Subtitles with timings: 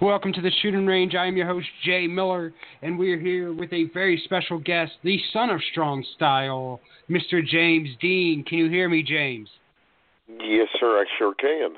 [0.00, 1.14] Welcome to the shooting range.
[1.14, 4.92] I am your host, Jay Miller, and we are here with a very special guest,
[5.04, 6.80] the son of strong style,
[7.10, 7.46] Mr.
[7.46, 8.42] James Dean.
[8.42, 9.50] Can you hear me, James?
[10.26, 11.74] Yes, sir, I sure can.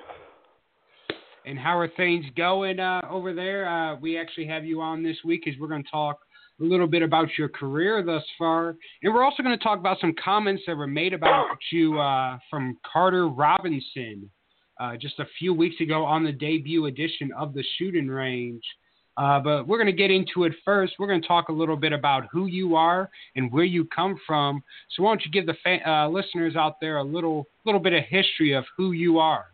[1.46, 3.68] And how are things going uh, over there?
[3.68, 6.20] Uh, we actually have you on this week as we're going to talk
[6.60, 8.76] a little bit about your career thus far.
[9.02, 12.38] And we're also going to talk about some comments that were made about you uh,
[12.48, 14.30] from Carter Robinson
[14.82, 18.64] uh, just a few weeks ago on the debut edition of the shooting range.
[19.18, 20.94] Uh, but we're going to get into it first.
[20.98, 24.18] We're going to talk a little bit about who you are and where you come
[24.26, 24.62] from.
[24.96, 27.92] So why don't you give the fa- uh, listeners out there a little little bit
[27.92, 29.46] of history of who you are?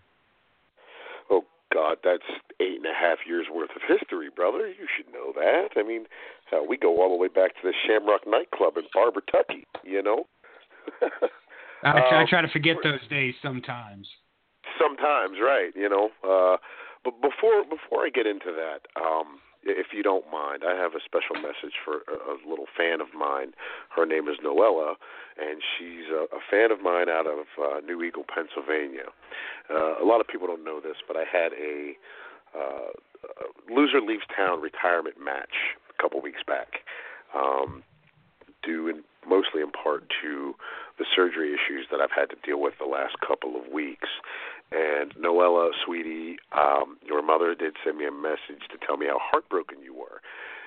[1.28, 1.42] Oh
[1.74, 2.22] God, that's
[2.60, 4.68] eight and a half years worth of history, brother.
[4.68, 5.70] You should know that.
[5.76, 6.04] I mean,
[6.50, 9.64] hell, we go all the way back to the Shamrock nightclub in Barbertucky.
[9.84, 10.26] You know.
[11.82, 14.06] I, I Um, try to forget those days sometimes.
[14.78, 15.72] Sometimes, right?
[15.74, 16.10] You know.
[16.22, 16.56] Uh,
[17.04, 21.02] but before before I get into that, um, if you don't mind, I have a
[21.04, 23.52] special message for a, a little fan of mine.
[23.94, 24.94] Her name is Noella,
[25.38, 29.10] and she's a, a fan of mine out of uh, New Eagle, Pennsylvania.
[29.70, 31.94] Uh, a lot of people don't know this, but I had a
[32.56, 32.90] uh,
[33.70, 36.84] loser leaves town retirement match a couple weeks back,
[37.34, 37.82] um,
[38.62, 40.54] due in mostly in part to
[40.98, 44.08] the surgery issues that I've had to deal with the last couple of weeks.
[44.70, 49.18] And Noella, sweetie, um, your mother did send me a message to tell me how
[49.18, 50.20] heartbroken you were.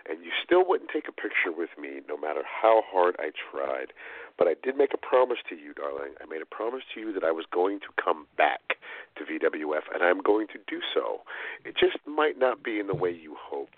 [0.09, 3.93] And you still wouldn't take a picture with me no matter how hard I tried.
[4.37, 6.17] But I did make a promise to you, darling.
[6.19, 8.81] I made a promise to you that I was going to come back
[9.17, 11.21] to VWF, and I'm going to do so.
[11.63, 13.77] It just might not be in the way you hoped.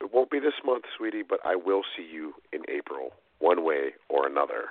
[0.00, 3.10] It won't be this month, sweetie, but I will see you in April,
[3.40, 4.66] one way or another.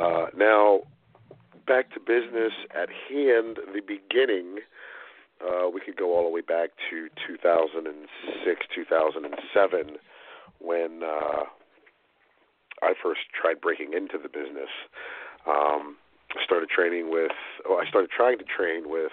[0.00, 0.80] Uh, now,
[1.66, 4.60] back to business at hand, the beginning.
[5.44, 9.96] Uh, we could go all the way back to 2006, 2007,
[10.58, 11.44] when uh,
[12.82, 14.72] I first tried breaking into the business.
[15.46, 15.96] Um,
[16.32, 17.32] I started training with,
[17.68, 19.12] well, I started trying to train with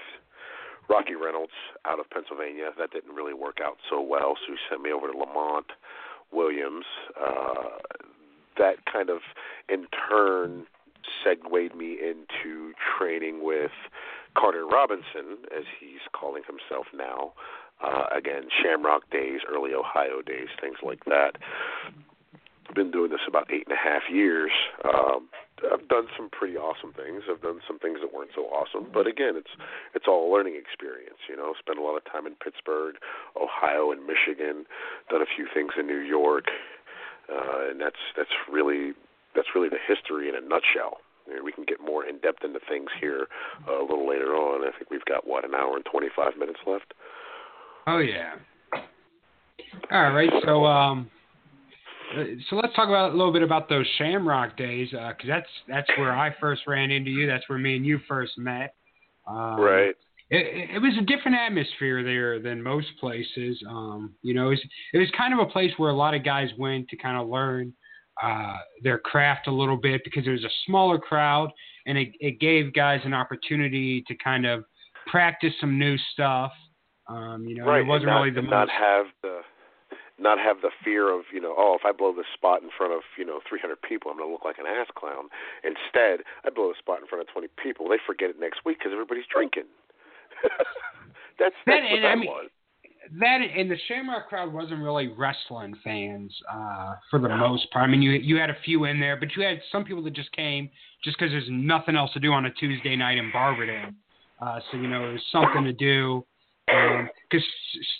[0.89, 2.71] Rocky Reynolds out of Pennsylvania.
[2.77, 5.67] That didn't really work out so well, so he sent me over to Lamont
[6.31, 6.85] Williams.
[7.19, 7.75] Uh,
[8.57, 9.19] that kind of,
[9.69, 10.65] in turn,
[11.23, 13.71] segued me into training with
[14.37, 17.33] Carter Robinson, as he's calling himself now.
[17.83, 21.37] Uh, again, Shamrock days, early Ohio days, things like that.
[22.67, 24.51] I've been doing this about eight and a half years.
[24.83, 25.29] Um,
[25.71, 27.23] I've done some pretty awesome things.
[27.29, 29.49] I've done some things that weren't so awesome, but again, it's
[29.95, 31.17] it's all a learning experience.
[31.29, 32.95] You know, spent a lot of time in Pittsburgh,
[33.39, 34.65] Ohio, and Michigan.
[35.09, 36.45] Done a few things in New York,
[37.31, 38.93] uh, and that's that's really
[39.37, 40.97] that's really the history in a nutshell.
[41.43, 43.27] we can get more in depth into things here
[43.69, 44.67] uh, a little later on.
[44.67, 46.93] I think we've got what an hour and 25 minutes left.
[47.85, 48.33] Oh yeah.
[49.91, 51.09] All right, so um,
[52.17, 55.87] uh, so let's talk about a little bit about those Shamrock days, because that's that's
[55.97, 57.27] where I first ran into you.
[57.27, 58.75] That's where me and you first met.
[59.27, 59.95] Um, right.
[60.29, 63.61] It, it was a different atmosphere there than most places.
[63.69, 64.61] Um, you know, it was,
[64.93, 67.29] it was kind of a place where a lot of guys went to kind of
[67.29, 67.73] learn
[68.23, 71.51] uh, their craft a little bit because it was a smaller crowd
[71.85, 74.63] and it, it gave guys an opportunity to kind of
[75.05, 76.51] practice some new stuff.
[77.07, 77.81] Um, you know, right.
[77.81, 78.51] it wasn't not, really the most.
[78.51, 79.39] not have the
[80.19, 82.91] not have the fear of you know oh if I blow this spot in front
[82.91, 85.29] of you know 300 people I'm going to look like an ass clown.
[85.63, 87.87] Instead, I blow a spot in front of 20 people.
[87.87, 89.69] They forget it next week because everybody's drinking.
[90.43, 90.67] that's
[91.39, 92.49] that's That- what and that I mean- was.
[93.19, 97.87] That and the Shamrock crowd wasn't really wrestling fans uh, for the most part.
[97.87, 100.13] I mean, you you had a few in there, but you had some people that
[100.13, 100.69] just came
[101.03, 103.95] just because there's nothing else to do on a Tuesday night in Barberton.
[104.41, 106.25] Uh, so you know, it was something to do.
[106.67, 107.45] Because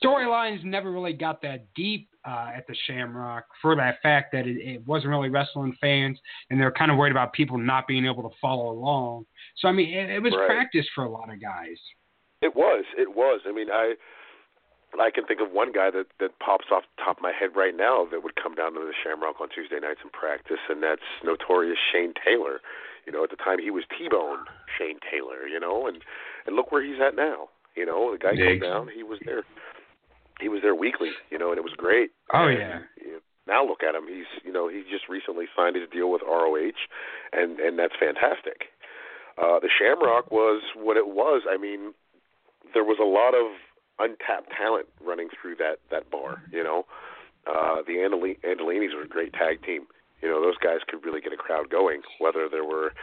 [0.04, 4.58] storylines never really got that deep uh, at the Shamrock for that fact that it,
[4.58, 6.20] it wasn't really wrestling fans,
[6.50, 9.26] and they're kind of worried about people not being able to follow along.
[9.58, 10.48] So I mean, it, it was Right.
[10.48, 11.78] practice for a lot of guys.
[12.42, 12.84] It was.
[12.98, 13.40] It was.
[13.48, 13.94] I mean, I
[15.00, 17.52] I can think of one guy that that pops off the top of my head
[17.56, 20.82] right now that would come down to the Shamrock on Tuesday nights and practice, and
[20.82, 22.62] that's notorious Shane Taylor.
[23.06, 24.46] You know, at the time he was T-Bone
[24.78, 25.46] Shane Taylor.
[25.48, 26.02] You know, and
[26.46, 27.50] and look where he's at now.
[27.76, 28.58] You know, the guy Yeah.
[28.58, 28.88] came down.
[28.90, 29.44] He was there.
[30.42, 31.12] He was there weekly.
[31.30, 32.12] You know, and it was great.
[32.34, 32.80] Oh, And, yeah.
[33.00, 34.08] you know, now look at him.
[34.08, 36.80] He's you know he just recently signed his deal with ROH,
[37.34, 38.72] and and that's fantastic.
[39.38, 41.44] Uh, the Shamrock was what it was.
[41.48, 41.94] I mean,
[42.74, 43.52] there was a lot of
[44.00, 46.44] untapped talent running through that that bar.
[46.52, 46.86] You know,
[47.46, 49.88] uh, the Andolinis were a great tag team.
[50.22, 52.02] You know, those guys could really get a crowd going.
[52.20, 52.94] Whether there were,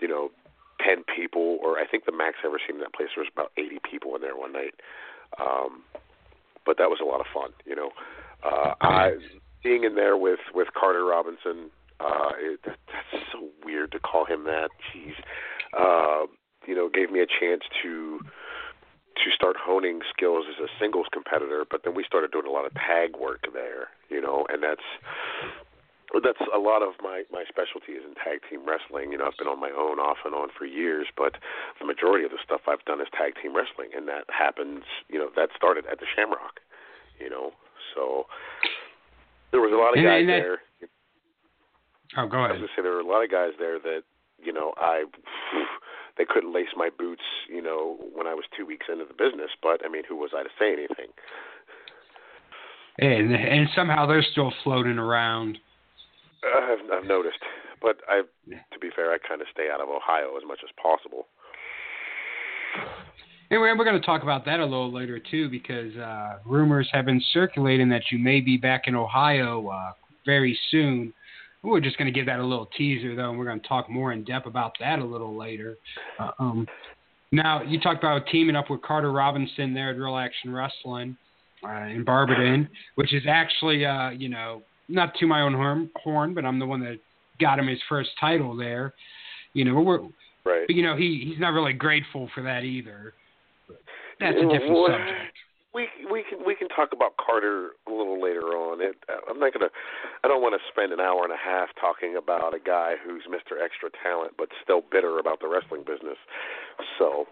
[0.00, 0.30] you know,
[0.84, 3.32] ten people or I think the max I ever seen in that place there was
[3.32, 4.74] about eighty people in there one night.
[5.40, 5.82] Um,
[6.66, 7.50] but that was a lot of fun.
[7.64, 7.90] You know,
[8.42, 9.16] uh, I
[9.62, 11.70] being in there with with Carter Robinson.
[12.00, 14.68] Uh, it, that, that's so weird to call him that.
[14.92, 15.14] Jeez.
[15.78, 16.26] Uh,
[16.66, 18.20] you know, gave me a chance to
[19.16, 22.66] to start honing skills as a singles competitor, but then we started doing a lot
[22.66, 24.82] of tag work there, you know, and that's
[26.22, 29.10] that's a lot of my my specialty is in tag team wrestling.
[29.10, 31.36] You know, I've been on my own off and on for years, but
[31.80, 35.18] the majority of the stuff I've done is tag team wrestling, and that happens, you
[35.18, 36.60] know, that started at the Shamrock,
[37.18, 37.52] you know.
[37.94, 38.26] So
[39.50, 40.62] there was a lot of And- guys and that- there.
[42.16, 42.50] Oh, go ahead.
[42.50, 44.04] I was gonna say there were a lot of guys there that
[44.38, 45.04] you know I
[46.16, 49.50] they couldn't lace my boots you know when I was two weeks into the business,
[49.62, 51.12] but I mean who was I to say anything?
[52.98, 55.58] And and somehow they're still floating around.
[56.44, 57.38] Uh, I've, I've noticed,
[57.80, 58.22] but I
[58.72, 61.26] to be fair, I kind of stay out of Ohio as much as possible.
[63.50, 67.04] Anyway, we're going to talk about that a little later too, because uh, rumors have
[67.04, 69.92] been circulating that you may be back in Ohio uh,
[70.24, 71.12] very soon.
[71.64, 73.88] We're just going to give that a little teaser though, and we're going to talk
[73.88, 75.76] more in depth about that a little later.
[76.18, 76.66] Uh, um,
[77.32, 81.16] now, you talked about teaming up with Carter Robinson there at Real Action Wrestling
[81.66, 86.34] uh, in Barberton, which is actually, uh, you know, not to my own horn, horn,
[86.34, 86.98] but I'm the one that
[87.40, 88.92] got him his first title there.
[89.54, 90.00] You know, we're,
[90.44, 90.66] Right.
[90.66, 93.14] but you know, he he's not really grateful for that either.
[93.66, 93.78] But
[94.20, 95.36] that's a different subject.
[95.74, 98.80] We we can we can talk about Carter a little later on.
[98.80, 98.94] It,
[99.28, 99.70] I'm not gonna.
[100.22, 103.24] I don't want to spend an hour and a half talking about a guy who's
[103.28, 103.60] Mr.
[103.62, 106.18] Extra Talent, but still bitter about the wrestling business.
[106.98, 107.26] So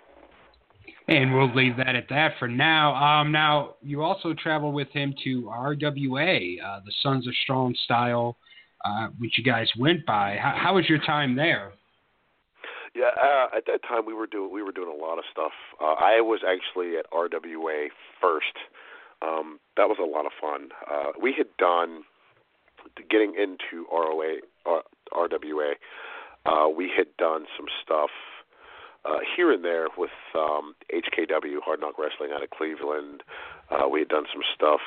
[1.09, 2.95] And we'll leave that at that for now.
[2.95, 8.37] Um, now you also travel with him to RWA, uh, the Sons of Strong Style,
[8.85, 10.37] uh, which you guys went by.
[10.41, 11.73] How, how was your time there?
[12.95, 15.53] Yeah, uh, at that time we were doing we were doing a lot of stuff.
[15.81, 17.89] Uh, I was actually at RWA
[18.21, 18.57] first.
[19.23, 20.71] Um, that was a lot of fun.
[20.91, 22.03] Uh, we had done
[23.09, 24.83] getting into ROA uh,
[25.13, 25.73] RWA.
[26.45, 28.11] Uh, we had done some stuff
[29.05, 33.23] uh, here and there with um, HKW Hard Knock Wrestling out of Cleveland.
[33.71, 34.81] Uh, we had done some stuff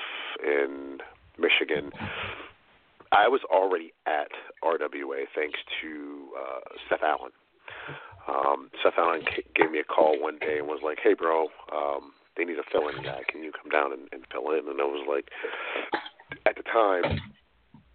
[0.44, 1.00] in
[1.40, 1.92] Michigan.
[3.12, 4.30] I was already at
[4.64, 6.60] RWA thanks to uh,
[6.90, 7.32] Seth Allen
[8.28, 9.24] um, Seth Allen
[9.56, 12.68] gave me a call one day and was like, "Hey, bro, um, they need a
[12.72, 13.22] fill-in guy.
[13.28, 15.30] Can you come down and, and fill in?" And I was like,
[16.46, 17.22] at the time,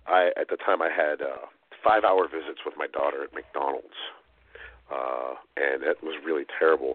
[0.06, 1.50] I at the time I had uh,
[1.82, 3.98] five-hour visits with my daughter at McDonald's,
[4.90, 6.94] uh, and it was really terrible.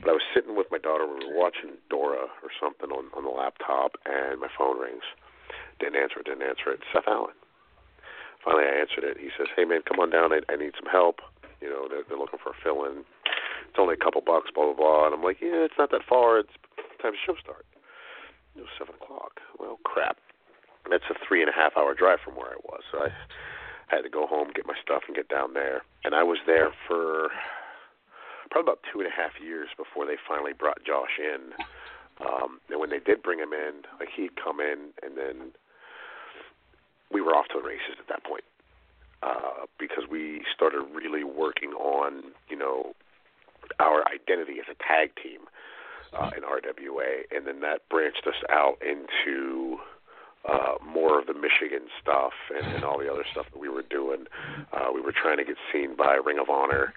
[0.00, 1.06] But I was sitting with my daughter.
[1.06, 5.04] We were watching Dora or something on on the laptop, and my phone rings.
[5.80, 6.26] Didn't answer it.
[6.26, 6.80] Didn't answer it.
[6.92, 7.36] Seth Allen.
[8.44, 9.18] Finally, I answered it.
[9.20, 10.32] He says, "Hey, man, come on down.
[10.32, 11.20] I, I need some help."
[11.60, 13.04] You know, they're, they're looking for a fill-in.
[13.68, 15.06] It's only a couple bucks, blah blah blah.
[15.06, 16.40] And I'm like, yeah, it's not that far.
[16.40, 16.56] It's
[17.02, 17.66] time to show start.
[18.56, 19.40] It was seven o'clock.
[19.58, 20.18] Well, crap.
[20.88, 22.82] That's a three and a half hour drive from where I was.
[22.90, 23.10] So I
[23.86, 25.82] had to go home, get my stuff, and get down there.
[26.04, 27.28] And I was there for
[28.50, 31.54] probably about two and a half years before they finally brought Josh in.
[32.26, 35.52] Um, and when they did bring him in, like he'd come in, and then
[37.12, 38.44] we were off to the races at that point
[39.22, 42.94] uh, because we started really working on, you know,
[43.78, 45.40] our identity as a tag team
[46.12, 49.78] uh, in RWA, and then that branched us out into
[50.48, 53.82] uh, more of the Michigan stuff and, and all the other stuff that we were
[53.82, 54.24] doing.
[54.72, 56.94] Uh, we were trying to get seen by Ring of Honor.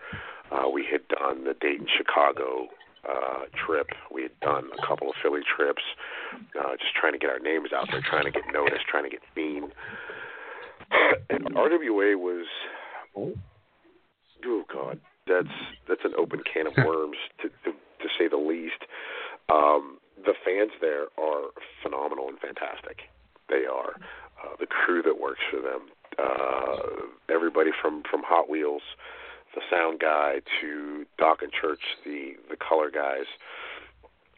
[0.52, 2.68] Uh, we had done the Dayton Chicago
[3.08, 3.88] uh, trip.
[4.12, 5.84] We had done a couple of Philly trips,
[6.34, 9.10] uh, just trying to get our names out there, trying to get noticed, trying to
[9.10, 9.72] get seen.
[11.30, 12.46] And RWA was,
[13.16, 15.56] oh God, that's
[15.88, 18.84] that's an open can of worms to to, to say the least.
[19.52, 21.50] Um, the fans there are
[21.82, 23.10] phenomenal and fantastic.
[23.50, 23.96] They are
[24.44, 25.90] uh, the crew that works for them.
[26.18, 28.84] Uh, everybody from from Hot Wheels,
[29.56, 33.26] the sound guy to Doc and Church, the the color guys,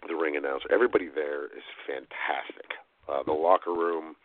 [0.07, 0.67] the ring announcer.
[0.71, 2.71] Everybody there is fantastic.
[3.07, 4.15] Uh, the locker room,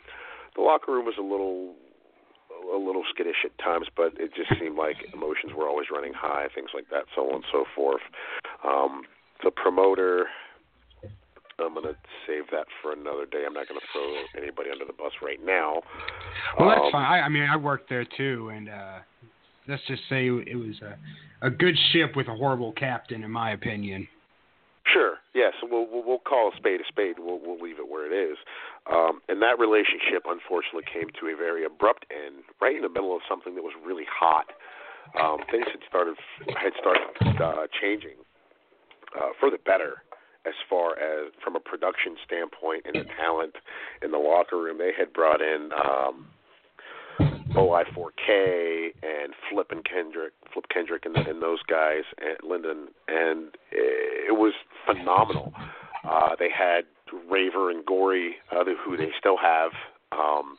[0.57, 1.75] the locker room was a little
[2.75, 6.47] a little skittish at times, but it just seemed like emotions were always running high,
[6.55, 8.03] things like that, so on and so forth.
[8.65, 9.03] Um,
[9.43, 10.27] the promoter,
[11.59, 13.45] I'm going to save that for another day.
[13.47, 15.83] I'm not going to throw anybody under the bus right now.
[16.59, 17.05] Well, that's Um, fine.
[17.05, 18.99] I, I mean, I worked there too, and uh,
[19.69, 23.53] let's just say it was a, a good ship with a horrible captain, in my
[23.53, 24.09] opinion.
[24.93, 25.19] Sure.
[25.35, 25.55] Yes.
[25.63, 27.17] We'll, we'll call a spade a spade.
[27.19, 28.39] We'll we'll leave it where it is.
[28.91, 33.15] Um, and that relationship, unfortunately, came to a very abrupt end, right in the middle
[33.15, 34.47] of something that was really hot.
[35.21, 36.17] Um, things had started
[36.57, 38.19] had started uh, changing
[39.17, 40.03] uh, for the better,
[40.47, 43.57] as far as from a production standpoint and the talent
[44.03, 44.79] in the locker room.
[44.79, 45.71] They had brought in.
[45.73, 46.27] Um,
[47.55, 54.37] OI4K and Flip and Kendrick, Flip Kendrick, and, and those guys, and Lyndon, and it
[54.37, 54.53] was
[54.87, 55.53] phenomenal.
[56.09, 56.83] Uh, they had
[57.31, 59.73] Raver and Gory, uh, who they still have,
[60.13, 60.59] um,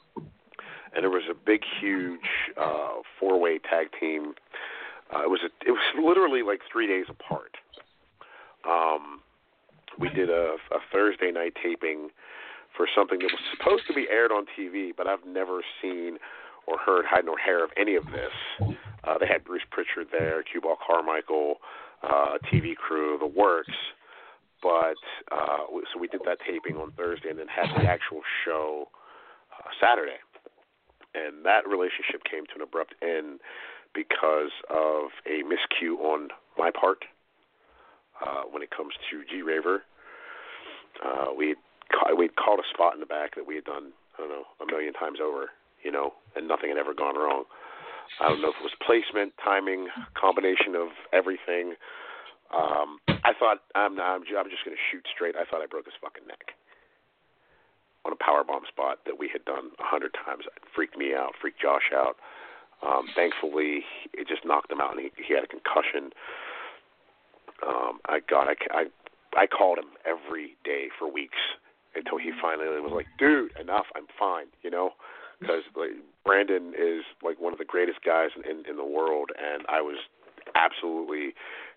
[0.93, 2.19] and there was a big, huge
[2.59, 4.33] uh, four-way tag team.
[5.13, 7.55] Uh, it was a, it was literally like three days apart.
[8.67, 9.21] Um,
[9.99, 12.09] we did a, a Thursday night taping
[12.75, 16.17] for something that was supposed to be aired on TV, but I've never seen
[16.67, 18.75] or heard hide nor hair of any of this.
[19.03, 21.55] Uh, they had Bruce Pritchard there, Cue Ball Carmichael,
[22.03, 23.73] uh, TV crew, the works.
[24.61, 25.01] But
[25.31, 28.89] uh, so we did that taping on Thursday, and then had the actual show
[29.57, 30.21] uh, Saturday.
[31.15, 33.39] And that relationship came to an abrupt end
[33.93, 37.03] because of a miscue on my part
[38.21, 39.83] uh, when it comes to G Raver.
[41.03, 41.57] Uh, we had
[42.17, 44.65] we'd called a spot in the back that we had done I don't know a
[44.65, 45.49] million times over,
[45.83, 47.43] you know, and nothing had ever gone wrong.
[48.19, 49.87] I don't know if it was placement, timing,
[50.19, 51.75] combination of everything.
[52.51, 55.35] Um, I thought I'm not, I'm, I'm just going to shoot straight.
[55.39, 56.51] I thought I broke his fucking neck
[58.03, 60.43] on a power bomb spot that we had done a hundred times.
[60.45, 62.17] It freaked me out, freaked Josh out.
[62.81, 66.11] Um, thankfully, it just knocked him out, and he, he had a concussion.
[67.61, 68.83] Um, I God, I, I
[69.37, 71.37] I called him every day for weeks
[71.95, 73.85] until he finally was like, "Dude, enough.
[73.95, 74.91] I'm fine." You know,
[75.41, 79.65] because like Brandon is like one of the greatest guys in, in the world, and
[79.67, 79.97] I was
[80.55, 81.33] absolutely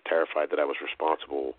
[0.07, 1.55] terrified that I was responsible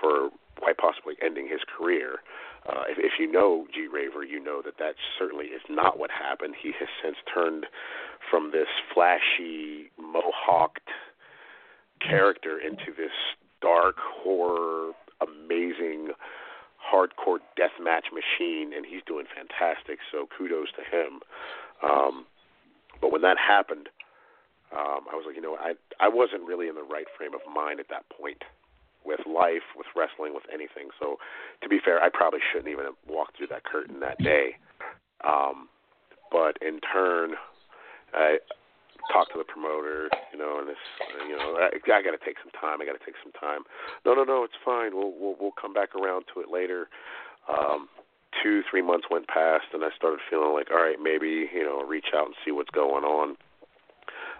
[0.00, 2.24] for quite possibly ending his career.
[2.66, 6.10] Uh, if, if you know G Raver, you know that that certainly is not what
[6.10, 6.54] happened.
[6.60, 7.66] He has since turned
[8.30, 10.88] from this flashy, mohawked
[12.00, 13.12] character into this
[13.60, 16.10] dark horror, amazing,
[16.92, 19.98] hardcore deathmatch machine, and he's doing fantastic.
[20.10, 21.20] So kudos to him.
[21.82, 22.26] Um,
[23.00, 23.88] but when that happened,
[24.72, 27.40] um, I was like, you know, I I wasn't really in the right frame of
[27.52, 28.44] mind at that point
[29.04, 30.88] with life, with wrestling, with anything.
[31.00, 31.16] So
[31.62, 34.56] to be fair, I probably shouldn't even have walked through that curtain that day.
[35.26, 35.68] Um,
[36.30, 37.34] but in turn,
[38.14, 38.38] I
[39.10, 40.74] talked to the promoter, you know, and uh,
[41.26, 42.80] you know, I, I got to take some time.
[42.80, 43.64] I got to take some time.
[44.04, 44.94] No, no, no, it's fine.
[44.94, 46.88] We'll we'll we'll come back around to it later.
[47.48, 47.88] Um,
[48.42, 51.82] two, three months went past, and I started feeling like, all right, maybe you know,
[51.82, 53.36] reach out and see what's going on.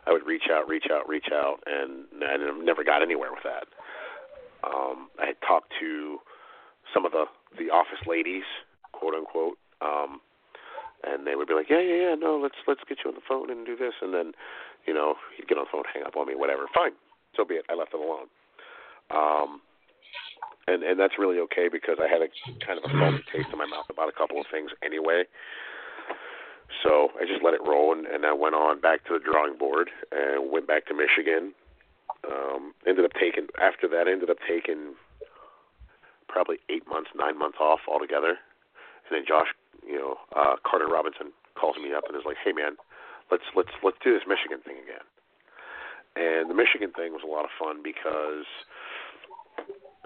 [0.07, 3.66] I would reach out, reach out, reach out, and I never got anywhere with that.
[4.66, 6.19] Um, I had talked to
[6.95, 7.25] some of the
[7.59, 8.45] the office ladies,
[8.92, 10.21] quote unquote, um,
[11.04, 13.26] and they would be like, yeah, yeah, yeah, no, let's let's get you on the
[13.26, 14.32] phone and do this, and then,
[14.87, 16.66] you know, he'd get on the phone, hang up on me, whatever.
[16.75, 16.92] Fine,
[17.37, 17.66] so be it.
[17.71, 18.28] I left it alone.
[19.11, 19.61] Um,
[20.66, 22.28] and and that's really okay because I had a
[22.64, 25.25] kind of a salty taste in my mouth about a couple of things anyway.
[26.82, 29.59] So I just let it roll, and, and I went on back to the drawing
[29.59, 31.52] board and went back to Michigan.
[32.25, 34.09] Um, ended up taking after that.
[34.09, 34.94] Ended up taking
[36.28, 38.38] probably eight months, nine months off altogether.
[39.09, 39.49] And then Josh,
[39.87, 42.76] you know, uh, Carter Robinson calls me up and is like, "Hey man,
[43.30, 45.04] let's let's let's do this Michigan thing again."
[46.14, 48.47] And the Michigan thing was a lot of fun because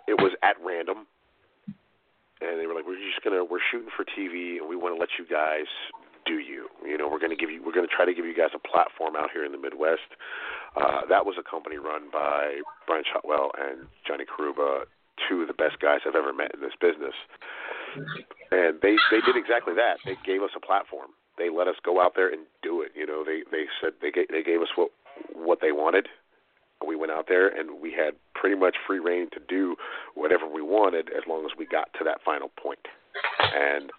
[0.07, 1.07] it was at random,
[2.41, 5.01] and they were like, "We're just gonna we're shooting for TV, and we want to
[5.01, 5.67] let you guys
[6.27, 6.69] do you.
[6.85, 9.15] You know, we're to give you, we're to try to give you guys a platform
[9.17, 10.11] out here in the Midwest.
[10.75, 14.85] Uh, that was a company run by Brian Shotwell and Johnny Karuba,
[15.29, 17.15] two of the best guys I've ever met in this business.
[18.51, 19.99] And they they did exactly that.
[20.05, 21.11] They gave us a platform.
[21.39, 22.93] They let us go out there and do it.
[22.95, 24.91] You know, they they said they gave, they gave us what
[25.35, 26.09] what they wanted.
[26.87, 29.77] We went out there and we had pretty much free reign to do
[30.15, 32.87] whatever we wanted as long as we got to that final point.
[33.41, 33.91] And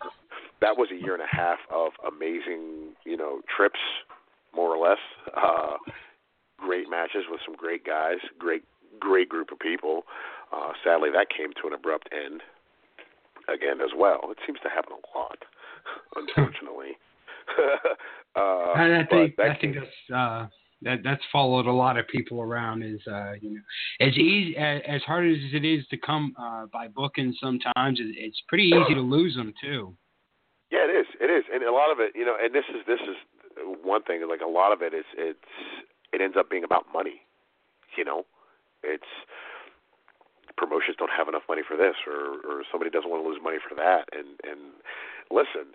[0.62, 3.80] that was a year and a half of amazing, you know, trips,
[4.56, 5.00] more or less.
[5.36, 5.78] Uh,
[6.58, 8.64] great matches with some great guys, great
[9.00, 10.04] great group of people.
[10.52, 12.42] Uh, sadly, that came to an abrupt end
[13.48, 14.22] again as well.
[14.32, 15.38] It seems to happen a lot,
[16.16, 16.98] unfortunately.
[18.36, 20.48] uh, And I think I think came- that's uh,
[20.84, 22.84] that that's followed a lot of people around.
[22.84, 23.62] Is uh, you know,
[24.08, 28.16] as easy as, as hard as it is to come uh, by booking, sometimes it,
[28.18, 29.96] it's pretty easy to lose them too.
[30.72, 31.08] Yeah, it is.
[31.22, 33.16] It is, and a lot of it, you know, and this is this is
[33.84, 34.22] one thing.
[34.30, 35.40] Like a lot of it is it's
[36.14, 37.22] it ends up being about money.
[37.98, 38.26] You know,
[38.84, 39.08] it's
[40.56, 43.58] promotions don't have enough money for this, or or somebody doesn't want to lose money
[43.60, 44.08] for that.
[44.14, 44.72] And and
[45.32, 45.74] listen,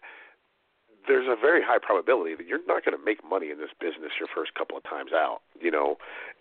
[1.08, 4.12] there's a very high probability that you're not going to make money in this business
[4.18, 5.40] your first couple of times out.
[5.60, 5.96] You know,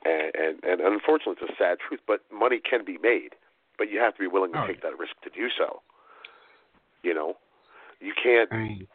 [0.06, 3.36] and and and unfortunately, it's a sad truth, but money can be made,
[3.78, 5.82] but you have to be willing to Oh, take that risk to do so.
[7.04, 7.36] You know,
[8.00, 8.88] you can't mean,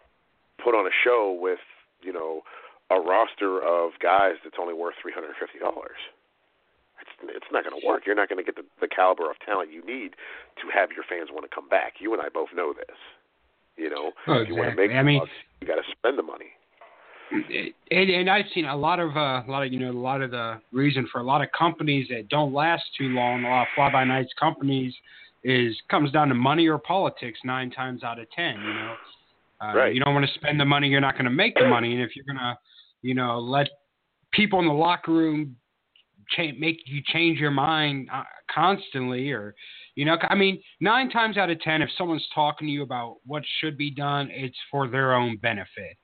[0.62, 1.58] put on a show with
[2.02, 2.42] you know
[2.90, 5.98] a roster of guys that's only worth three hundred and fifty dollars.
[7.22, 8.02] It's not going to work.
[8.07, 10.11] You're not going to get the, the caliber of talent you need
[10.61, 11.94] to have your fans want to come back.
[12.00, 12.96] You and I both know this.
[13.76, 14.88] You know, Oh, if you want to exactly.
[14.88, 16.52] make I mean- bucks, you got to spend the money.
[17.90, 20.22] and, and I've seen a lot of uh, a lot of you know a lot
[20.22, 23.62] of the reason for a lot of companies that don't last too long, a lot
[23.62, 24.94] of fly by nights companies,
[25.42, 28.55] is comes down to money or politics nine times out of ten.
[28.61, 28.94] You know,
[29.61, 29.94] uh, Right.
[29.94, 32.02] you don't want to spend the money, you're not going to make the money, and
[32.02, 32.57] if you're going to,
[33.02, 33.68] you know, let
[34.33, 35.57] people in the locker room
[36.34, 39.54] cha- make you change your mind uh, constantly, or
[39.94, 43.16] you know, I mean, nine times out of ten, if someone's talking to you about
[43.24, 45.96] what should be done, it's for their own benefit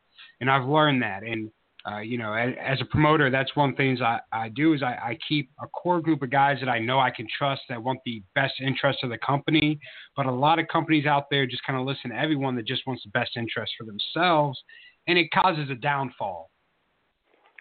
[0.42, 1.22] and I've learned that.
[1.22, 1.50] And
[1.90, 4.72] uh, you know, as, as a promoter, that's one of the things I, I do
[4.74, 7.62] is I, I keep a core group of guys that I know I can trust
[7.68, 9.78] that want the best interest of the company.
[10.16, 12.86] But a lot of companies out there just kind of listen to everyone that just
[12.86, 14.60] wants the best interest for themselves,
[15.08, 16.50] and it causes a downfall.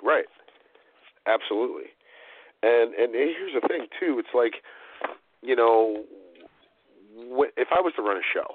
[0.03, 0.25] Right.
[1.27, 1.85] Absolutely.
[2.63, 4.19] And and here's the thing too.
[4.19, 4.61] It's like,
[5.41, 6.03] you know,
[7.57, 8.53] if I was to run a show,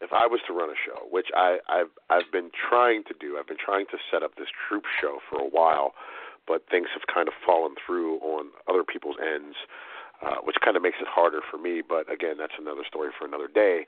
[0.00, 3.38] if I was to run a show, which I I've I've been trying to do,
[3.38, 5.94] I've been trying to set up this troop show for a while,
[6.46, 9.56] but things have kind of fallen through on other people's ends,
[10.20, 11.82] uh, which kind of makes it harder for me.
[11.86, 13.86] But again, that's another story for another day.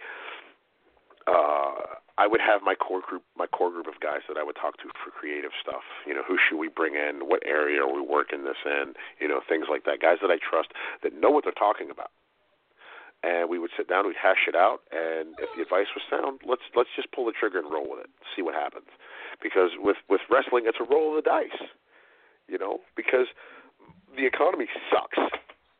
[1.26, 4.54] Uh, I would have my core group, my core group of guys that I would
[4.54, 5.82] talk to for creative stuff.
[6.06, 7.26] You know, who should we bring in?
[7.26, 8.94] What area are we working this in?
[9.20, 10.00] You know, things like that.
[10.00, 10.70] Guys that I trust
[11.02, 12.10] that know what they're talking about.
[13.24, 16.44] And we would sit down, we'd hash it out, and if the advice was sound,
[16.44, 18.92] let's let's just pull the trigger and roll with it, see what happens.
[19.42, 21.66] Because with with wrestling, it's a roll of the dice.
[22.46, 23.32] You know, because
[24.14, 25.18] the economy sucks.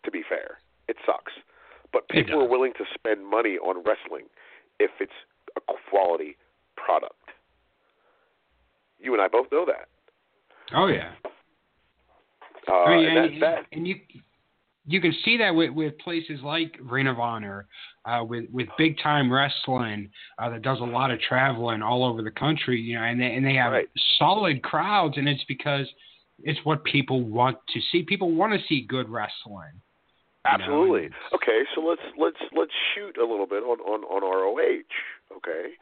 [0.04, 1.32] To be fair, it sucks.
[1.92, 4.26] But It people are willing to spend money on wrestling
[4.80, 5.16] if it's
[5.56, 6.36] a quality
[6.76, 7.14] product.
[8.98, 9.88] You and I both know that.
[10.74, 11.12] Oh yeah.
[12.66, 13.96] Uh, I mean, and that, and, that and you
[14.86, 17.66] you can see that with, with places like Ring of Honor,
[18.04, 22.22] uh, with with big time wrestling uh, that does a lot of traveling all over
[22.22, 22.80] the country.
[22.80, 23.88] You know, and they and they have Right.
[24.18, 25.86] solid crowds, and it's because
[26.42, 28.02] it's what people want to see.
[28.02, 29.80] People want to see good wrestling.
[30.44, 31.08] Absolutely.
[31.32, 34.84] Okay, so let's let's let's shoot a little bit on on on ROH.
[35.36, 35.72] Okay,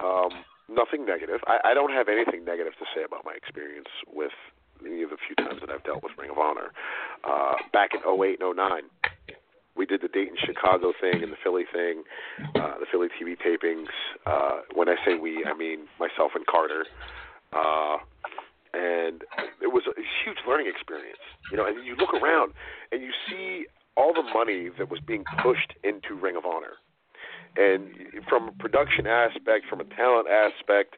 [0.00, 1.40] um, nothing negative.
[1.46, 4.34] I, I don't have anything negative to say about my experience with
[4.84, 6.72] any of the few times that I've dealt with Ring of Honor.
[7.22, 8.82] Uh, back in 08 and 09,
[9.76, 12.02] we did the Dayton Chicago thing and the Philly thing,
[12.54, 13.90] uh, the Philly TV tapings.
[14.26, 16.86] Uh, when I say we, I mean myself and Carter.
[17.52, 17.98] Uh,
[18.74, 19.22] and
[19.62, 21.22] it was a huge learning experience.
[21.50, 22.52] You know, and you look around
[22.92, 23.66] and you see
[23.98, 26.74] all the money that was being pushed into Ring of Honor,
[27.56, 27.90] and
[28.28, 30.94] from a production aspect, from a talent aspect,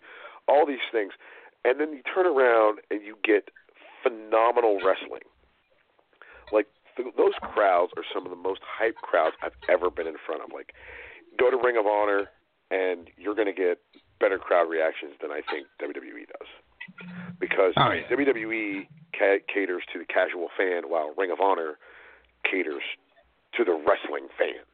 [0.47, 1.13] all these things,
[1.65, 3.49] and then you turn around and you get
[4.03, 5.25] phenomenal wrestling.
[6.53, 10.17] Like th- those crowds are some of the most hype crowds I've ever been in
[10.27, 10.51] front of.
[10.53, 10.73] Like,
[11.39, 12.29] go to Ring of Honor,
[12.71, 13.79] and you're going to get
[14.19, 16.49] better crowd reactions than I think WWE does
[17.39, 18.05] because Oh, yeah.
[18.11, 18.87] WWE
[19.17, 21.79] ca- caters to the casual fan, while Ring of Honor
[22.49, 22.83] caters
[23.57, 24.65] to the wrestling fan.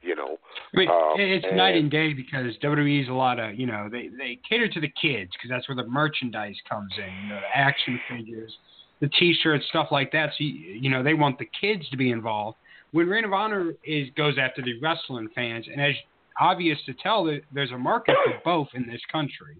[0.00, 0.38] You know,
[0.72, 3.88] I mean, Um, it's and- night and day because WWE's a lot of, you know,
[3.90, 7.12] they they cater to the kids because that's where the merchandise comes in.
[7.22, 8.56] You know, the action figures,
[9.00, 10.30] the T-shirts, stuff like that.
[10.38, 12.58] So you, you know, they want the kids to be involved.
[12.92, 15.94] When Ring of Honor is goes after the wrestling fans, and as
[16.40, 19.56] obvious to tell, that there's a market for both in this country.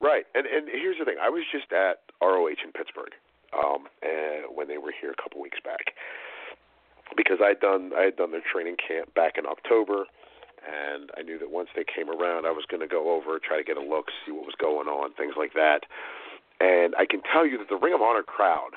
[0.00, 1.16] Right, and and here's the thing.
[1.22, 3.12] I was just at ROH in Pittsburgh,
[3.52, 5.94] um, and when they were here a couple weeks back,
[7.16, 10.06] because I'd done I had done their training camp back in October,
[10.64, 13.58] and I knew that once they came around, I was going to go over, try
[13.58, 15.84] to get a look, see what was going on, things like that.
[16.60, 18.70] And I can tell you that the Ring of Honor crowd,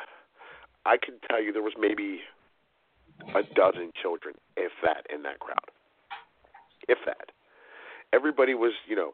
[0.85, 2.21] I can tell you there was maybe
[3.35, 5.69] a dozen children, if that, in that crowd,
[6.87, 7.31] if that.
[8.13, 9.11] Everybody was, you know,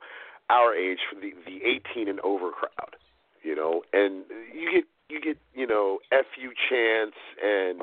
[0.50, 2.96] our age for the the 18 and over crowd,
[3.44, 7.82] you know, and you get you get you know fu chants and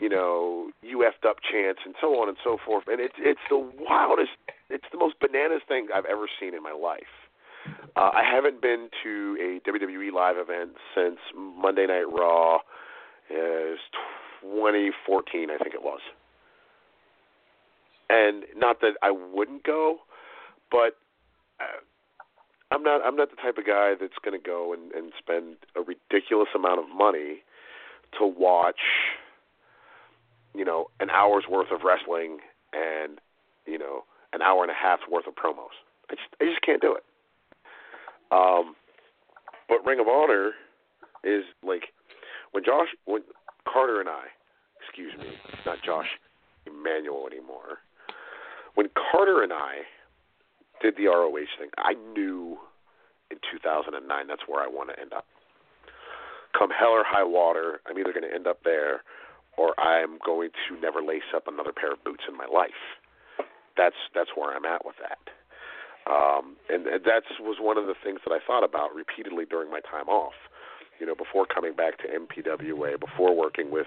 [0.00, 3.40] you know you effed up chants and so on and so forth, and it's it's
[3.50, 4.32] the wildest,
[4.70, 7.02] it's the most bananas thing I've ever seen in my life.
[7.96, 12.58] Uh, I haven't been to a WWE live event since Monday Night Raw,
[13.30, 13.78] is
[14.42, 16.00] 2014, I think it was.
[18.08, 19.98] And not that I wouldn't go,
[20.70, 20.96] but
[21.60, 21.82] uh,
[22.70, 25.56] I'm not I'm not the type of guy that's going to go and, and spend
[25.76, 27.42] a ridiculous amount of money
[28.18, 28.80] to watch,
[30.54, 32.38] you know, an hour's worth of wrestling
[32.72, 33.20] and
[33.66, 35.76] you know an hour and a half's worth of promos.
[36.10, 37.04] I just I just can't do it.
[38.30, 38.74] Um,
[39.68, 40.52] but Ring of Honor
[41.24, 41.92] is like
[42.52, 43.22] when Josh when
[43.70, 44.24] Carter and I,
[44.80, 45.32] excuse me,
[45.64, 46.08] not Josh
[46.66, 47.78] Emmanuel anymore.
[48.74, 49.88] When Carter and I
[50.80, 52.58] did the ROH thing, I knew
[53.30, 55.26] in 2009 that's where I want to end up.
[56.56, 59.02] Come hell or high water, I'm either going to end up there
[59.56, 62.82] or I'm going to never lace up another pair of boots in my life.
[63.76, 65.18] That's that's where I'm at with that.
[66.08, 69.80] Um, and that was one of the things that I thought about repeatedly during my
[69.80, 70.34] time off.
[70.98, 73.86] You know, before coming back to MPWA, before working with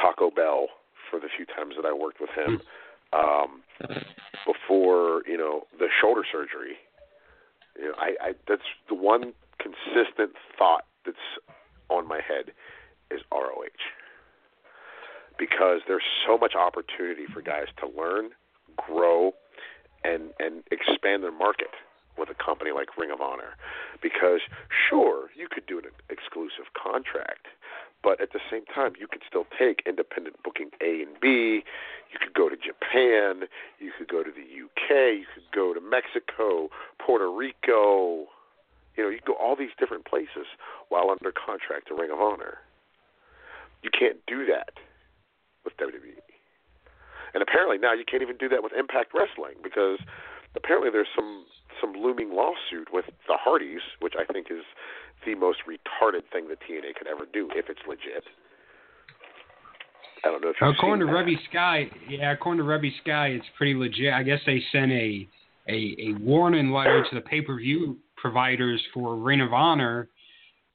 [0.00, 0.68] Taco Bell
[1.10, 2.60] for the few times that I worked with him,
[3.14, 3.62] um,
[4.46, 6.76] before you know the shoulder surgery.
[7.78, 11.16] You know, I, I that's the one consistent thought that's
[11.88, 12.52] on my head
[13.10, 13.78] is ROH
[15.38, 18.30] because there's so much opportunity for guys to learn,
[18.76, 19.32] grow,
[20.04, 21.74] and and expand their market
[22.16, 23.56] with a company like Ring of Honor.
[24.02, 24.40] Because
[24.88, 27.46] sure, you could do an exclusive contract,
[28.04, 31.64] but at the same time, you could still take independent booking A and B.
[32.12, 33.48] You could go to Japan.
[33.80, 35.24] You could go to the UK.
[35.24, 36.68] You could go to Mexico,
[37.00, 38.28] Puerto Rico.
[38.94, 40.46] You know, you could go all these different places
[40.90, 42.58] while under contract to Ring of Honor.
[43.82, 44.76] You can't do that
[45.64, 46.20] with WWE.
[47.32, 49.98] And apparently now you can't even do that with Impact Wrestling because
[50.54, 51.46] apparently there's some
[51.80, 54.64] some looming lawsuit with the Hardys, which I think is
[55.26, 58.24] the most retarded thing that TNA could ever do if it's legit.
[60.24, 61.18] I don't know if you've According to that.
[61.18, 64.12] Reby Sky, yeah, according to Reby Sky, it's pretty legit.
[64.12, 65.28] I guess they sent a
[65.68, 70.08] a, a warning letter to the pay per view providers for Ring of Honor,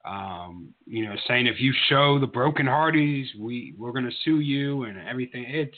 [0.05, 4.83] um, you know, saying if you show the Broken Hardys, we we're gonna sue you
[4.83, 5.45] and everything.
[5.47, 5.77] It's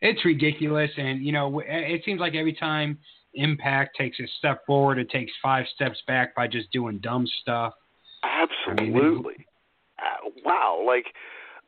[0.00, 2.98] it's ridiculous, and you know, it seems like every time
[3.34, 7.74] Impact takes a step forward, it takes five steps back by just doing dumb stuff.
[8.22, 9.46] Absolutely.
[9.98, 10.82] Uh, wow.
[10.84, 11.06] Like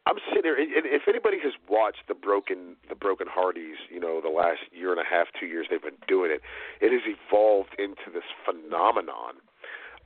[0.06, 4.20] I'm sitting there, and if anybody has watched the broken the broken Hardys, you know,
[4.20, 6.40] the last year and a half, two years they've been doing it,
[6.84, 9.34] it has evolved into this phenomenon.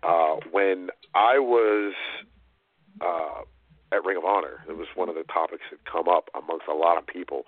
[0.03, 1.95] Uh, when I was
[3.01, 3.41] uh,
[3.91, 6.75] at Ring of Honor, it was one of the topics that come up amongst a
[6.75, 7.45] lot of people.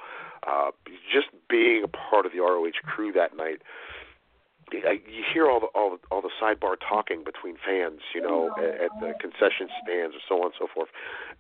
[0.47, 0.71] Uh,
[1.12, 3.64] just being a part of the ROH crew that night, I-
[4.73, 8.89] you hear all the all the, all the sidebar talking between fans, you know, at,
[8.89, 10.89] at the concession stands or so on and so forth,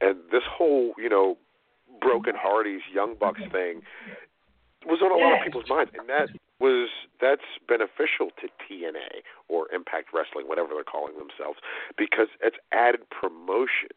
[0.00, 1.36] and this whole you know
[2.00, 3.82] Broken Hardys, Young Bucks thing
[4.86, 6.28] was on a lot of people's minds, and that
[6.60, 6.88] was
[7.20, 11.58] that's beneficial to TNA or Impact Wrestling, whatever they're calling themselves,
[11.96, 13.94] because it's added promotion.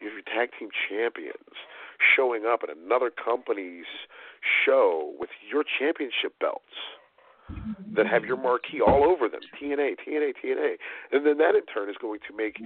[0.00, 1.56] You have your tag team champions
[2.00, 3.88] showing up at another company's
[4.40, 6.96] show with your championship belts
[7.96, 10.74] that have your marquee all over them TNA, TNA, TNA.
[11.12, 12.56] And then that in turn is going to make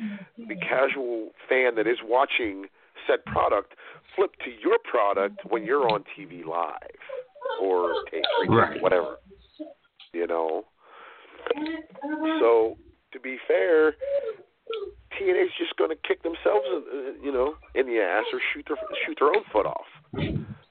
[0.49, 2.67] the casual fan that is watching
[3.07, 3.75] said product
[4.15, 6.79] flip to your product when you're on TV live
[7.61, 8.81] or tape, Right.
[8.81, 9.17] whatever.
[10.13, 10.65] You know?
[12.41, 12.77] So,
[13.13, 13.95] to be fair,
[15.19, 18.77] TNA's just going to kick themselves, uh, you know, in the ass or shoot their
[19.07, 19.87] shoot their own foot off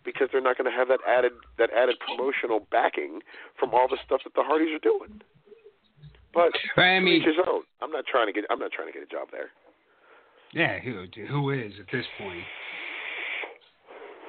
[0.06, 3.21] because they're not going to have that added that added promotional backing
[3.60, 5.21] from all the stuff that the Hardys are doing.
[6.34, 7.62] But I mean, each his own.
[7.82, 9.49] I'm not trying to get I'm not trying to get a job there.
[10.53, 12.43] yeah, who who is at this point?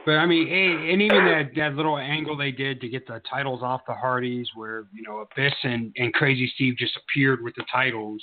[0.05, 3.22] But I mean, and, and even that that little angle they did to get the
[3.29, 7.55] titles off the Hardys, where you know Abyss and, and Crazy Steve just appeared with
[7.57, 8.22] the titles.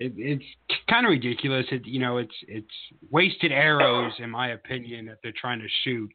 [0.00, 0.44] It, it's
[0.88, 1.66] kind of ridiculous.
[1.70, 2.66] It you know it's it's
[3.10, 6.10] wasted arrows in my opinion that they're trying to shoot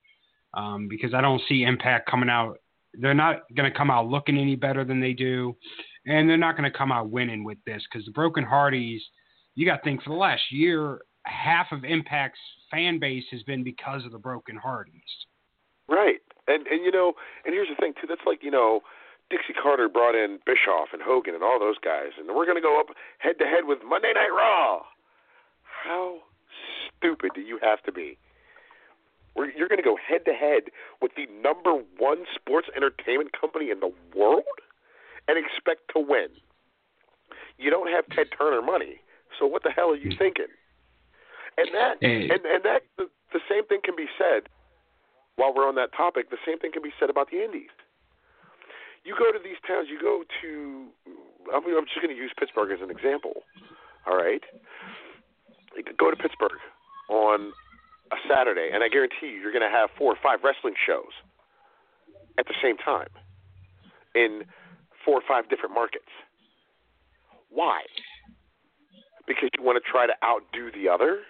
[0.56, 2.58] um, because I don't see Impact coming out.
[2.94, 5.56] They're not going to come out looking any better than they do,
[6.06, 9.02] and they're not going to come out winning with this because the Broken Hardys.
[9.58, 13.64] You got to think for the last year, half of Impact's fan base has been
[13.64, 14.94] because of the Broken Hardys.
[15.88, 16.20] Right.
[16.48, 17.14] And and you know,
[17.46, 18.08] and here's the thing too.
[18.08, 18.82] That's like you know,
[19.30, 22.62] Dixie Carter brought in Bischoff and Hogan and all those guys, and we're going to
[22.62, 24.84] go up head to head with Monday Night Raw.
[25.64, 26.20] How
[26.98, 28.18] stupid do you have to be?
[29.36, 33.70] We're, you're going to go head to head with the number one sports entertainment company
[33.70, 34.44] in the world
[35.28, 36.30] and expect to win.
[37.58, 39.02] You don't have Ted Turner money,
[39.40, 40.18] so what the hell are you hmm.
[40.18, 40.52] thinking?
[41.58, 44.50] And that and and that the, the same thing can be said
[45.38, 46.30] while we're on that topic.
[46.30, 47.72] The same thing can be said about the Indies.
[49.06, 49.88] You go to these towns.
[49.90, 50.90] You go to.
[51.54, 53.46] I'm, I'm just going to use Pittsburgh as an example.
[54.08, 54.42] All right.
[55.98, 56.58] Go to Pittsburgh
[57.10, 57.54] on
[58.12, 61.14] a Saturday, and I guarantee you, you're going to have four or five wrestling shows
[62.40, 63.10] at the same time
[64.16, 64.44] in
[65.04, 66.10] four or five different markets.
[67.50, 67.82] Why?
[69.28, 71.22] Because you want to try to outdo the other?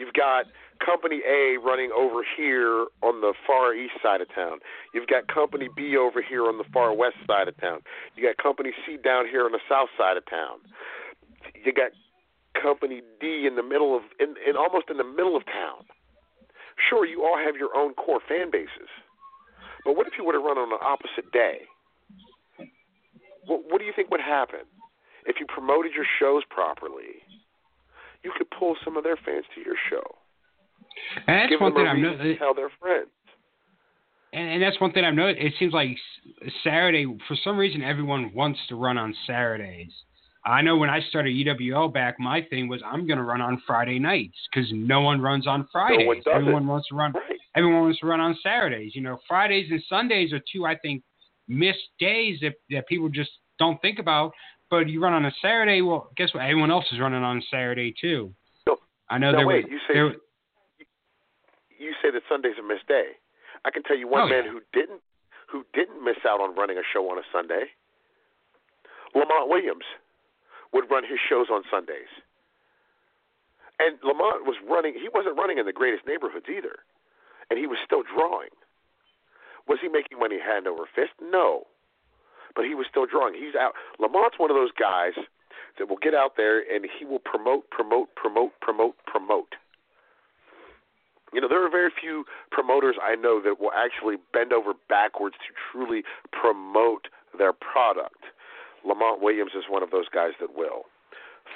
[0.00, 0.46] You've got
[0.80, 4.60] Company A running over here on the far east side of town.
[4.94, 7.80] You've got Company B over here on the far west side of town.
[8.16, 10.64] You got Company C down here on the south side of town.
[11.66, 11.92] You got
[12.56, 15.84] Company D in the middle of in, in almost in the middle of town.
[16.88, 18.88] Sure, you all have your own core fan bases,
[19.84, 21.68] but what if you were to run on an opposite day?
[23.44, 24.64] What, what do you think would happen
[25.26, 27.20] if you promoted your shows properly?
[28.22, 30.02] You could pull some of their fans to your show.
[31.26, 32.38] And that's Give one them thing a I've reason noticed.
[32.38, 33.08] to tell their friends.
[34.32, 35.40] And, and that's one thing I've noticed.
[35.40, 35.96] It seems like
[36.62, 39.90] Saturday, for some reason, everyone wants to run on Saturdays.
[40.44, 43.62] I know when I started UWL back, my thing was I'm going to run on
[43.66, 46.06] Friday nights because no one runs on Fridays.
[46.06, 46.66] one does everyone it.
[46.66, 47.12] wants to run.
[47.12, 47.38] Right.
[47.56, 48.92] Everyone wants to run on Saturdays.
[48.94, 51.02] You know, Fridays and Sundays are two I think
[51.48, 54.32] missed days that that people just don't think about.
[54.70, 56.44] But you run on a Saturday, well, guess what?
[56.44, 58.32] Everyone else is running on Saturday too.
[58.66, 58.76] No.
[59.10, 59.72] I know Now, there wait, was.
[59.72, 60.14] you say- there,
[61.78, 63.16] You say that Sunday's a missed day.
[63.64, 64.50] I can tell you one Oh, man yeah.
[64.52, 65.02] who didn't
[65.48, 67.72] who didn't miss out on running a show on a Sunday.
[69.16, 69.84] Lamont Williams
[70.72, 72.06] would run his shows on Sundays.
[73.80, 76.78] And Lamont was running he wasn't running in the greatest neighborhoods either.
[77.50, 78.50] And he was still drawing.
[79.66, 81.12] Was he making money hand over fist?
[81.20, 81.66] No.
[82.54, 83.34] But he was still drawing.
[83.34, 85.14] He's out Lamont's one of those guys
[85.78, 89.54] that will get out there and he will promote, promote, promote, promote, promote.
[91.32, 95.36] You know, there are very few promoters I know that will actually bend over backwards
[95.46, 97.06] to truly promote
[97.38, 98.24] their product.
[98.84, 100.86] Lamont Williams is one of those guys that will.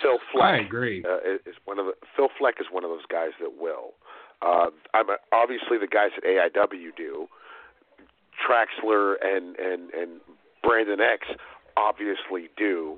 [0.00, 1.04] Phil Fleck I agree.
[1.04, 3.94] uh, is one of the Phil Fleck is one of those guys that will.
[4.42, 7.26] Uh, I'm obviously the guys at AIW do.
[8.46, 10.20] Traxler and and and
[10.66, 11.26] Brandon X
[11.76, 12.96] obviously do.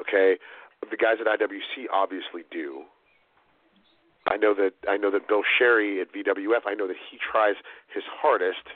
[0.00, 0.36] Okay,
[0.90, 2.82] the guys at IWC obviously do.
[4.26, 6.66] I know that I know that Bill Sherry at VWF.
[6.66, 7.56] I know that he tries
[7.92, 8.72] his hardest.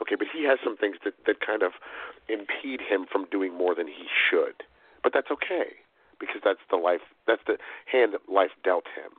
[0.00, 1.72] Okay, but he has some things that that kind of
[2.28, 4.62] impede him from doing more than he should.
[5.02, 5.82] But that's okay
[6.20, 7.02] because that's the life.
[7.26, 7.58] That's the
[7.90, 9.12] hand that life dealt him.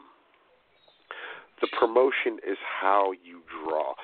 [1.62, 3.96] The promotion is how you draw.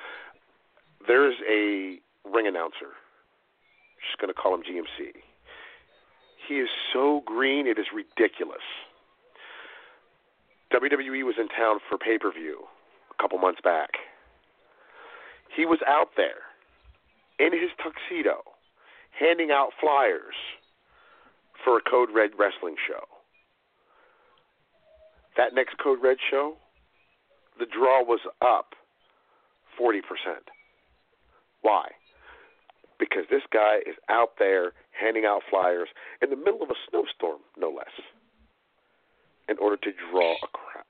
[1.06, 2.00] There's a
[2.32, 2.94] ring announcer.
[4.04, 5.12] Just going to call him GMC.
[6.48, 8.62] He is so green, it is ridiculous.
[10.72, 12.64] WWE was in town for pay per view
[13.10, 13.90] a couple months back.
[15.54, 16.46] He was out there
[17.38, 18.42] in his tuxedo
[19.18, 20.34] handing out flyers
[21.64, 23.04] for a Code Red wrestling show.
[25.36, 26.56] That next Code Red show,
[27.58, 28.74] the draw was up
[29.80, 30.00] 40%.
[31.62, 31.88] Why?
[32.98, 35.88] Because this guy is out there handing out flyers
[36.22, 37.86] in the middle of a snowstorm, no less,
[39.48, 40.84] in order to draw a crowd.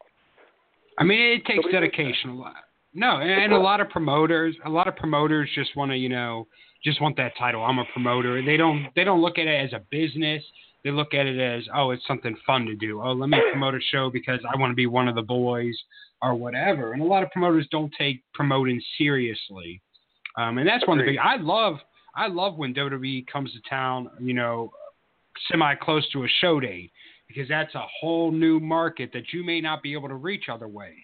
[0.99, 2.55] I mean, it takes Nobody dedication a lot.
[2.95, 6.09] No, and, and a lot of promoters, a lot of promoters just want to, you
[6.09, 6.47] know,
[6.83, 7.62] just want that title.
[7.62, 8.42] I'm a promoter.
[8.42, 10.42] They don't, they don't look at it as a business.
[10.85, 13.03] They look at it as, oh, it's something fun to do.
[13.03, 15.77] Oh, let me promote a show because I want to be one of the boys
[16.23, 16.92] or whatever.
[16.92, 19.83] And a lot of promoters don't take promoting seriously.
[20.38, 21.19] Um, and that's one of the big.
[21.19, 21.77] I love,
[22.16, 24.11] I love when WWE comes to town.
[24.20, 24.70] You know,
[25.50, 26.90] semi close to a show date
[27.29, 30.68] because that's a whole new market that you may not be able to reach other
[30.68, 30.94] ways.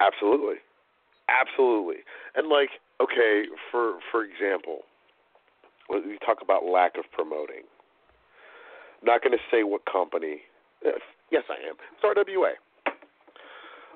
[0.00, 0.56] Absolutely,
[1.28, 2.02] absolutely.
[2.34, 2.70] And like,
[3.02, 4.80] okay, for for example,
[5.90, 7.62] we talk about lack of promoting.
[9.02, 10.40] Not going to say what company.
[10.82, 11.76] Yes, yes, I am.
[11.92, 12.52] It's RWA.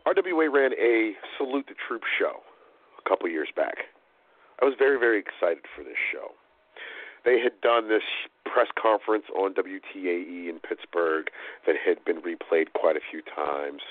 [0.07, 2.41] RWA ran a Salute the Troops show
[2.99, 3.77] a couple years back.
[4.61, 6.35] I was very, very excited for this show.
[7.25, 8.03] They had done this
[8.45, 11.27] press conference on WTAE in Pittsburgh
[11.67, 13.83] that had been replayed quite a few times.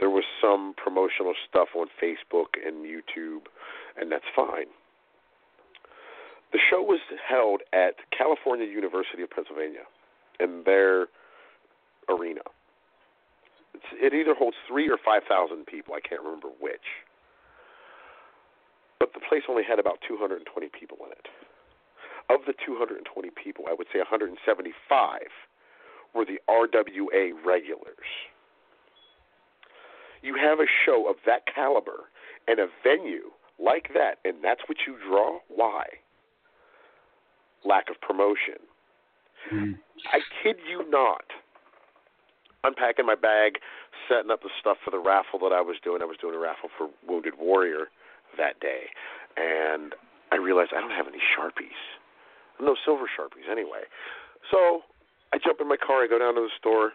[0.00, 3.46] There was some promotional stuff on Facebook and YouTube,
[4.00, 4.66] and that's fine.
[6.52, 9.84] The show was held at California University of Pennsylvania
[10.40, 11.08] in their
[12.08, 12.40] arena.
[13.74, 15.94] It's, it either holds three or five thousand people.
[15.94, 17.04] I can't remember which.
[18.98, 20.44] But the place only had about 220
[20.78, 21.28] people in it.
[22.30, 25.20] Of the 220 people, I would say 175
[26.14, 28.10] were the RWA regulars.
[30.22, 32.10] You have a show of that caliber
[32.46, 35.38] and a venue like that, and that's what you draw?
[35.48, 35.84] Why?
[37.64, 38.60] Lack of promotion.
[39.48, 39.72] Hmm.
[40.12, 41.24] I kid you not.
[42.64, 43.58] Unpacking my bag,
[44.08, 46.02] setting up the stuff for the raffle that I was doing.
[46.02, 47.86] I was doing a raffle for Wounded Warrior
[48.36, 48.92] that day,
[49.36, 49.94] and
[50.30, 51.78] I realized I don't have any sharpies,
[52.60, 53.86] no silver sharpies anyway.
[54.50, 54.82] So
[55.32, 56.04] I jump in my car.
[56.04, 56.92] I go down to the store.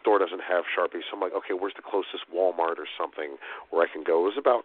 [0.00, 3.36] Store doesn't have sharpies, so I'm like, okay, where's the closest Walmart or something
[3.70, 4.24] where I can go?
[4.24, 4.64] It was about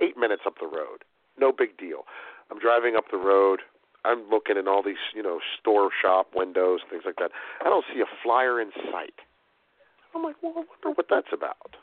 [0.00, 1.04] eight minutes up the road.
[1.38, 2.04] No big deal.
[2.50, 3.60] I'm driving up the road.
[4.04, 7.30] I'm looking in all these, you know, store shop windows, things like that.
[7.60, 9.14] I don't see a flyer in sight.
[10.14, 11.76] I'm like, well, I wonder what that's about.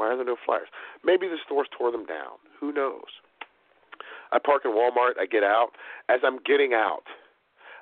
[0.00, 0.68] Why are there no flyers?
[1.04, 2.40] Maybe the stores tore them down.
[2.58, 3.20] Who knows?
[4.32, 5.20] I park in Walmart.
[5.20, 5.76] I get out.
[6.08, 7.04] As I'm getting out,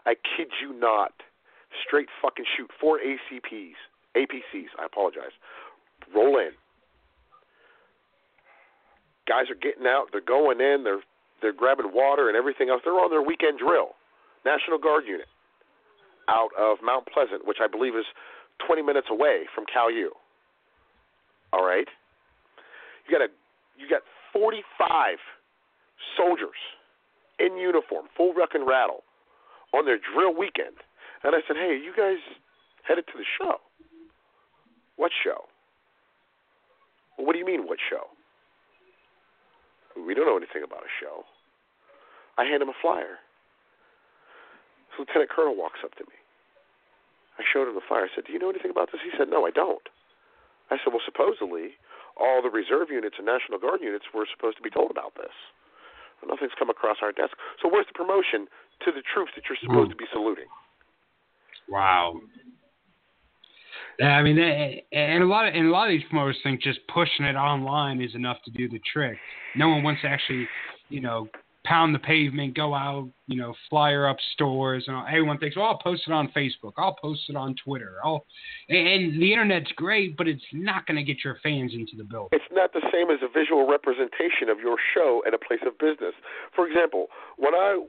[0.05, 1.13] I kid you not,
[1.87, 3.79] straight fucking shoot four ACPs,
[4.17, 4.75] APCs.
[4.81, 5.31] I apologize.
[6.13, 6.51] Roll in.
[9.29, 10.07] Guys are getting out.
[10.11, 10.83] They're going in.
[10.83, 11.07] They're
[11.41, 12.81] they're grabbing water and everything else.
[12.83, 13.95] They're on their weekend drill.
[14.45, 15.29] National Guard unit
[16.29, 18.07] out of Mount Pleasant, which I believe is
[18.67, 20.11] 20 minutes away from Cal U.
[21.53, 21.87] All right.
[23.09, 23.33] You got a
[23.81, 25.17] you got 45
[26.17, 26.61] soldiers
[27.39, 29.03] in uniform, full ruck and rattle,
[29.73, 30.77] on their drill weekend.
[31.25, 32.21] And I said, "Hey, are you guys
[32.87, 33.57] headed to the show?
[34.97, 35.47] What show?
[37.17, 38.11] Well, what do you mean, what show?
[39.99, 41.25] We don't know anything about a show.
[42.39, 43.19] I hand him a flyer.
[44.95, 46.15] So Lieutenant Colonel walks up to me.
[47.39, 48.07] I showed him the flyer.
[48.07, 49.03] I said, Do you know anything about this?
[49.03, 49.83] He said, No, I don't.
[50.71, 51.79] I said, Well, supposedly,
[52.19, 55.33] all the reserve units and National Guard units were supposed to be told about this.
[56.27, 57.39] Nothing's come across our desk.
[57.63, 58.51] So, where's the promotion
[58.85, 59.97] to the troops that you're supposed hmm.
[59.97, 60.51] to be saluting?
[61.69, 62.21] Wow.
[63.99, 66.63] Yeah, I mean, they, and a lot of and a lot of these promoters think
[66.63, 69.17] just pushing it online is enough to do the trick.
[69.57, 70.49] No one wants to actually,
[70.89, 71.29] you know,
[71.69, 75.79] pound the pavement, go out, you know, flyer up stores, and everyone thinks, well, I'll
[75.79, 78.25] post it on Facebook, I'll post it on Twitter, I'll,
[78.71, 82.31] and the internet's great, but it's not going to get your fans into the building.
[82.33, 85.79] It's not the same as a visual representation of your show at a place of
[85.79, 86.15] business.
[86.57, 87.85] For example, when I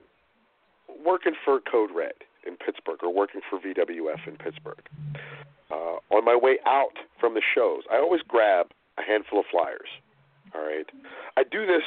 [1.05, 2.13] working for Code Red
[2.45, 4.83] in Pittsburgh or working for VWF in Pittsburgh,
[5.71, 8.67] uh, on my way out from the shows, I always grab
[8.97, 9.87] a handful of flyers.
[10.53, 10.85] All right,
[11.37, 11.83] I do this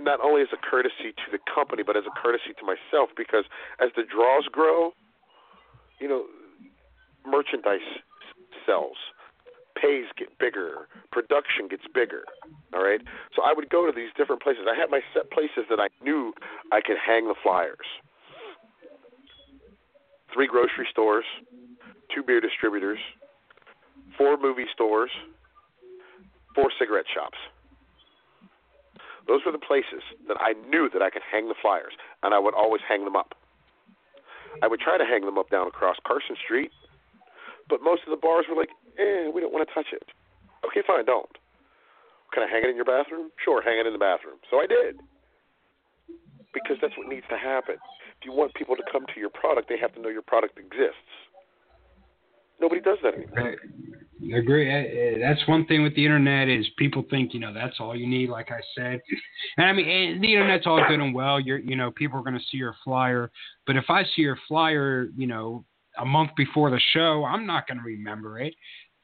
[0.00, 3.44] not only as a courtesy to the company, but as a courtesy to myself because
[3.80, 4.92] as the draws grow,
[6.00, 6.24] you know,
[7.26, 7.84] merchandise
[8.66, 8.96] sells,
[9.80, 12.24] pays get bigger, production gets bigger.
[12.74, 13.00] All right,
[13.34, 14.64] so I would go to these different places.
[14.70, 16.32] I had my set places that I knew
[16.72, 17.88] I could hang the flyers.
[20.32, 21.24] Three grocery stores,
[22.14, 22.98] two beer distributors,
[24.16, 25.10] four movie stores,
[26.54, 27.38] four cigarette shops.
[29.30, 31.94] Those were the places that I knew that I could hang the flyers,
[32.26, 33.38] and I would always hang them up.
[34.58, 36.74] I would try to hang them up down across Carson Street,
[37.70, 40.02] but most of the bars were like, "Eh, we don't want to touch it."
[40.66, 41.30] Okay, fine, don't.
[42.32, 43.30] Can I hang it in your bathroom?
[43.38, 44.40] Sure, hang it in the bathroom.
[44.50, 44.98] So I did.
[46.52, 47.78] Because that's what needs to happen.
[48.18, 50.58] If you want people to come to your product, they have to know your product
[50.58, 51.14] exists.
[52.58, 53.54] Nobody does that anymore.
[54.22, 55.18] I agree.
[55.20, 58.28] That's one thing with the internet is people think you know that's all you need.
[58.28, 59.00] Like I said,
[59.56, 61.40] and I mean the internet's all good and well.
[61.40, 63.30] You're you know people are going to see your flyer,
[63.66, 65.64] but if I see your flyer, you know,
[65.98, 68.54] a month before the show, I'm not going to remember it.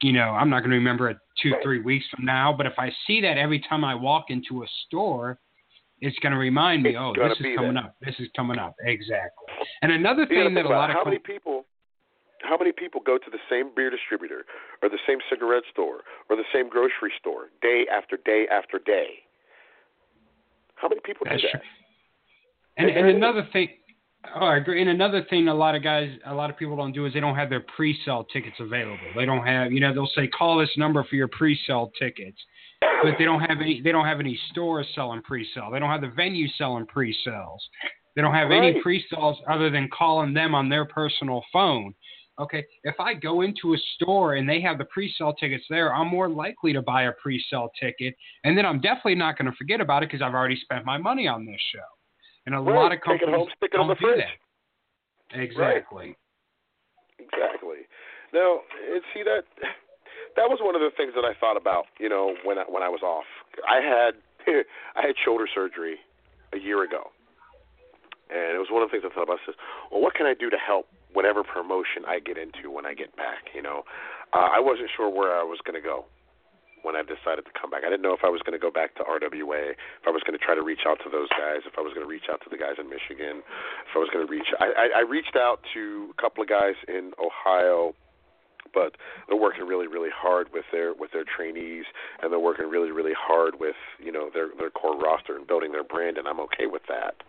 [0.03, 2.53] You know, I'm not going to remember it two three weeks from now.
[2.55, 5.39] But if I see that every time I walk into a store,
[5.99, 7.83] it's going to remind me, It's oh, this is coming there.
[7.85, 7.95] up.
[8.05, 8.75] This is coming up.
[8.85, 9.47] Exactly.
[9.81, 11.65] And another thing that a lot of how com- many people
[12.41, 14.45] how many people go to the same beer distributor
[14.81, 19.23] or the same cigarette store or the same grocery store day after day after day?
[20.75, 21.59] How many people That's do true.
[21.59, 21.63] that?
[22.77, 23.69] And, And and another thing,
[24.35, 24.81] oh, I agree.
[24.81, 27.19] And another thing, a lot of guys, a lot of people don't do is they
[27.19, 28.97] don't have their pre-sale tickets available.
[29.15, 32.37] They don't have, you know, they'll say call this number for your pre-sale tickets,
[33.01, 33.81] but they don't have any.
[33.81, 35.71] They don't have any stores selling pre-sale.
[35.71, 37.67] They don't have the venue selling pre-sales.
[38.15, 41.93] They don't have any pre-sales other than calling them on their personal phone.
[42.39, 46.07] Okay, if I go into a store and they have the pre-sale tickets there, I'm
[46.07, 49.81] more likely to buy a pre-sale ticket, and then I'm definitely not going to forget
[49.81, 51.79] about it because I've already spent my money on this show.
[52.45, 52.75] And a Right.
[52.75, 54.23] lot of companies home, don't do fridge.
[55.31, 55.39] that.
[55.39, 56.15] Exactly.
[57.19, 57.87] Exactly.
[58.33, 58.61] Now,
[58.93, 59.43] and see that
[60.35, 62.83] that was one of the things that I thought about, you know, when I, when
[62.83, 63.25] I was off.
[63.67, 64.13] I had
[64.95, 65.97] I had shoulder surgery
[66.53, 67.11] a year ago,
[68.29, 69.39] and it was one of the things I thought about.
[69.43, 69.55] I says,
[69.91, 70.87] well, what can I do to help
[71.17, 73.49] whatever promotion I get into when I get back?
[73.57, 73.81] You know,
[74.37, 76.05] uh, I wasn't sure where I was going to go
[76.85, 77.81] when I decided to come back.
[77.81, 80.21] I didn't know if I was going to go back to RWA, if I was
[80.21, 82.29] going to try to reach out to those guys, if I was going to reach
[82.29, 84.45] out to the guys in Michigan, if I was going to reach.
[84.61, 87.97] I, I, I reached out to a couple of guys in Ohio,
[88.77, 88.93] but
[89.25, 91.89] they're working really, really hard with their with their trainees,
[92.21, 95.73] and they're working really, really hard with you know their their core roster and building
[95.73, 97.25] their brand, and I'm okay with that.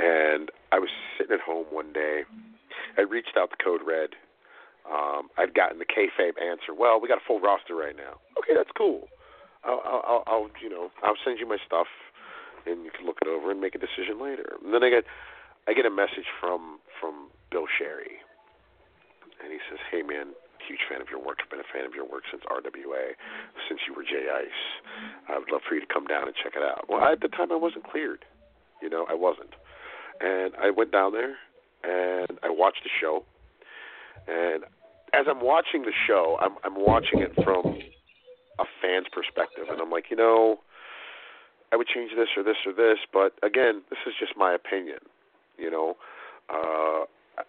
[0.00, 2.24] And I was sitting at home one day.
[2.98, 4.10] I reached out to Code Red.
[4.88, 6.74] Um, I'd gotten the kayfabe answer.
[6.74, 8.18] Well, we got a full roster right now.
[8.40, 9.08] Okay, that's cool.
[9.62, 11.86] I'll, I'll, I'll, you know, I'll send you my stuff,
[12.66, 14.56] and you can look it over and make a decision later.
[14.64, 15.04] And then I get,
[15.68, 18.24] I get a message from from Bill Sherry,
[19.44, 20.32] and he says, "Hey man,
[20.64, 21.44] huge fan of your work.
[21.44, 23.12] I've been a fan of your work since RWA,
[23.68, 24.62] since you were J Ice.
[25.28, 27.28] I would love for you to come down and check it out." Well, at the
[27.28, 28.24] time I wasn't cleared,
[28.80, 29.52] you know, I wasn't,
[30.24, 31.36] and I went down there
[31.84, 33.24] and I watched the show.
[34.28, 34.64] And
[35.12, 37.78] as I'm watching the show, I'm I'm watching it from
[38.58, 40.60] a fan's perspective, and I'm like, you know,
[41.72, 44.98] I would change this or this or this, but again, this is just my opinion.
[45.56, 45.96] You know,
[46.48, 47.04] uh,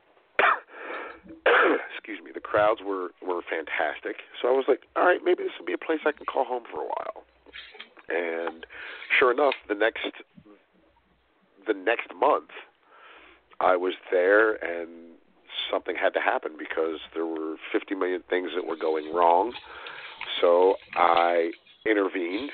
[1.95, 2.32] excuse me.
[2.34, 5.73] The crowds were were fantastic, so I was like, all right, maybe this will be
[5.73, 7.23] a place I can call home for a while.
[8.09, 8.65] And
[9.17, 10.05] sure enough, the next
[11.67, 12.49] the next month,
[13.62, 14.89] I was there and
[15.70, 19.53] something had to happen because there were 50 million things that were going wrong.
[20.39, 21.51] So I
[21.86, 22.49] intervened.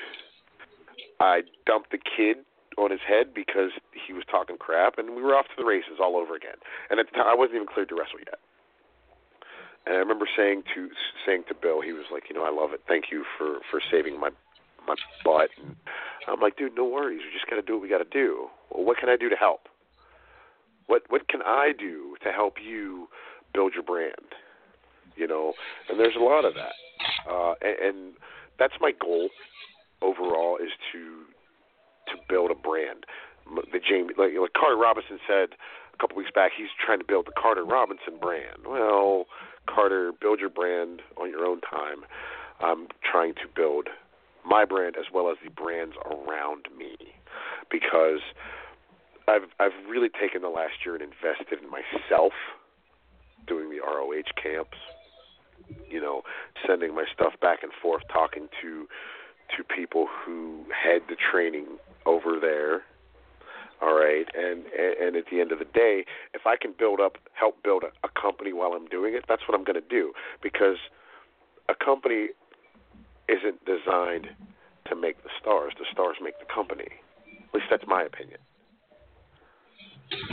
[1.20, 2.38] I dumped the kid
[2.76, 3.70] on his head because
[4.06, 6.60] he was talking crap, and we were off to the races all over again.
[6.90, 8.38] And at the time, I wasn't even cleared to wrestle yet.
[9.86, 10.90] And I remember saying to
[11.26, 12.82] saying to Bill, he was like, you know, I love it.
[12.86, 14.30] Thank you for for saving my
[14.86, 14.94] my
[15.24, 15.50] butt.
[15.58, 15.74] And
[16.28, 17.20] I'm like, dude, no worries.
[17.24, 18.48] We just got to do what we got to do.
[18.70, 19.68] Well, what can I do to help?
[20.88, 23.08] What what can I do to help you
[23.54, 24.34] build your brand?
[25.16, 25.52] You know,
[25.88, 26.74] and there's a lot of that,
[27.28, 28.12] uh, and, and
[28.58, 29.30] that's my goal
[30.02, 31.24] overall is to
[32.08, 33.04] to build a brand.
[33.72, 35.50] The Jamie, like, like Carter Robinson said
[35.92, 38.66] a couple weeks back, he's trying to build the Carter Robinson brand.
[38.66, 39.24] Well,
[39.66, 42.04] Carter, build your brand on your own time.
[42.60, 43.88] I'm trying to build
[44.44, 46.96] my brand as well as the brands around me
[47.70, 48.20] because
[49.28, 52.32] I've I've really taken the last year and invested in myself,
[53.46, 54.78] doing the ROH camps,
[55.88, 56.22] you know,
[56.66, 58.88] sending my stuff back and forth, talking to
[59.56, 61.66] to people who had the training
[62.06, 62.82] over there.
[63.80, 66.04] All right, and and at the end of the day,
[66.34, 69.42] if I can build up, help build a, a company while I'm doing it, that's
[69.48, 70.12] what I'm going to do
[70.42, 70.78] because
[71.68, 72.28] a company
[73.28, 74.28] isn't designed
[74.88, 75.74] to make the stars.
[75.78, 76.88] The stars make the company.
[77.48, 78.40] At least that's my opinion.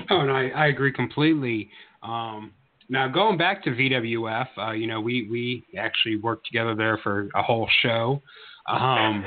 [0.09, 1.69] Oh, and I, I agree completely.
[2.03, 2.51] Um,
[2.89, 7.29] now going back to VWF, uh, you know, we we actually worked together there for
[7.35, 8.21] a whole show.
[8.69, 9.25] Um,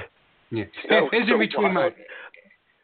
[0.51, 1.91] yeah, know, it's in between my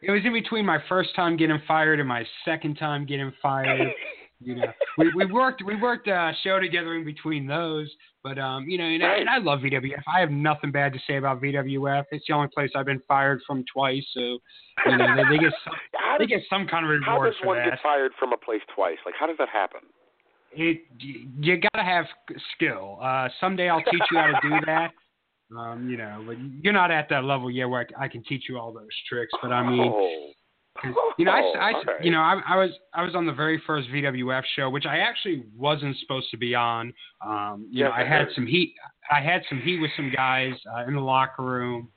[0.01, 3.91] it was in between my first time getting fired and my second time getting fired.
[4.45, 4.67] you know,
[4.97, 7.89] we we worked we worked a show together in between those.
[8.23, 10.01] But um, you know, and, I- and I love VWF.
[10.13, 12.05] I have nothing bad to say about VWF.
[12.11, 14.03] It's the only place I've been fired from twice.
[14.13, 17.23] So you know, they, they get some, How they does, get some kind of how
[17.23, 17.69] does one that.
[17.71, 18.97] get fired from a place twice?
[19.05, 19.81] Like, how does that happen?
[20.57, 22.05] it you gotta have
[22.55, 22.97] skill.
[23.01, 24.91] Uh, someday I'll teach you how to do that.
[25.55, 28.43] Um, you know, but you're not at that level yet where I, I can teach
[28.49, 29.31] you all those tricks.
[29.41, 30.29] But I mean, oh.
[31.17, 33.61] You know, I, I Oh, you know, I, I was I was on the very
[33.65, 36.93] first VWF show, which I actually wasn't supposed to be on.
[37.25, 38.73] Um, you Yes, know, I I had some heat.
[39.11, 41.89] I had some heat with some guys uh, in the locker room.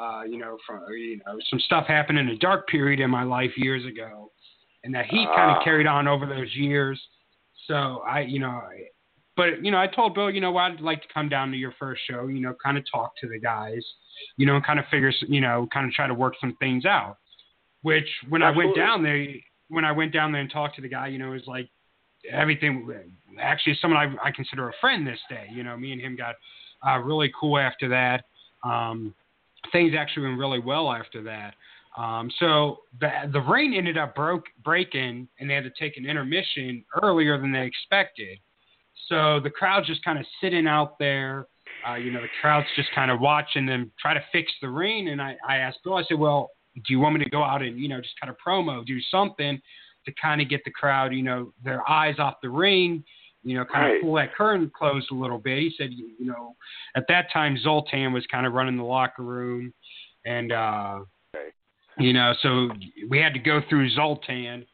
[0.00, 3.24] Uh, you know, from you know, some stuff happened in a dark period in my
[3.24, 4.30] life years ago,
[4.84, 5.58] and that heat kind Ah.
[5.58, 7.00] of carried on over those years.
[7.66, 8.84] So I, you know, I,
[9.36, 11.56] but you know, I told Bill, you know, what, I'd like to come down to
[11.56, 13.84] your first show, you know, kind of talk to the guys,
[14.36, 16.84] you know, and kind of figure, you know, kind of try to work some things
[16.86, 17.18] out.
[17.82, 19.26] Which when I went down there,
[19.68, 21.68] when I went down there and talked to the guy, you know, it was like
[22.30, 22.88] everything.
[23.40, 25.46] Actually, someone I, I consider a friend this day.
[25.50, 26.36] You know, me and him got
[26.86, 28.24] uh, really cool after that.
[28.62, 29.14] Um,
[29.72, 31.54] things actually went really well after that.
[31.96, 36.06] Um, so the the rain ended up broke breaking, and they had to take an
[36.06, 38.38] intermission earlier than they expected.
[39.08, 41.46] So the crowd's just kind of sitting out there.
[41.86, 45.08] Uh, you know, the crowd's just kind of watching them try to fix the rain.
[45.08, 47.62] And I, I asked Bill, I said, well, do you want me to go out
[47.62, 49.60] and, you know, just kind of promo, do something
[50.04, 53.04] to kind of get the crowd, you know, their eyes off the ring,
[53.42, 53.96] you know, kind Right.
[53.96, 55.58] of pull that curtain closed a little bit.
[55.58, 56.56] He said, you, you know,
[56.96, 59.72] at that time, Zoltan was kind of running the locker room.
[60.24, 61.00] And, uh,
[61.34, 61.50] Okay.
[61.98, 62.70] you know, so
[63.08, 64.66] we had to go through Zoltan,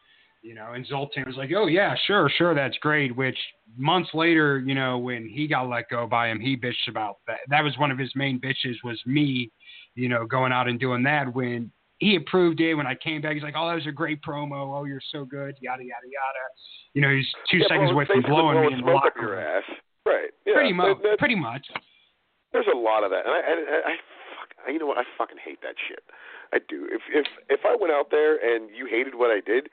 [0.42, 3.14] you know, and Zoltan was like, oh, yeah, sure, sure, that's great.
[3.14, 3.38] Which
[3.76, 7.38] months later, you know, when he got let go by him, he bitched about that.
[7.48, 9.50] That was one of his main bitches was me,
[9.94, 12.74] you know, going out and doing that when he approved it.
[12.74, 14.78] When I came back, he's like, oh, that was a great promo.
[14.78, 16.44] Oh, you're so good, yada, yada, yada.
[16.94, 19.30] You know, he's two yeah, seconds well, away from blowing me in the locker your
[19.36, 19.40] room.
[19.40, 19.64] ass.
[20.06, 20.30] Right.
[20.46, 20.54] Yeah.
[20.54, 21.66] pretty much, pretty much.
[22.52, 23.94] There's a lot of that, and I, I, I
[24.32, 24.96] fuck, you know what?
[24.96, 26.00] I fucking hate that shit.
[26.52, 26.88] I do.
[26.90, 29.68] If if if I went out there and you hated what I did,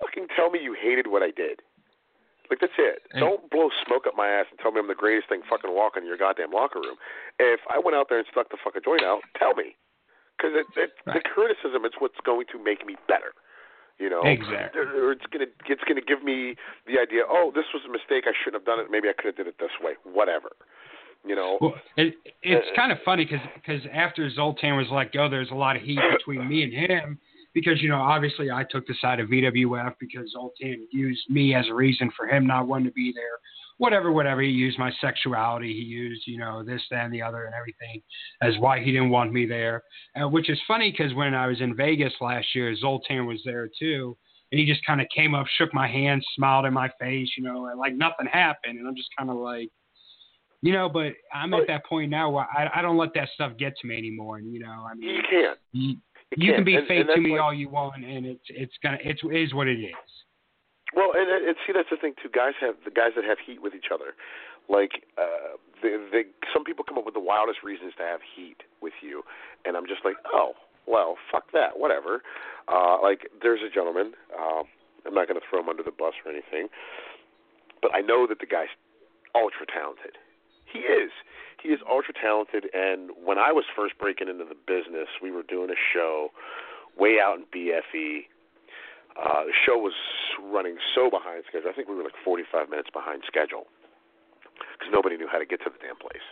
[0.00, 1.62] fucking tell me you hated what I did.
[2.50, 3.02] Like that's it.
[3.12, 5.72] And- Don't blow smoke up my ass and tell me I'm the greatest thing fucking
[5.72, 6.96] walking in your goddamn locker room.
[7.38, 9.76] If I went out there and stuck the fucking joint out, tell me,
[10.40, 13.36] because it, it, the criticism is what's going to make me better.
[13.98, 14.80] You know, Exactly.
[14.80, 17.20] or it's gonna it's gonna give me the idea.
[17.28, 18.24] Oh, this was a mistake.
[18.24, 18.86] I shouldn't have done it.
[18.90, 19.92] Maybe I could have did it this way.
[20.04, 20.48] Whatever.
[21.26, 21.58] You know.
[21.60, 25.50] Well, it, it's Uh, kind of funny because because after Zoltan was let go, there's
[25.50, 27.18] a lot of heat between me and him
[27.52, 31.66] because you know obviously I took the side of VWF because Zoltan used me as
[31.68, 33.36] a reason for him not wanting to be there.
[33.80, 34.42] Whatever, whatever.
[34.42, 35.72] He used my sexuality.
[35.72, 38.02] He used you know this, that, and the other, and everything
[38.42, 39.82] as why he didn't want me there.
[40.20, 43.70] Uh, which is funny because when I was in Vegas last year, Zoltan was there
[43.78, 44.16] too.
[44.52, 47.44] And he just kind of came up, shook my hand, smiled in my face, you
[47.44, 48.78] know, and like nothing happened.
[48.80, 49.68] And I'm just kind of like,
[50.60, 53.52] you know, but I'm at that point now where I, I don't let that stuff
[53.58, 54.38] get to me anymore.
[54.38, 55.58] And you know, I mean, You can't.
[55.72, 55.96] you, You,
[56.36, 56.66] you can can't.
[56.66, 59.20] be and, fake and to me like- all you want, and it's it's gonna it's
[59.24, 59.94] it is what it is.
[60.94, 62.28] Well, and, and see, that's the thing too.
[62.28, 64.14] Guys have the guys that have heat with each other.
[64.68, 66.22] Like, uh, they, they,
[66.52, 69.22] some people come up with the wildest reasons to have heat with you,
[69.64, 70.54] and I'm just like, oh,
[70.86, 72.22] well, fuck that, whatever.
[72.68, 74.12] Uh, like, there's a gentleman.
[74.30, 74.62] Uh,
[75.06, 76.68] I'm not going to throw him under the bus or anything,
[77.82, 78.70] but I know that the guy's
[79.34, 80.18] ultra talented.
[80.70, 81.10] He is.
[81.62, 82.66] He is ultra talented.
[82.72, 86.30] And when I was first breaking into the business, we were doing a show
[86.98, 88.29] way out in BFE.
[89.16, 89.94] Uh, the show was
[90.38, 91.70] running so behind schedule.
[91.70, 93.66] I think we were like 45 minutes behind schedule
[94.54, 96.24] because nobody knew how to get to the damn place.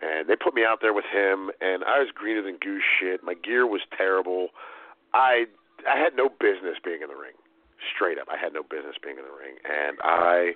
[0.00, 3.24] And they put me out there with him, and I was greener than goose shit.
[3.24, 4.54] My gear was terrible.
[5.12, 5.46] I
[5.86, 7.34] I had no business being in the ring.
[7.94, 10.54] Straight up, I had no business being in the ring, and I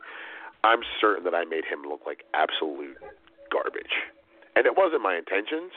[0.63, 2.99] I'm certain that I made him look like absolute
[3.51, 4.07] garbage.
[4.55, 5.73] And it wasn't my intentions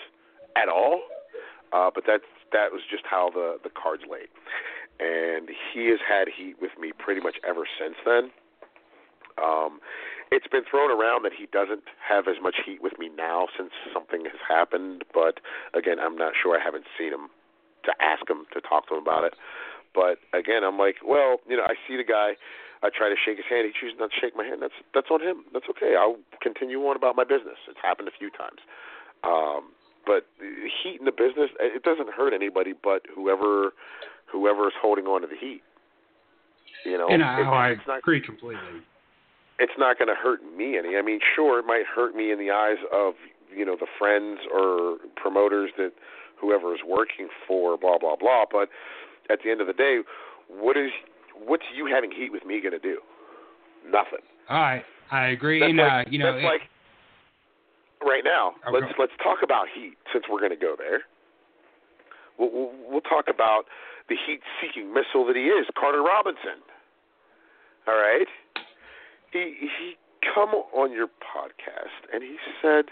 [0.55, 1.01] at all,
[1.73, 4.29] uh, but that's that was just how the the cards laid.
[4.99, 8.31] And he has had heat with me pretty much ever since then.
[9.37, 9.79] Um,
[10.31, 13.71] it's been thrown around that he doesn't have as much heat with me now since
[13.93, 15.39] something has happened, but
[15.75, 16.57] again, I'm not sure.
[16.59, 17.27] I haven't seen him
[17.83, 19.35] to ask him to talk to him about it.
[19.93, 22.35] But again, I'm like, well, you know, I see the guy.
[22.83, 23.65] I try to shake his hand.
[23.65, 24.61] He chooses not to shake my hand.
[24.61, 25.45] That's that's on him.
[25.53, 25.95] That's okay.
[25.95, 27.57] I'll continue on about my business.
[27.69, 28.59] It's happened a few times.
[29.23, 29.71] Um,
[30.05, 30.27] but
[30.83, 33.73] heat in the business, it doesn't hurt anybody but whoever
[34.35, 35.61] whoever is holding on to the heat.
[36.83, 38.83] You know, and I, It- oh, I it's not agree completely.
[39.59, 40.97] it's not going to hurt me any.
[40.97, 43.13] I mean, sure, it might hurt me in the eyes of
[43.55, 45.91] you know the friends or promoters that
[46.39, 48.43] whoever is working for blah blah blah.
[48.51, 48.69] But
[49.31, 50.01] at the end of the day,
[50.49, 50.91] what is
[51.33, 52.99] what's you having heat with me going to do?
[53.87, 54.21] Nothing.
[54.49, 55.59] I I agree.
[55.59, 56.61] That's and like, uh, you know, that's it- like
[58.05, 58.53] right now.
[58.67, 61.01] Oh, let's let's talk about heat since we're going to go there.
[62.37, 63.63] We'll, we'll, we'll talk about
[64.07, 66.61] the heat-seeking missile that he is, Carter Robinson.
[67.87, 68.27] All right,
[69.31, 69.95] he he
[70.33, 72.85] come on your podcast and he said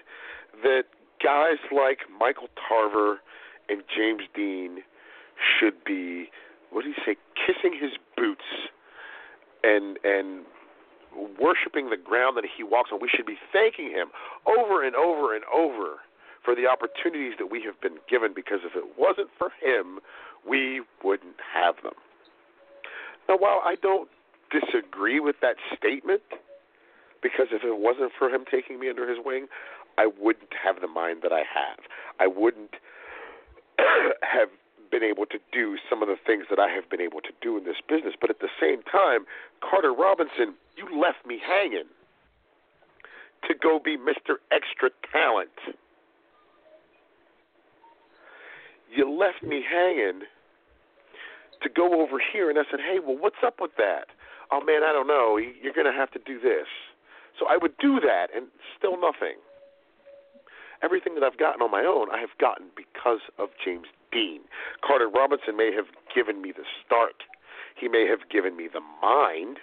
[0.61, 0.83] that
[1.23, 3.19] guys like Michael Tarver
[3.69, 4.83] and James Dean
[5.37, 6.29] should be
[6.71, 8.69] what did he say, kissing his boots
[9.63, 10.45] and and
[11.39, 12.99] worshiping the ground that he walks on.
[12.99, 14.09] We should be thanking him
[14.45, 16.01] over and over and over
[16.43, 19.99] for the opportunities that we have been given because if it wasn't for him,
[20.47, 21.93] we wouldn't have them.
[23.27, 24.09] Now, while I don't
[24.51, 26.21] disagree with that statement,
[27.21, 29.47] because if it wasn't for him taking me under his wing,
[29.97, 31.79] I wouldn't have the mind that I have.
[32.19, 32.75] I wouldn't
[34.21, 34.49] have
[34.91, 37.57] been able to do some of the things that I have been able to do
[37.57, 38.13] in this business.
[38.19, 39.25] But at the same time,
[39.61, 41.89] Carter Robinson, you left me hanging
[43.47, 44.37] to go be Mr.
[44.51, 45.49] Extra Talent.
[48.95, 50.21] You left me hanging
[51.61, 54.07] to go over here, and I said, hey, well, what's up with that?
[54.51, 55.37] Oh, man, I don't know.
[55.37, 56.67] You're going to have to do this.
[57.39, 59.41] So I would do that, and still nothing.
[60.83, 64.41] Everything that I've gotten on my own, I have gotten because of James Dean.
[64.85, 67.23] Carter Robinson may have given me the start.
[67.79, 69.57] He may have given me the mind,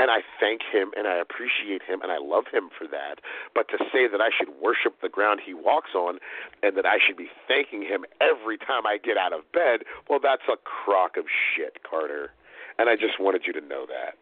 [0.00, 3.20] and I thank him and I appreciate him and I love him for that.
[3.54, 6.18] But to say that I should worship the ground he walks on
[6.62, 10.18] and that I should be thanking him every time I get out of bed, well,
[10.22, 12.32] that's a crock of shit, Carter.
[12.78, 14.16] And I just wanted you to know that.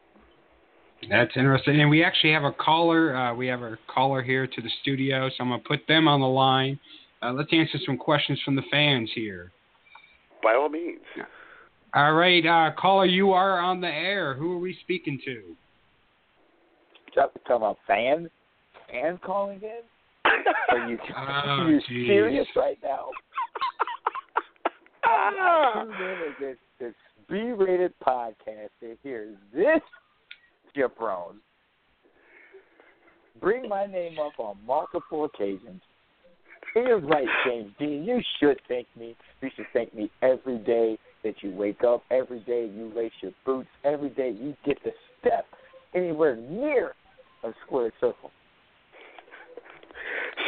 [1.08, 1.80] That's interesting.
[1.80, 3.14] And we actually have a caller.
[3.14, 6.08] Uh, we have a caller here to the studio, so I'm going to put them
[6.08, 6.80] on the line.
[7.22, 9.52] Uh, let's answer some questions from the fans here.
[10.42, 10.98] By all means.
[11.94, 14.34] All right, uh, caller, you are on the air.
[14.34, 15.56] Who are we speaking to?
[17.14, 18.28] Talk- Talking about fans?
[18.90, 19.80] Fans calling in?
[20.70, 23.08] Are you, Oh, are you serious right now?
[25.74, 26.94] Tune in to this, this
[27.28, 29.80] B-rated podcast to hear this
[30.76, 31.36] jabron
[33.40, 35.80] bring my name up on multiple occasions.
[36.74, 38.04] You're right, James Dean.
[38.04, 39.16] You should thank me.
[39.40, 43.32] You should thank me every day that you wake up, every day you lace your
[43.46, 44.90] boots, every day you get to
[45.20, 45.46] step
[45.94, 46.92] anywhere near
[47.44, 48.30] a square circle.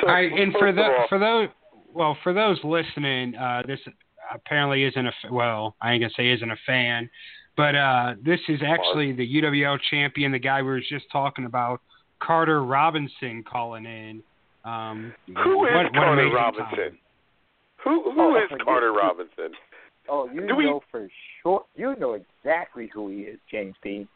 [0.01, 1.49] So, All right, and for of the all- for those
[1.93, 3.81] well for those listening, uh, this
[4.33, 7.11] apparently isn't a well I ain't gonna say isn't a fan,
[7.57, 11.81] but uh, this is actually the UWL champion, the guy we were just talking about,
[12.21, 14.23] Carter Robinson, calling in.
[14.65, 16.77] Um, Who is what, what Carter amazing Robinson?
[16.77, 16.99] time.
[17.85, 19.53] Who who Oh, is Carter you- Robinson?
[20.09, 21.09] Oh, you Do we- know for
[21.43, 21.65] sure.
[21.77, 24.09] You know exactly who he is, James Dean.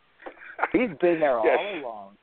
[0.73, 1.59] He's been there Yes.
[1.59, 2.17] all along.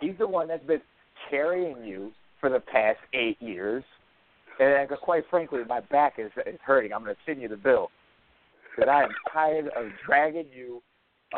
[0.00, 0.82] He's the one that's been
[1.30, 3.84] carrying you for the past eight years.
[4.60, 6.92] And quite frankly, my back is is hurting.
[6.92, 7.90] I'm going to send you the bill
[8.74, 10.82] because I am tired of dragging you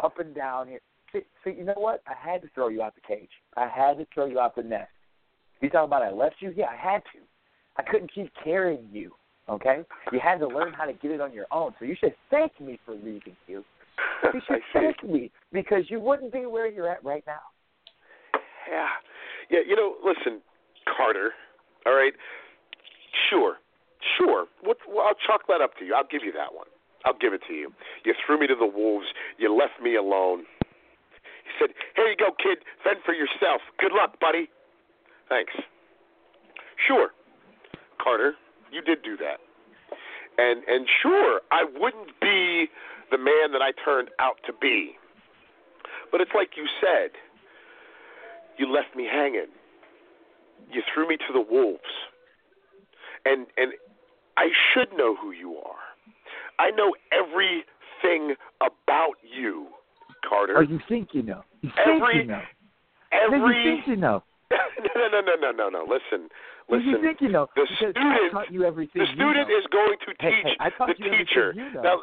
[0.03, 0.81] up and down here.
[1.13, 2.03] See, see, you know what?
[2.07, 3.31] I had to throw you out the cage.
[3.57, 4.91] I had to throw you out the nest.
[5.61, 6.53] You talking about I left you?
[6.57, 7.21] Yeah, I had to.
[7.77, 9.13] I couldn't keep carrying you.
[9.49, 9.81] Okay,
[10.13, 11.75] you had to learn how to get it on your own.
[11.79, 13.65] So you should thank me for leaving you.
[14.33, 17.41] Should thank me because you wouldn't be where you're at right now.
[18.71, 18.87] Yeah.
[19.51, 20.41] Yeah, you know, listen,
[20.97, 21.33] Carter,
[21.87, 22.13] all right?
[23.29, 23.57] Sure.
[24.17, 24.47] Sure.
[24.63, 25.95] What, well, I'll chalk that up to you.
[25.95, 26.67] I'll give you that one.
[27.05, 27.73] I'll give it to you.
[28.05, 29.07] You threw me to the wolves.
[29.39, 30.45] You left me alone.
[31.45, 32.59] He said, Here you go, kid.
[32.85, 33.61] Fend for yourself.
[33.79, 34.49] Good luck, buddy.
[35.29, 35.53] Thanks.
[36.87, 37.11] Sure.
[38.03, 38.35] Carter,
[38.71, 39.41] you did do that.
[40.39, 42.50] And and sure, I wouldn't be
[43.11, 44.93] the man that I turned out to be.
[46.13, 47.11] But it's like you said,
[48.59, 49.47] you left me hanging.
[50.71, 51.81] You threw me to the wolves.
[53.25, 53.73] And and
[54.37, 55.77] I should know who you are.
[56.59, 59.69] I know everything about you,
[60.29, 60.57] Carter.
[60.57, 61.43] Or you think you know.
[61.63, 62.41] You think Every- you know.
[63.11, 64.23] Then you Every think you know.
[64.51, 65.81] no, no, no, no, no, no.
[65.83, 66.29] Listen,
[66.69, 67.03] Then you listen.
[67.03, 67.49] think you know.
[67.57, 69.59] the student- taught you everything The student you know.
[69.59, 71.53] is going to teach hey, I taught the you teacher.
[71.57, 71.83] you know.
[71.83, 71.97] Now,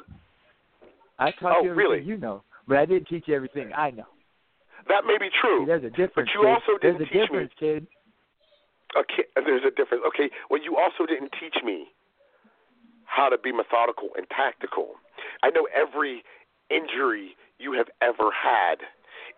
[1.20, 2.04] I taught Oh, you everything really?
[2.04, 4.06] you know, but I didn't teach you everything I know.
[4.88, 5.62] that may be true.
[5.62, 6.14] See, there's a difference.
[6.16, 6.50] But you kid.
[6.50, 7.22] also there's didn't a teach me.
[7.22, 7.88] difference, kid.
[8.96, 10.04] Okay, there's a difference.
[10.08, 11.88] Okay, well, you also didn't teach me
[13.06, 14.96] how to be methodical and tactical.
[15.44, 16.24] I know every
[16.70, 18.78] injury you have ever had,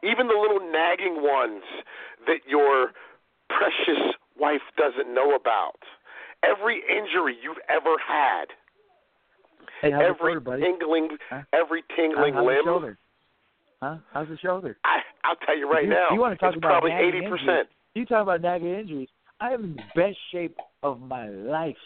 [0.04, 1.64] even the little nagging ones
[2.28, 2.92] that your
[3.50, 5.80] precious wife doesn't know about.
[6.44, 8.46] every injury you've ever had,
[9.82, 10.62] Hey, how's every shoulder, buddy?
[10.64, 11.42] tingling, Huh?
[11.54, 12.62] every tingling how's the limb.
[12.66, 12.98] shoulder?
[13.82, 13.98] Huh?
[14.14, 14.78] How's the shoulder?
[14.84, 17.42] I, I'll tell you right you, now, you want to talk about probably eighty injuries.
[17.46, 17.70] percent.
[17.96, 19.10] You talk about nagging injuries.
[19.40, 21.78] I am in the best shape of my life.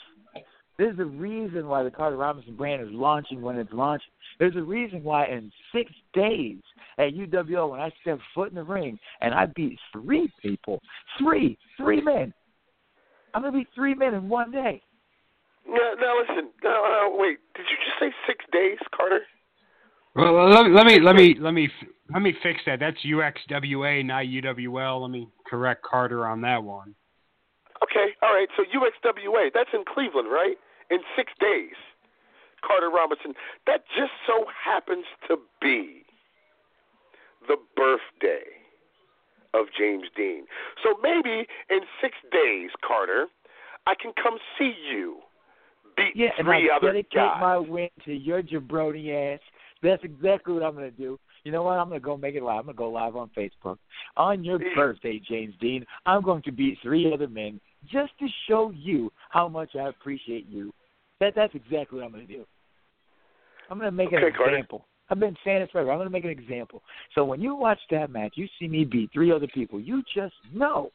[0.79, 4.09] There's a reason why the Carter Robinson brand is launching when it's launching.
[4.39, 6.57] There's a reason why in six days
[6.97, 10.81] at UWO, when I stepped foot in the ring and I beat three people,
[11.19, 12.33] three, three men.
[13.35, 14.81] I'm gonna beat three men in one day.
[15.68, 16.49] No, no, listen.
[16.64, 17.39] No, no, wait.
[17.55, 19.22] Did you just say six days, Carter?
[20.16, 21.70] Well, let, let me let me let me
[22.14, 22.80] let me fix that.
[22.80, 25.01] That's UXWA, not UWL.
[25.01, 26.95] Let me correct Carter on that one.
[27.82, 28.47] Okay, all right.
[28.55, 30.55] So UXWA, that's in Cleveland, right?
[30.91, 31.76] In six days,
[32.66, 33.34] Carter Robinson.
[33.66, 36.03] That just so happens to be
[37.47, 38.45] the birthday
[39.53, 40.45] of James Dean.
[40.84, 43.28] So maybe in six days, Carter,
[43.86, 45.20] I can come see you
[45.95, 47.37] beat Yeah, and three I other dedicate guys.
[47.41, 49.39] my win to your jabroni ass.
[49.81, 51.19] That's exactly what I'm gonna do.
[51.43, 51.77] You know what?
[51.77, 52.59] I'm gonna go make it live.
[52.59, 53.77] I'm gonna go live on Facebook
[54.17, 55.85] on your birthday, James Dean.
[56.05, 57.59] I'm going to beat three other men
[57.91, 60.73] just to show you how much I appreciate you.
[61.19, 62.45] That that's exactly what I'm gonna do.
[63.69, 64.51] I'm gonna make Okay, an Carter.
[64.51, 64.85] example.
[65.09, 65.91] I've been saying this forever.
[65.91, 66.81] I'm gonna make an example.
[67.13, 69.79] So when you watch that match, you see me beat three other people.
[69.81, 70.91] You just know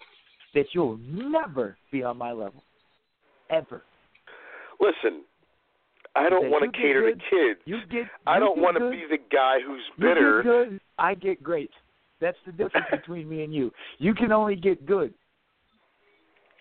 [0.54, 2.62] that you'll never be on my level,
[3.50, 3.82] ever.
[4.80, 5.22] Listen,
[6.14, 7.60] I don't want to cater to kids.
[7.64, 8.06] You get.
[8.26, 10.42] I don't want to be the guy who's You bitter.
[10.42, 10.80] get good.
[10.98, 11.70] I get great.
[12.20, 13.70] That's the difference between me and you.
[13.98, 15.14] You can only get good.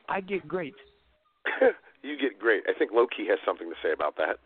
[0.10, 0.76] I get great.
[2.04, 2.64] you get great.
[2.68, 4.38] I think Loki has something to say about that.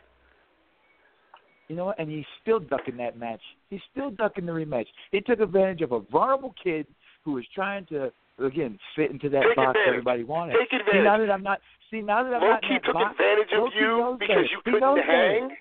[1.67, 1.99] You know what?
[1.99, 3.41] And he's still ducking that match.
[3.69, 4.87] He's still ducking the rematch.
[5.11, 6.85] He took advantage of a vulnerable kid
[7.23, 9.87] who was trying to again fit into that Take box advantage.
[9.89, 10.55] everybody wanted.
[10.59, 11.59] Take See now that I'm not.
[11.89, 13.11] See now that I'm not in Loki took box.
[13.11, 14.41] advantage of Loki you because better.
[14.43, 15.11] you He couldn't better.
[15.11, 15.57] hang.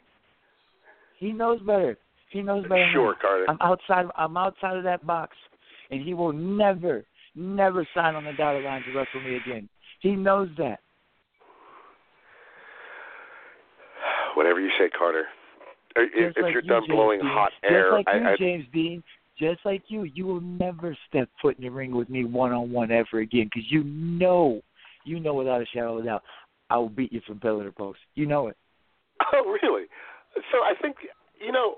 [1.18, 1.98] He knows better.
[2.30, 2.88] He knows better.
[2.92, 3.14] Sure.
[3.20, 3.46] Carter.
[3.48, 4.06] I'm outside.
[4.16, 5.36] I'm outside of that box,
[5.90, 7.04] and he will never,
[7.34, 9.68] never sign on the dotted line to wrestle me again.
[10.00, 10.78] He knows that.
[14.34, 15.24] Whatever you say, Carter.
[15.96, 17.28] Or If, Just if like you're you, done James blowing Dean.
[17.30, 19.02] hot just air, like you, I, I James Dean.
[19.40, 22.70] Just like you, you will never step foot in the ring with me one on
[22.70, 24.60] one ever again because you know,
[25.04, 26.22] you know without a shadow of a doubt,
[26.68, 27.98] I will beat you from pillar to post.
[28.14, 28.56] You know it.
[29.32, 29.84] oh really?
[30.52, 30.96] So I think
[31.40, 31.76] you know,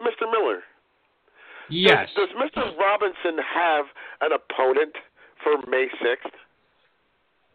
[0.00, 0.30] Mr.
[0.30, 0.60] Miller.
[1.68, 2.08] Yes.
[2.14, 2.78] Does, does Mr.
[2.78, 3.86] Robinson have
[4.20, 4.92] an opponent
[5.42, 6.38] for May sixth?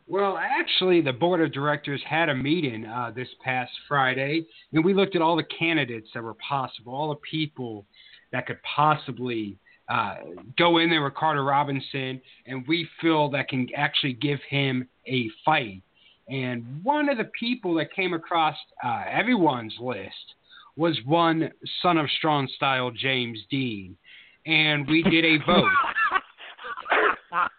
[0.07, 4.95] Well, actually, the board of directors had a meeting uh, this past Friday, and we
[4.95, 7.85] looked at all the candidates that were possible, all the people
[8.31, 9.57] that could possibly
[9.89, 10.15] uh,
[10.57, 15.27] go in there with Carter Robinson, and we feel that can actually give him a
[15.43, 15.81] fight.
[16.27, 20.35] And one of the people that came across uh, everyone's list
[20.75, 21.51] was one
[21.81, 23.97] son of strong style, James Dean.
[24.45, 25.65] And we did a vote.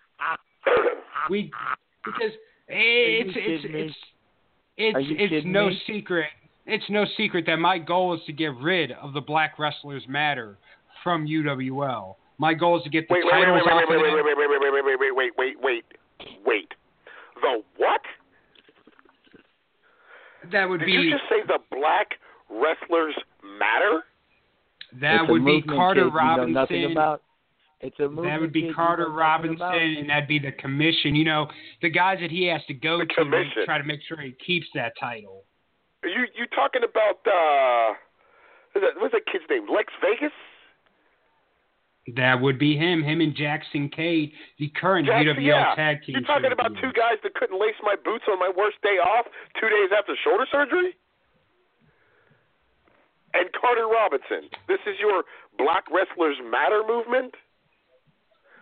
[1.30, 1.50] we
[2.04, 2.32] because
[2.68, 3.94] it's it's it's
[4.76, 5.82] it's it's no me?
[5.86, 6.26] secret.
[6.70, 10.56] It's no secret that my goal is to get rid of the Black Wrestlers Matter
[11.02, 12.14] from UWL.
[12.38, 14.08] My goal is to get the Wait, wait, wait, titles wait, off wait, of wait,
[14.08, 14.24] them.
[14.24, 15.84] wait, wait, wait, wait, wait, wait, wait, wait, wait,
[16.46, 16.68] wait.
[17.42, 18.00] The what?
[20.52, 22.08] That would Did be you just say the Black
[22.48, 24.04] Wrestlers Matter?
[25.00, 26.92] that It's would be movement, Carter kid, You know nothing Robinson.
[26.92, 27.22] about.
[27.80, 28.26] It's a movement.
[28.28, 29.64] That would be Carter Robinson,
[29.98, 31.14] and that'd be the commission.
[31.14, 31.46] You know,
[31.82, 33.62] the guys that he has to go The to to commission.
[33.64, 35.44] try to make sure he keeps that title.
[36.02, 37.94] Are you you talking about uh
[38.98, 39.66] what's that, kid's name?
[39.72, 40.32] Lex Vegas?
[42.16, 45.74] That would be him, him and Jackson Cade, the current Jackson, UWL yeah.
[45.76, 48.78] Tag Team You're talking about two guys that couldn't lace my boots on my worst
[48.82, 49.26] day off,
[49.60, 50.96] two days after shoulder surgery?
[53.34, 54.50] And Carter Robinson.
[54.66, 55.22] This is your
[55.56, 57.34] Black Wrestlers Matter movement?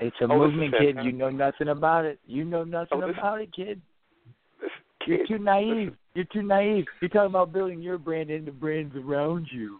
[0.00, 0.96] It's a Oh, movement, kid.
[0.96, 1.04] fantastic.
[1.12, 2.18] You know nothing about it.
[2.26, 3.80] You know nothing Oh, this- about it, kid.
[4.60, 4.70] This
[5.06, 5.96] You're too naive.
[6.18, 6.84] You're too naive.
[7.00, 9.78] You're talking about building your brand and the brands around you.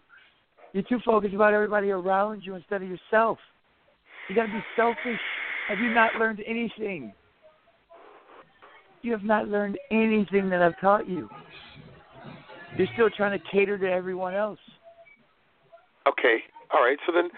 [0.71, 3.37] You're too focused about everybody around you instead of yourself.
[4.29, 5.19] You got to be selfish.
[5.67, 7.11] Have you not learned anything?
[9.01, 11.27] You have not learned anything that I've taught you.
[12.77, 14.59] You're still trying to cater to everyone else.
[16.07, 16.37] Okay.
[16.73, 16.97] All right.
[17.05, 17.29] So then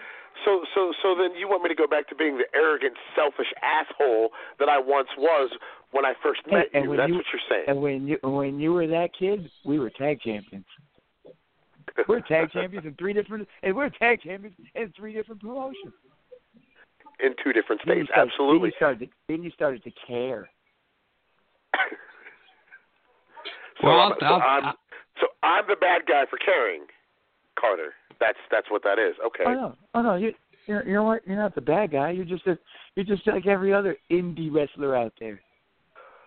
[0.46, 3.52] so so so then you want me to go back to being the arrogant, selfish
[3.64, 4.30] asshole
[4.60, 5.50] that I once was
[5.92, 6.96] when I first Hey, met and you.
[6.98, 7.66] That's you- what you're saying.
[7.68, 10.66] And when you when you were that kid, we were tag champions.
[12.08, 15.94] We're tag champions in three different, and we're tag champions in three different promotions.
[17.20, 18.10] in two different Then states.
[18.12, 18.70] started- Absolutely.
[18.70, 19.00] Then you started.
[19.00, 20.50] To, then you started to care.
[23.82, 24.74] So, Well, I'm, I'll- so I'll- I'm
[25.20, 26.84] so I'm the bad guy for carrying
[27.60, 27.94] Carter.
[28.20, 29.16] That's that's what that is.
[29.26, 29.44] Okay.
[29.46, 30.34] Oh no, oh no, you
[30.68, 31.26] you're you know what?
[31.28, 32.12] You're not the bad guy.
[32.12, 32.58] You're just a
[32.96, 35.42] you're just like every other indie wrestler out there.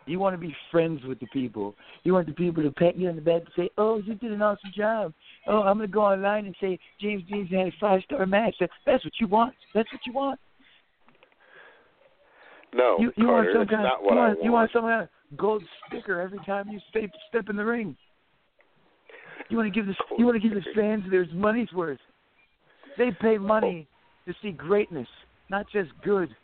[0.07, 1.74] You want to be friends with the people.
[2.02, 4.32] You want the people to pat you on the back and say, "Oh, you did
[4.32, 5.12] an awesome job."
[5.46, 8.57] Oh, I'm gonna go online and say James Dean had a five star match.
[8.59, 9.55] That's what you want.
[9.74, 10.38] That's what you want.
[12.74, 14.70] No, You you Carter, want some kind not of what you I want, you want
[14.72, 17.96] some kind of gold sticker every time you step step in the ring.
[19.48, 22.00] You want to give this you want to give the fans their money's worth.
[22.98, 23.86] They pay money
[24.26, 25.09] to see greatness,
[25.50, 26.34] not just good.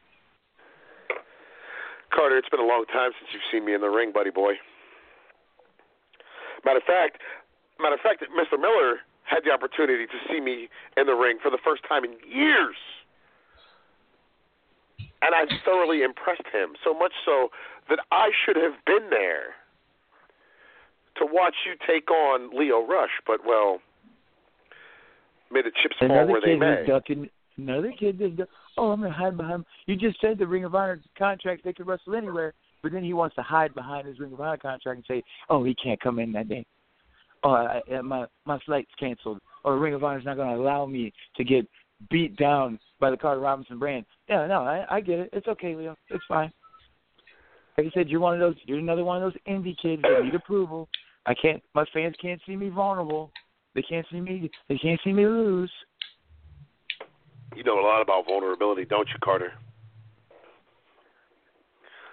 [2.20, 4.52] Carter, it's been a long time since you've seen me in the ring, buddy boy.
[6.66, 7.16] Matter of fact,
[7.80, 8.60] matter of fact, Mr.
[8.60, 10.68] Miller had the opportunity to see me
[10.98, 12.76] in the ring for the first time in years,
[15.22, 16.76] and I thoroughly impressed him.
[16.84, 17.48] So much so
[17.88, 19.56] that I should have been there
[21.16, 23.16] to watch you take on Leo Rush.
[23.26, 23.80] But well,
[25.50, 26.84] may the chips fall where they may.
[26.86, 27.30] ducking.
[27.56, 28.59] Another kid was ducking.
[28.76, 29.64] Oh, I'm gonna hide behind.
[29.86, 33.12] You just said the Ring of Honor contract they could wrestle anywhere, but then he
[33.12, 36.18] wants to hide behind his Ring of Honor contract and say, "Oh, he can't come
[36.18, 36.64] in that day.
[37.42, 39.40] Oh, I, I, my my flight's canceled.
[39.64, 41.66] Or Ring of Honor's not gonna allow me to get
[42.10, 45.30] beat down by the Carter Robinson brand." Yeah, no, I, I get it.
[45.32, 45.96] It's okay, Leo.
[46.08, 46.52] It's fine.
[47.76, 48.56] Like I said, you're one of those.
[48.66, 50.88] You're another one of those indie kids that need approval.
[51.26, 51.62] I can't.
[51.74, 53.30] My fans can't see me vulnerable.
[53.74, 54.50] They can't see me.
[54.68, 55.70] They can't see me lose.
[57.56, 59.52] You know a lot about vulnerability, don't you, Carter?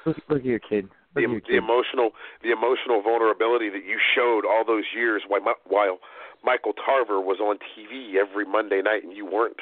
[0.06, 0.90] Look, look here, kid.
[1.16, 1.56] the, the kid.
[1.56, 2.12] emotional
[2.44, 6.00] the emotional vulnerability that you showed all those years while, while
[6.44, 9.58] Michael Tarver was on TV every Monday night and you weren't.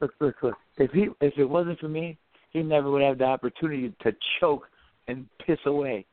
[0.00, 0.54] Look, look, look.
[0.78, 2.18] If he, if it wasn't for me,
[2.50, 4.68] he never would have the opportunity to choke
[5.08, 6.04] and piss away.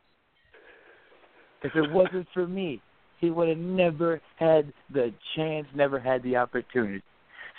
[1.63, 2.81] If it wasn't for me,
[3.19, 7.03] he would have never had the chance, never had the opportunity.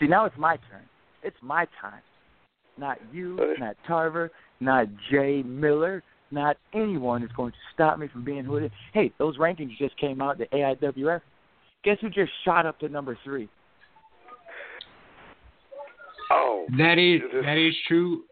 [0.00, 0.82] See, now it's my turn.
[1.22, 2.00] It's my time.
[2.78, 4.30] Not you, not Tarver,
[4.60, 8.70] not Jay Miller, not anyone is going to stop me from being who it is.
[8.94, 11.20] Hey, those rankings just came out, the AIWF.
[11.84, 13.48] Guess who just shot up to number three?
[16.30, 18.22] Oh, that is that is true.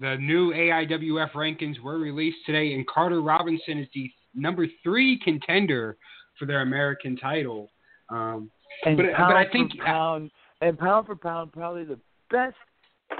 [0.00, 5.96] The new AIWF rankings were released today, and Carter Robinson is the number three contender
[6.38, 7.70] for their American title.
[8.10, 8.50] Um,
[8.84, 10.30] And But- but pound I think- for pound,
[10.64, 11.98] and pound for pound, probably the
[12.30, 12.56] best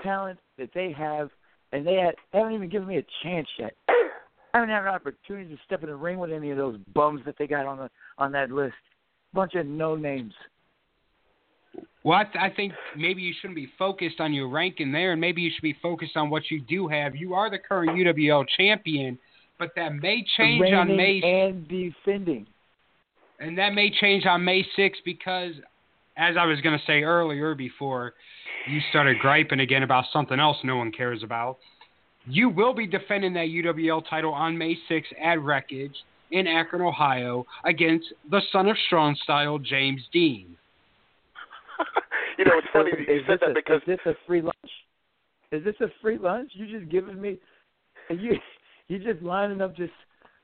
[0.02, 1.30] talent that they have,
[1.72, 3.74] and they, had, they haven't even given me a chance yet.
[3.88, 7.20] I haven't had an opportunity to step in the ring with any of those bums
[7.26, 8.74] that they got on the on that list.
[9.34, 10.32] Bunch of no names.
[12.04, 15.20] well, I, th- I think maybe you shouldn't be focused on your ranking there, and
[15.20, 17.16] maybe you should be focused on what you do have.
[17.16, 19.18] You are the current UWL champion,
[19.58, 22.46] but that may change Reigning on May and defending.
[23.40, 25.54] and that may change on May 6th because,
[26.16, 28.14] as I was going to say earlier before
[28.68, 31.58] you started griping again about something else no one cares about,
[32.26, 35.94] you will be defending that UWL title on May 6th at Wreckage
[36.30, 40.56] in Akron, Ohio, against the son of Strong Style, James Dean.
[42.38, 44.14] you know it's funny that you is said this that a, because is this a
[44.26, 44.54] free lunch?
[45.52, 46.50] Is this a free lunch?
[46.54, 47.38] You just giving me?
[48.08, 48.36] Are you
[48.88, 49.76] you just lining up?
[49.76, 49.92] Just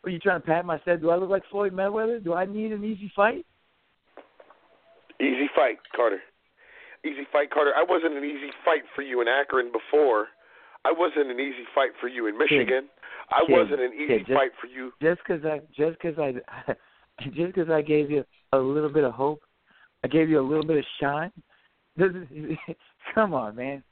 [0.05, 1.01] are you trying to pat my head?
[1.01, 2.23] Do I look like Floyd Mayweather?
[2.23, 3.47] Do I need an easy fight?
[5.21, 6.21] Easy fight, Carter.
[7.05, 7.73] Easy fight, Carter.
[7.77, 10.29] I wasn't an easy fight for you in Akron before.
[10.85, 12.89] I wasn't an easy fight for you in Michigan.
[13.31, 14.93] I Kid, wasn't an easy kid, just- fight for you.
[15.03, 16.33] just because I just because I
[17.23, 19.41] just because I gave you a little bit of hope,
[20.05, 21.33] I gave you a little bit of shine.
[23.15, 23.83] Come on, man.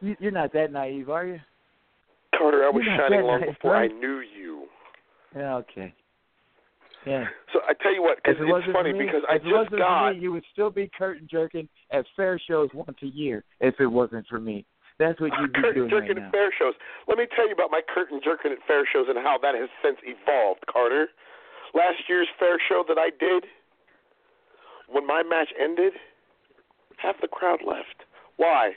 [0.00, 1.40] You, you're not that naive, are you?
[2.36, 4.66] Carter, I was shining long nice, before I knew you.
[5.36, 5.94] Yeah, okay.
[7.06, 7.24] Yeah.
[7.52, 9.56] So I tell you what, because it it's funny me, because I if it just
[9.56, 13.06] wasn't got for me, you would still be curtain jerking at fair shows once a
[13.06, 13.44] year.
[13.60, 14.66] If it wasn't for me,
[14.98, 16.26] that's what you'd be curtain doing jerking right now.
[16.28, 16.74] at fair shows.
[17.08, 19.70] Let me tell you about my curtain jerking at fair shows and how that has
[19.82, 21.08] since evolved, Carter.
[21.72, 23.44] Last year's fair show that I did,
[24.88, 25.94] when my match ended,
[26.98, 28.04] half the crowd left.
[28.36, 28.72] Why?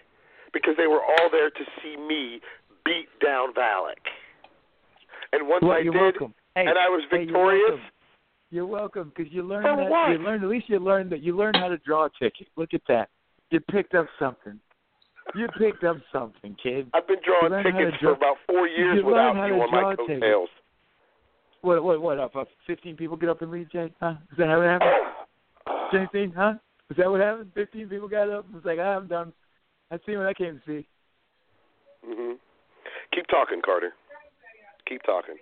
[0.53, 2.39] Because they were all there to see me
[2.85, 3.99] beat down Valak.
[5.31, 6.33] And once Well, I did, welcome.
[6.55, 7.85] Hey, and I was victorious, welcome.
[8.53, 9.89] You're welcome because you learned For that.
[9.89, 10.09] what?
[10.11, 12.47] You learned at least you learned that you learned how to draw a ticket.
[12.55, 13.09] Look at that.
[13.49, 14.59] You picked up something.
[15.33, 16.87] You picked up something, kid.
[16.93, 19.55] I've been drawing learned how to tickets draw- for about four years you without learned
[19.55, 20.49] you on my draw a coattails.
[21.61, 21.83] What?
[21.83, 21.99] What?
[22.03, 22.19] What?
[22.19, 22.35] Up?
[22.35, 23.91] Uh, Fifteen people get up and leave, Jay?
[23.99, 24.13] Huh?
[24.31, 24.91] Is that how it happened?
[25.91, 26.53] Same thing, huh?
[26.91, 27.49] Is that what happened?
[27.55, 28.45] Fifteen people got up.
[28.45, 29.33] and was like, ah, I'm done.
[29.89, 30.87] I see what I came to see.
[32.05, 32.33] hmm
[33.15, 33.93] Keep talking, Carter.
[34.87, 35.37] Keep talking.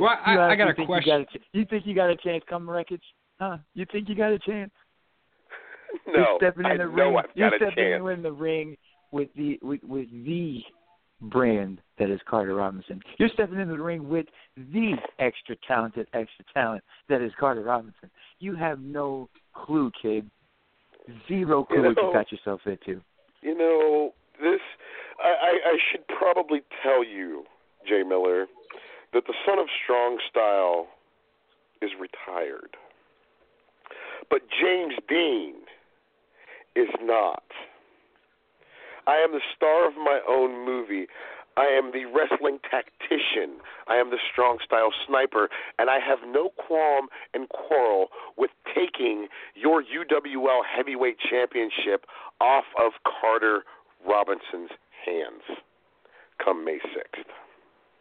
[0.00, 1.12] Well, You, I, I got a think question.
[1.12, 3.02] You, got a, ch- you think you got a chance come wreckage?
[3.38, 3.58] Huh?
[3.74, 4.70] You think you got a chance?
[6.06, 7.16] No, You're stepping in I the know ring.
[7.18, 8.16] I've You're got a stepping chance.
[8.16, 8.76] in the ring
[9.12, 10.60] with the with, with the
[11.22, 13.00] brand that is Carter Robinson.
[13.18, 14.26] You're stepping in the ring with
[14.56, 18.10] the extra talented extra talent that is Carter Robinson.
[18.38, 20.30] You have no clue, kid.
[21.28, 23.00] Zero clue You what you got yourself into.
[23.42, 24.60] You know, this
[25.22, 27.44] I, I, I should probably tell you,
[27.88, 28.46] Jay Miller,
[29.12, 30.88] that the son of strong style
[31.82, 32.76] is retired.
[34.28, 35.54] But James Dean
[36.76, 37.42] is not.
[39.06, 41.06] I am the star of my own movie.
[41.56, 43.58] I am the wrestling tactician.
[43.88, 45.48] I am the strong style sniper,
[45.78, 52.06] and I have no qualm and quarrel with taking your UWL heavyweight championship
[52.40, 53.64] off of Carter
[54.06, 54.70] Robinson's
[55.04, 55.42] hands
[56.42, 57.24] come May 6th.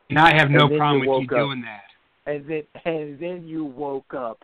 [0.10, 1.44] And I have no problem you with you up.
[1.46, 1.84] doing that.
[2.32, 4.44] And then and then you woke up.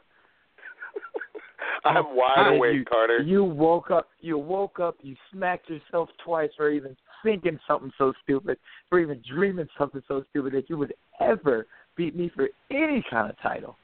[1.85, 3.19] I'm wide And awake, you, Carter.
[3.19, 4.07] You woke up.
[4.21, 4.95] You woke up.
[5.01, 8.57] You smacked yourself twice for even thinking something so stupid,
[8.89, 11.65] for even dreaming something so stupid that you would ever
[11.97, 13.75] beat me for any kind of title.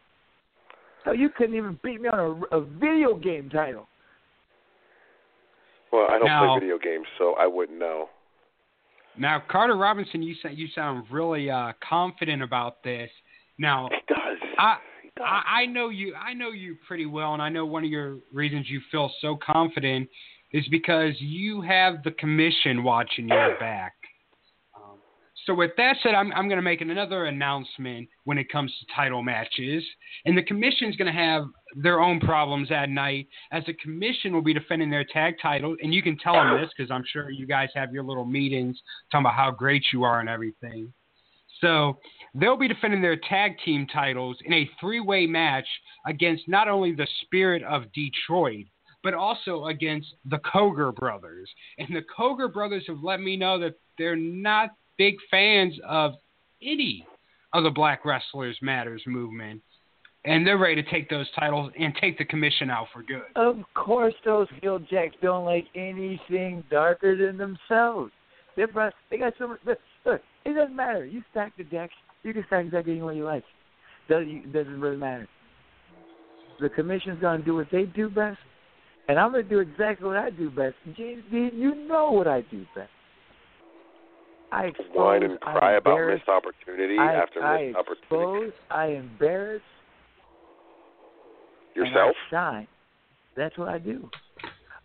[1.06, 3.88] So you couldn't even beat me on a, a video game title.
[5.92, 8.10] Well, I don't Now- play video games, so I wouldn't know.
[9.22, 13.12] Now, Carter Robinson, you sound you sound really uh, confident about this.
[13.60, 14.38] Now, He does.
[14.58, 14.78] I,
[15.16, 15.24] does.
[15.24, 18.18] I I know you I know you pretty well, and I know one of your
[18.34, 20.10] reasons you feel so confident
[20.54, 23.94] is because you have the commission watching your back.
[24.76, 24.98] Um,
[25.46, 28.96] so with that said, I'm I'm going to make another announcement when it comes to
[28.96, 29.84] title matches,
[30.26, 31.44] and the commission's going to have
[31.76, 35.94] their own problems at night, as the commission will be defending their tag title, and
[35.94, 38.80] you can tell them this because I'm sure you guys have your little meetings
[39.12, 40.94] talking about how great you are and everything.
[41.60, 42.00] So
[42.34, 45.68] they'll be defending their tag team titles in a three-way match
[46.08, 48.66] against not only the Spirit of Detroit,
[49.04, 51.50] but also against the Koger brothers.
[51.78, 56.14] And the Koger brothers have let me know that they're not big fans of
[56.62, 57.06] any
[57.54, 59.62] of the Black Wrestlers Matters movement.
[60.24, 63.24] And they're ready to take those titles and take the commission out for good.
[63.36, 68.12] Of course, those heel jacks don't like anything darker than themselves.
[68.56, 69.60] They're bro- they got so much.
[69.66, 71.06] Look, look, it doesn't matter.
[71.06, 71.90] You stack the deck.
[72.24, 73.44] You can stack the deck any way you like.
[74.10, 75.28] Doesn't doesn't really matter.
[76.60, 78.38] The commission's gonna do what they do best,
[79.08, 80.76] and I'm gonna do exactly what I do best.
[80.96, 82.92] James Dean, you know what I do best.
[84.52, 84.88] I expose.
[84.94, 88.48] Whine and I cry about missed opportunity I, after I missed opportunity.
[88.48, 88.52] expose.
[88.70, 89.62] I embarrass.
[91.76, 92.16] And I Yourself?
[92.30, 92.68] shine.
[93.36, 94.10] That's what I do.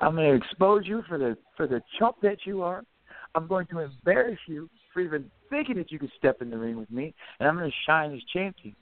[0.01, 2.83] I'm going to expose you for the for the chump that you are.
[3.35, 6.77] I'm going to embarrass you for even thinking that you could step in the ring
[6.77, 8.75] with me, and I'm going to shine as champion.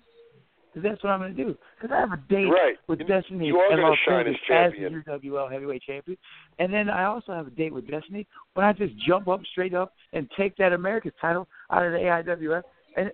[0.72, 1.56] Because that's what I'm going to do.
[1.80, 2.76] Because I have a date Right.
[2.88, 4.96] with Destiny you are Las shine Vegas as champion.
[5.08, 6.18] as the UWL heavyweight champion,
[6.58, 9.72] and then I also have a date with Destiny when I just jump up straight
[9.74, 12.62] up and take that America's title out of the AIWF.
[12.96, 13.12] And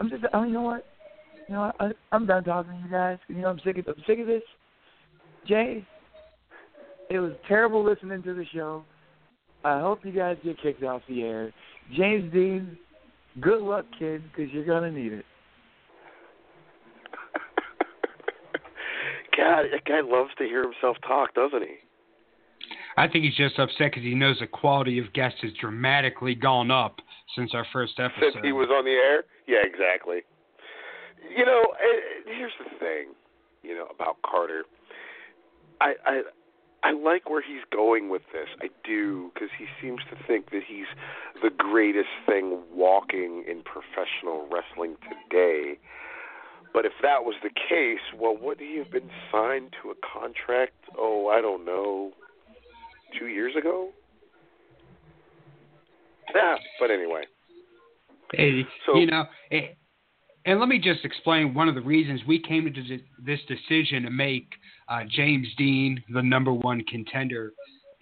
[0.00, 0.86] I'm just, oh, you know what?
[1.48, 1.72] You know.
[1.80, 3.18] I, I'm done talking to you guys.
[3.28, 4.42] You know, I'm sick of, I'm sick of this.
[5.46, 5.84] Jay,
[7.10, 8.84] it was terrible listening to the show.
[9.64, 11.52] I hope you guys get kicked off the air.
[11.96, 12.78] James Dean,
[13.40, 15.24] good luck, kid, because you're gonna need it.
[19.36, 21.76] God, that guy loves to hear himself talk, doesn't he?
[22.96, 26.72] I think he's just upset because he knows the quality of guests has dramatically gone
[26.72, 26.96] up
[27.36, 28.32] since our first episode.
[28.32, 29.22] Since he was on the air?
[29.46, 30.22] Yeah, exactly.
[31.36, 33.14] You know, eh, here's the thing,
[33.62, 34.64] you know, about Carter.
[35.80, 36.22] I I
[36.82, 38.48] I like where he's going with this.
[38.60, 40.86] I do because he seems to think that he's
[41.42, 45.78] the greatest thing walking in professional wrestling today.
[46.72, 50.74] But if that was the case, well, would he have been signed to a contract?
[50.96, 52.12] Oh, I don't know,
[53.18, 53.90] two years ago.
[56.34, 57.24] Yeah, but anyway.
[58.32, 59.68] Hey, So- you know, eh,
[60.48, 64.10] and let me just explain one of the reasons we came to this decision to
[64.10, 64.46] make
[64.88, 67.52] uh, James Dean the number one contender.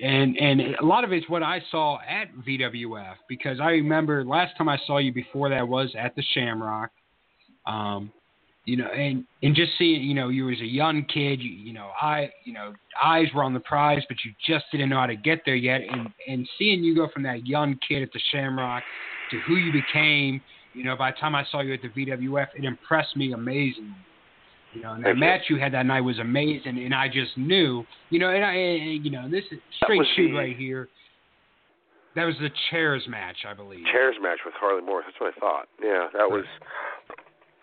[0.01, 4.57] And and a lot of it's what I saw at VWF because I remember last
[4.57, 6.91] time I saw you before that was at the Shamrock.
[7.67, 8.13] Um,
[8.65, 11.73] you know, and and just seeing, you know, you was a young kid, you, you
[11.73, 15.07] know, I, you know, eyes were on the prize, but you just didn't know how
[15.07, 15.81] to get there yet.
[15.91, 18.85] And and seeing you go from that young kid at the Shamrock
[19.31, 20.41] to who you became,
[20.77, 23.95] you know, by the time I saw you at the VWF, it impressed me amazingly.
[24.75, 27.37] You know, and that Thank match you had that night was amazing, and I just
[27.39, 30.89] knew, you know, and I, and, you know, this is straight shoot the- right here.
[32.15, 33.85] That was the chairs match, I believe.
[33.93, 35.05] chairs match with Harley Morris.
[35.07, 35.69] That's what I thought.
[35.83, 36.45] Yeah, that was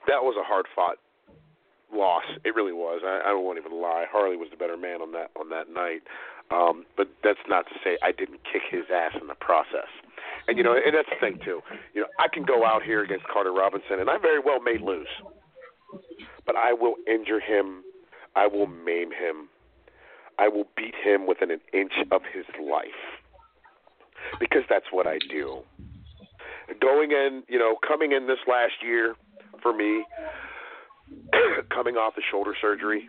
[0.07, 0.97] that was a hard fought
[1.91, 2.23] loss.
[2.45, 3.01] It really was.
[3.03, 4.05] I, I won't even lie.
[4.11, 6.01] Harley was the better man on that on that night.
[6.51, 9.89] Um, but that's not to say I didn't kick his ass in the process.
[10.47, 11.61] And you know, and that's the thing too.
[11.93, 14.77] You know, I can go out here against Carter Robinson, and I very well may
[14.77, 15.07] lose,
[16.45, 17.83] but I will injure him.
[18.35, 19.49] I will maim him.
[20.39, 22.87] I will beat him within an inch of his life
[24.39, 25.61] because that's what I do.
[26.81, 29.15] Going in, you know, coming in this last year
[29.61, 30.03] for me,
[31.73, 33.07] coming off the shoulder surgery,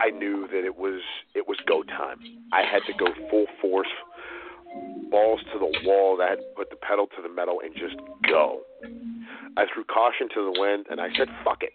[0.00, 1.00] I knew that it was
[1.34, 2.18] it was go time.
[2.52, 3.88] I had to go full force,
[5.10, 6.20] balls to the wall.
[6.22, 7.96] I had to put the pedal to the metal and just
[8.28, 8.60] go.
[9.56, 11.72] I threw caution to the wind and I said, "Fuck it,"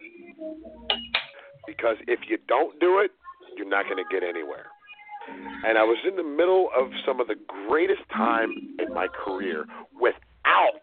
[1.67, 3.11] because if you don't do it,
[3.57, 4.67] you're not going to get anywhere.
[5.65, 7.35] And I was in the middle of some of the
[7.67, 9.65] greatest time in my career
[9.99, 10.81] without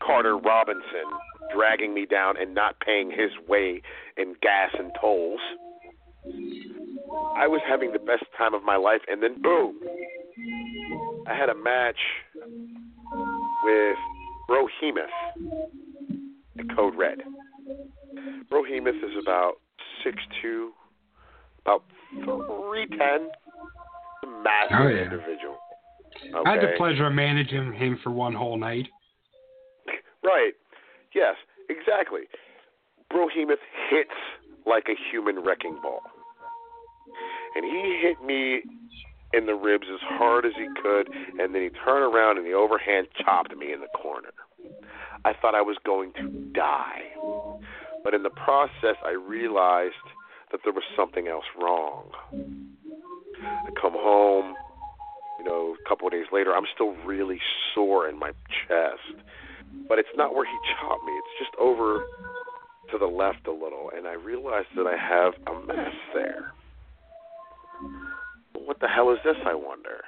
[0.00, 1.04] Carter Robinson
[1.54, 3.82] dragging me down and not paying his way
[4.16, 5.40] in gas and tolls.
[7.36, 9.74] I was having the best time of my life, and then boom,
[11.26, 11.98] I had a match
[13.64, 13.96] with
[14.48, 15.08] Brohemoth
[16.58, 17.18] at Code Red.
[18.50, 19.54] Brohemoth is about
[20.04, 20.72] six two,
[21.64, 21.84] about
[22.24, 23.28] three ten,
[24.42, 25.02] massive Oh, yeah.
[25.04, 25.56] individual.
[26.46, 28.88] I had the pleasure of managing him for one whole night.
[30.24, 30.52] Right.
[31.16, 31.34] Yes,
[31.68, 32.22] exactly.
[33.10, 33.58] Brohemoth
[33.90, 34.14] hits
[34.64, 36.00] like a human wrecking ball.
[37.54, 38.62] And he hit me
[39.32, 41.08] in the ribs as hard as he could,
[41.40, 44.32] and then he turned around and he overhand chopped me in the corner.
[45.24, 47.02] I thought I was going to die.
[48.04, 49.94] But in the process, I realized
[50.50, 52.10] that there was something else wrong.
[53.42, 54.54] I come home,
[55.38, 57.38] you know, a couple of days later, I'm still really
[57.74, 58.32] sore in my
[58.68, 59.22] chest
[59.88, 61.12] but it's not where he chopped me.
[61.12, 62.04] It's just over
[62.90, 66.52] to the left a little, and I realized that I have a mess there.
[68.54, 69.36] What the hell is this?
[69.46, 70.00] I wonder.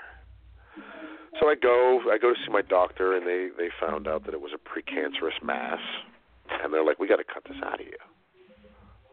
[1.40, 4.34] So I go, I go to see my doctor, and they they found out that
[4.34, 5.80] it was a precancerous mass,
[6.62, 7.98] and they're like, "We got to cut this out of you."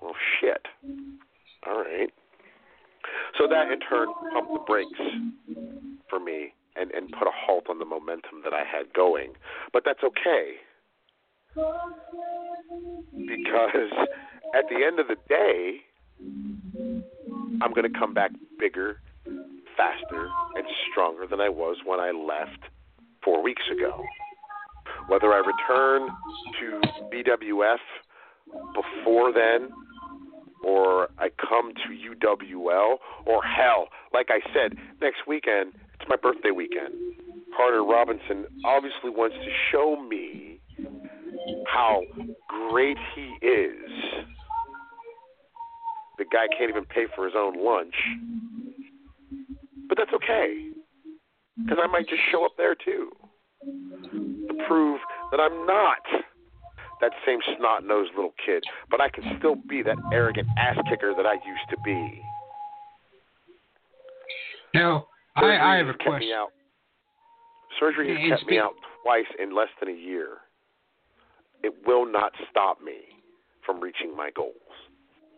[0.02, 0.66] Well, shit.
[1.68, 2.10] All right.
[3.38, 5.00] So that in turn pumped the brakes
[6.10, 9.34] for me and and put a halt on the momentum that I had going.
[9.74, 10.62] But that's okay
[13.28, 13.92] because
[14.56, 15.82] at the end of the day,
[17.62, 19.02] I'm going to come back bigger,
[19.78, 22.64] faster, and stronger than I was when I left
[23.24, 24.04] four weeks ago.
[25.08, 26.10] Whether I return
[26.60, 26.82] to
[27.14, 27.78] VWF
[28.74, 29.70] before then,
[30.64, 36.52] or I come to UWL, or hell, like I said, next weekend, it's my birthday
[36.52, 36.94] weekend.
[37.56, 40.60] Carter Robinson obviously wants to show me
[41.68, 42.04] how
[42.70, 44.11] great he is.
[46.22, 47.96] The guy can't even pay for his own lunch.
[49.90, 50.70] But that's okay.
[51.58, 53.10] Because I might just show up there too.
[53.66, 55.00] To prove
[55.32, 55.98] that I'm not
[57.02, 61.16] that same snot nosed little kid, but I can still be that arrogant ass kicker
[61.18, 62.22] that I used to be.
[64.76, 66.34] Now, I, Surgery I have a has kept me question.
[66.36, 66.50] out.
[67.80, 70.38] Surgery has kept me out twice in less than a year.
[71.64, 73.00] It will not stop me
[73.66, 74.54] from reaching my goals.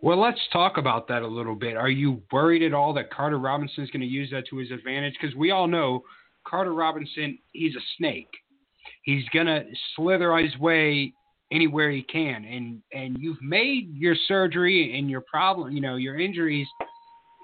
[0.04, 1.78] Well, let's talk about that a little bit.
[1.78, 4.70] Are you worried at all that Carter Robinson is going to use that to his
[4.70, 5.14] advantage?
[5.14, 6.04] Because we all know
[6.46, 8.28] Carter Robinson, he's a snake.
[9.04, 9.64] He's going to
[9.96, 11.14] slither his way
[11.54, 12.44] anywhere he can.
[12.44, 16.68] And and you've made your surgery and your problem, you know, your injuries,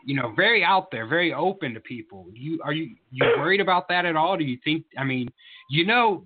[0.06, 2.26] you know, very out there, very open to people.
[2.34, 4.36] You are you you worried about that at all?
[4.36, 4.84] Do you think?
[4.98, 5.30] I mean,
[5.70, 6.26] you know,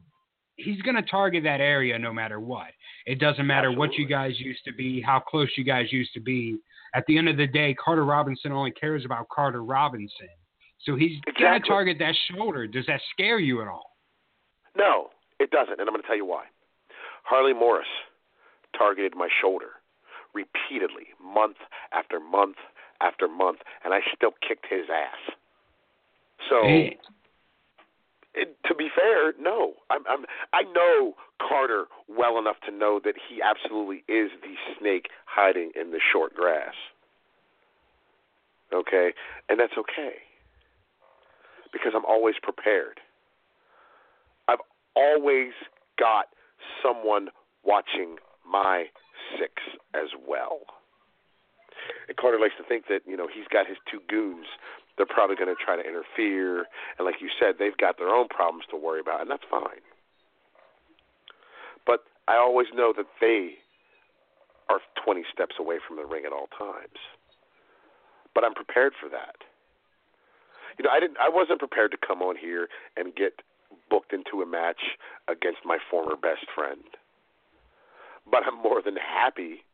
[0.55, 2.71] he's going to target that area no matter what.
[3.05, 6.19] It doesn't matter what you guys used to be, how close you guys used to
[6.19, 6.57] be.
[6.95, 10.29] At the end of the day, Carter Robinson only cares about Carter Robinson.
[10.85, 12.67] So he's going to target that shoulder.
[12.67, 13.95] Does that scare you at all?
[14.77, 15.09] No,
[15.39, 16.45] it doesn't, and I'm going to tell you why.
[17.23, 17.87] Harley Morris
[18.77, 19.69] targeted my shoulder
[20.33, 21.57] repeatedly, month
[21.93, 22.57] after month
[23.01, 25.35] after month, and I still kicked his ass.
[26.49, 26.89] So, Eh,
[28.33, 29.73] it, to be fair, no.
[29.89, 35.09] I'm, I'm I know Carter well enough to know that he absolutely is the snake
[35.25, 36.73] hiding in the short grass.
[38.73, 39.13] Okay,
[39.49, 40.15] and that's okay
[41.71, 42.99] because I'm always prepared.
[44.47, 44.61] I've
[44.95, 45.51] always
[45.99, 46.27] got
[46.81, 47.29] someone
[47.63, 48.17] watching
[48.49, 48.85] my
[49.39, 49.53] six
[49.93, 50.61] as well.
[52.07, 54.47] And Carter likes to think that you know he's got his two goons.
[54.97, 56.65] They're probably going to try to interfere,
[56.97, 59.81] and like you said, they've got their own problems to worry about, and that's fine.
[61.85, 63.55] But I always know that they
[64.69, 67.01] are 20 steps away from the ring at all times.
[68.35, 69.35] But I'm prepared for that.
[70.77, 72.67] You know, I didn't I wasn't prepared to come on here
[72.97, 73.41] and get
[73.89, 74.97] booked into a match
[75.27, 76.81] against my former best friend.
[78.29, 79.65] But I'm more than happy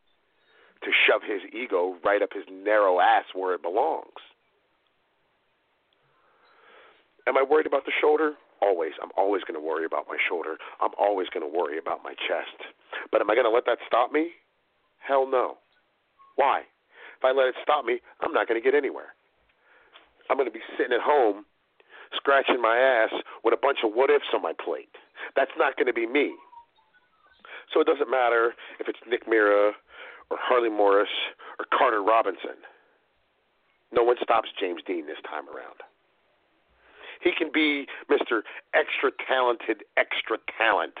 [0.82, 4.20] to shove his ego right up his narrow ass where it belongs.
[7.26, 8.34] Am I worried about the shoulder?
[8.62, 8.92] Always.
[9.02, 10.56] I'm always going to worry about my shoulder.
[10.80, 12.56] I'm always going to worry about my chest.
[13.12, 14.30] But am I going to let that stop me?
[14.98, 15.58] Hell no.
[16.36, 16.62] Why?
[17.18, 19.12] If I let it stop me, I'm not going to get anywhere.
[20.28, 21.44] I'm going to be sitting at home
[22.16, 23.12] scratching my ass
[23.44, 24.94] with a bunch of what ifs on my plate.
[25.36, 26.34] That's not going to be me.
[27.72, 29.72] So it doesn't matter if it's Nick Mira
[30.30, 31.10] or Harley Morris
[31.58, 32.58] or Carter Robinson.
[33.92, 35.82] No one stops James Dean this time around.
[37.20, 38.42] He can be Mr.
[38.74, 40.94] Extra Talented, Extra Talent.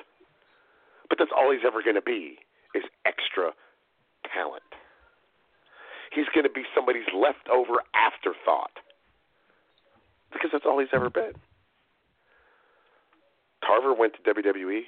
[1.08, 2.38] But that's all he's ever going to be
[2.74, 3.52] is extra
[4.32, 4.62] talent.
[6.12, 8.78] He's going to be somebody's leftover afterthought
[10.32, 11.32] because that's all he's ever been.
[13.64, 14.82] Tarver went to WWE.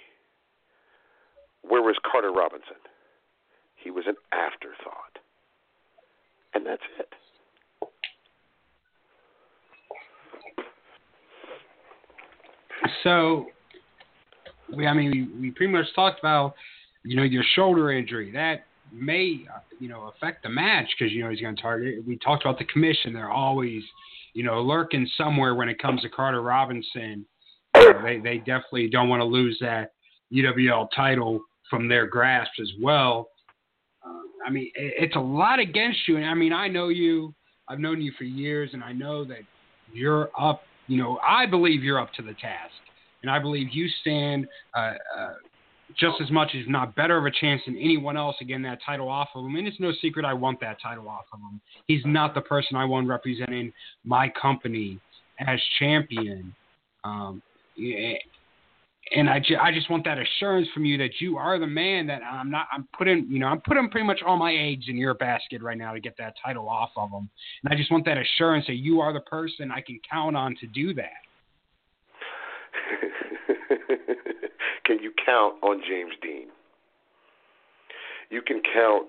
[1.63, 2.79] Where was Carter Robinson?
[3.77, 5.19] He was an afterthought.
[6.55, 7.13] And that's it.
[13.03, 13.47] So,
[14.75, 16.55] we, I mean, we, we pretty much talked about,
[17.05, 18.31] you know, your shoulder injury.
[18.33, 19.45] That may,
[19.79, 22.07] you know, affect the match because, you know, he's going to target.
[22.07, 23.13] We talked about the commission.
[23.13, 23.83] They're always,
[24.35, 27.27] you know, lurking somewhere when it comes to Carter Robinson.
[27.75, 29.93] You know, they, they definitely don't want to lose that
[30.33, 33.29] UWL title from their grasp as well.
[34.07, 36.17] Uh, I mean, it, it's a lot against you.
[36.17, 37.35] And I mean, I know you,
[37.69, 39.41] I've known you for years, and I know that
[39.93, 42.75] you're up, you know, I believe you're up to the task.
[43.23, 45.35] And I believe you stand uh, uh,
[45.97, 49.09] just as much, if not better, of a chance than anyone else to that title
[49.09, 49.57] off of him.
[49.57, 51.61] And it's no secret I want that title off of him.
[51.87, 53.73] He's not the person I want representing
[54.05, 54.99] my company
[55.47, 56.55] as champion.
[57.05, 57.43] Um,
[59.11, 62.07] and I, ju- I just want that assurance from you that you are the man
[62.07, 62.69] that I'm not.
[62.73, 65.77] I'm putting, you know, I'm putting pretty much all my eggs in your basket right
[65.77, 67.29] now to get that title off of him.
[67.65, 70.55] And I just want that assurance that you are the person I can count on
[70.61, 71.11] to do that.
[74.85, 76.47] can you count on James Dean?
[78.31, 79.09] You can count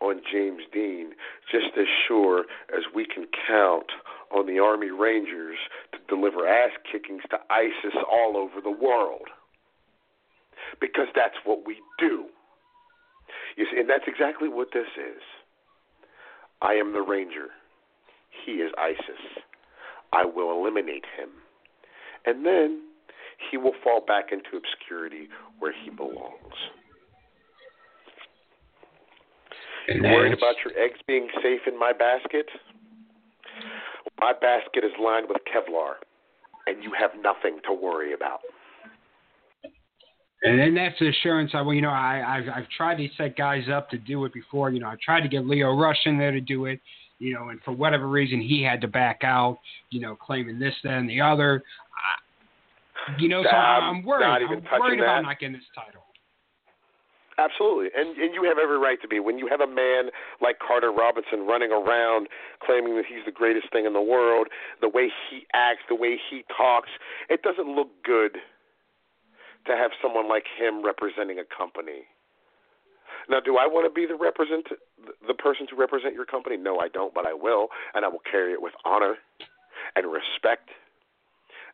[0.00, 1.12] on James Dean
[1.50, 2.44] just as sure
[2.74, 3.86] as we can count
[4.34, 5.58] on the Army Rangers
[5.92, 9.28] to deliver ass kickings to ISIS all over the world.
[10.80, 12.26] Because that's what we do.
[13.56, 15.22] You see, and that's exactly what this is.
[16.62, 17.48] I am the Ranger.
[18.44, 19.42] He is ISIS.
[20.12, 21.30] I will eliminate him.
[22.26, 22.82] And then
[23.50, 25.28] he will fall back into obscurity
[25.58, 26.54] where he belongs.
[29.88, 32.46] You're worried about your eggs being safe in my basket?
[34.20, 35.94] My basket is lined with Kevlar,
[36.66, 38.40] and you have nothing to worry about.
[40.42, 43.36] And then that's the assurance I, well, you know, I, I've, I've tried to set
[43.36, 44.70] guys up to do it before.
[44.70, 46.80] You know, I tried to get Leo Rush in there to do it,
[47.18, 49.58] you know, and for whatever reason he had to back out,
[49.90, 51.62] you know, claiming this, that, and the other.
[51.94, 54.24] I, you know, so I'm I'm worried.
[54.24, 55.04] I'm worried that.
[55.04, 55.99] about not getting this title.
[57.40, 59.18] Absolutely, and and you have every right to be.
[59.18, 60.12] When you have a man
[60.42, 62.28] like Carter Robinson running around
[62.60, 64.48] claiming that he's the greatest thing in the world,
[64.82, 66.90] the way he acts, the way he talks,
[67.30, 68.36] it doesn't look good
[69.66, 72.04] to have someone like him representing a company.
[73.30, 74.66] Now, do I want to be the represent
[75.26, 76.58] the person to represent your company?
[76.58, 79.16] No, I don't, but I will, and I will carry it with honor
[79.96, 80.68] and respect.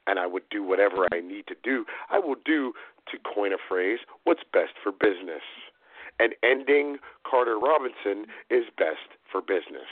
[0.07, 1.85] And I would do whatever I need to do.
[2.11, 2.73] I will do,
[3.11, 5.43] to coin a phrase, what's best for business.
[6.19, 6.97] And ending
[7.29, 9.91] Carter Robinson is best for business.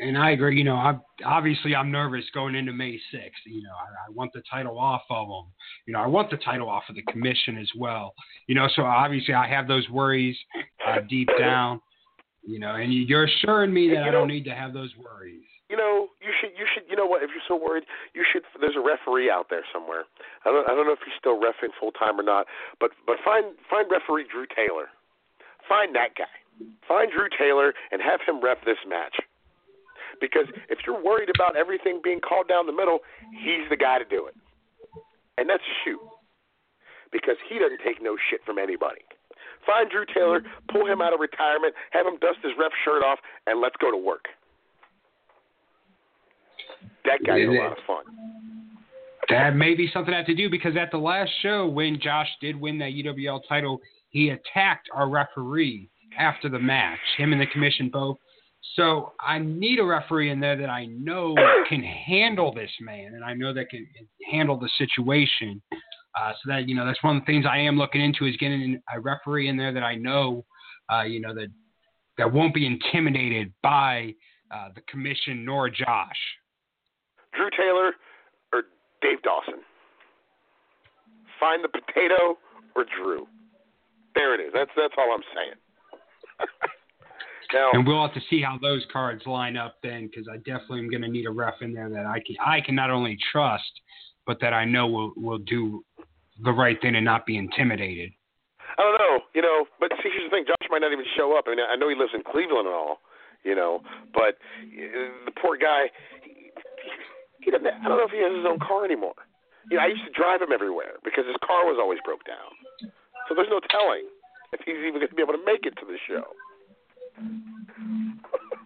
[0.00, 0.56] And I agree.
[0.56, 3.30] You know, I'm obviously I'm nervous going into May 6th.
[3.44, 5.52] You know, I, I want the title off of them.
[5.86, 8.14] You know, I want the title off of the commission as well.
[8.46, 10.36] You know, so obviously I have those worries
[10.86, 11.82] uh, deep down.
[12.46, 14.90] You know, and you- you're assuring me that You I don't need to have those
[14.96, 15.44] worries.
[15.68, 17.26] you know, you should, you should, you know what?
[17.26, 17.82] If you're so worried,
[18.14, 18.46] you should.
[18.62, 20.06] There's a referee out there somewhere.
[20.46, 22.46] I don't, I don't know if he's still refing full time or not,
[22.78, 24.86] but, but find, find referee Drew Taylor.
[25.66, 26.30] Find that guy.
[26.86, 29.18] Find Drew Taylor and have him ref this match.
[30.20, 33.00] Because if you're worried about everything being called down the middle,
[33.42, 34.34] he's the guy to do it.
[35.38, 36.00] And that's shoot.
[37.10, 39.02] Because he doesn't take no shit from anybody.
[39.66, 43.18] Find Drew Taylor, pull him out of retirement, have him dust his ref shirt off,
[43.46, 44.28] and let's go to work.
[47.04, 48.04] That guy's a lot of fun.
[49.28, 52.28] That may be something I have to do because at the last show, when Josh
[52.40, 53.80] did win that UWL title,
[54.10, 55.88] he attacked our referee
[56.18, 58.16] after the match, him and the commission both.
[58.74, 61.34] So I need a referee in there that I know
[61.68, 63.86] can handle this man, and I know that can
[64.30, 65.62] handle the situation.
[66.20, 68.36] Uh, so that you know, that's one of the things I am looking into is
[68.36, 70.44] getting a referee in there that I know,
[70.92, 71.48] uh, you know, that
[72.18, 74.12] that won't be intimidated by
[74.50, 76.18] uh, the commission nor Josh.
[77.40, 77.92] Drew Taylor
[78.52, 78.64] or
[79.00, 79.64] Dave Dawson.
[81.38, 82.36] Find the potato
[82.76, 83.26] or Drew.
[84.14, 84.52] There it is.
[84.52, 85.56] That's that's all I'm saying.
[87.54, 90.80] now, And we'll have to see how those cards line up then, because I definitely
[90.80, 93.16] am going to need a ref in there that I can I can not only
[93.32, 93.72] trust,
[94.26, 95.82] but that I know will will do
[96.44, 98.12] the right thing and not be intimidated.
[98.76, 101.38] I don't know, you know, but see, here's the thing: Josh might not even show
[101.38, 101.44] up.
[101.46, 102.98] I mean, I know he lives in Cleveland and all,
[103.44, 103.80] you know,
[104.12, 105.88] but uh, the poor guy,
[107.42, 107.66] he, doesn't.
[107.66, 109.16] I don't know if he has his own car anymore.
[109.70, 112.52] You know, I used to drive him everywhere because his car was always broke down.
[113.28, 114.08] So there's no telling
[114.52, 116.26] if he's even going to be able to make it to the show.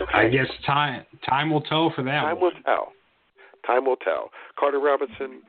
[0.00, 0.12] Okay.
[0.12, 2.20] I guess time time will tell for that.
[2.20, 2.52] Time one.
[2.52, 2.92] will tell.
[3.66, 4.30] Time will tell.
[4.58, 5.40] Carter Robinson,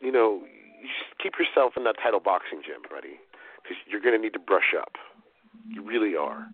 [0.00, 0.42] you know,
[0.82, 0.88] you
[1.22, 3.20] keep yourself in that title boxing gym, buddy,
[3.62, 4.92] because you're going to need to brush up.
[5.68, 6.48] You really are.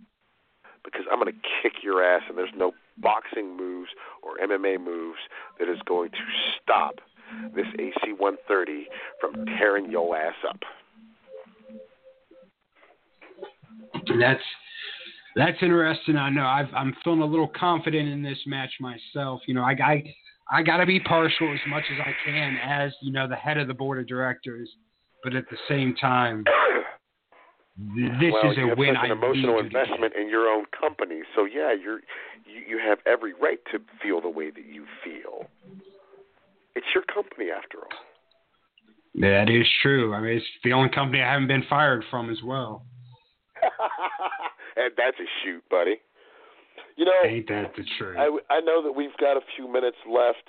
[0.84, 3.90] Because I'm going to kick your ass, and there's no boxing moves
[4.22, 5.18] or MMA moves
[5.58, 6.18] that is going to
[6.62, 6.96] stop
[7.54, 8.86] this AC 130
[9.20, 10.60] from tearing your ass up.
[14.18, 14.42] That's
[15.36, 16.16] that's interesting.
[16.16, 19.40] I know I've, I'm feeling a little confident in this match myself.
[19.46, 20.14] You know, I I,
[20.50, 23.58] I got to be partial as much as I can as you know the head
[23.58, 24.68] of the board of directors,
[25.24, 26.44] but at the same time,
[27.76, 28.94] this well, is you a have win.
[28.94, 32.00] such an emotional investment in your own company, so yeah, you're
[32.46, 35.48] you, you have every right to feel the way that you feel.
[36.76, 37.98] It's your company after all.
[39.16, 40.14] That is true.
[40.14, 42.84] I mean, it's the only company I haven't been fired from as well.
[44.76, 45.96] and that's a shoot, buddy.
[46.96, 48.16] You know, Ain't that the truth?
[48.18, 50.46] I, I know that we've got a few minutes left,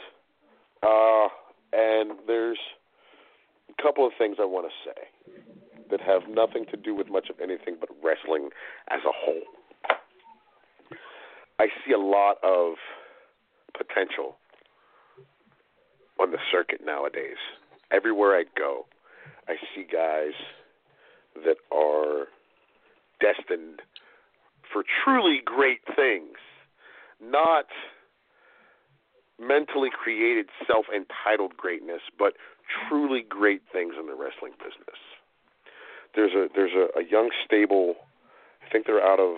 [0.84, 1.28] uh,
[1.74, 2.60] and there's
[3.70, 5.42] a couple of things I want to say
[5.92, 8.50] that have nothing to do with much of anything but wrestling
[8.90, 9.44] as a whole.
[11.60, 12.76] I see a lot of
[13.78, 14.36] potential
[16.20, 17.38] on the circuit nowadays.
[17.92, 18.86] Everywhere I go,
[19.48, 20.34] I see guys
[21.46, 22.28] that are
[23.20, 23.82] destined
[24.72, 26.38] for truly great things,
[27.22, 27.66] not
[29.40, 32.34] mentally created, self entitled greatness, but
[32.88, 35.00] truly great things in the wrestling business.
[36.16, 37.96] There's a there's a, a young stable,
[38.66, 39.38] I think they're out of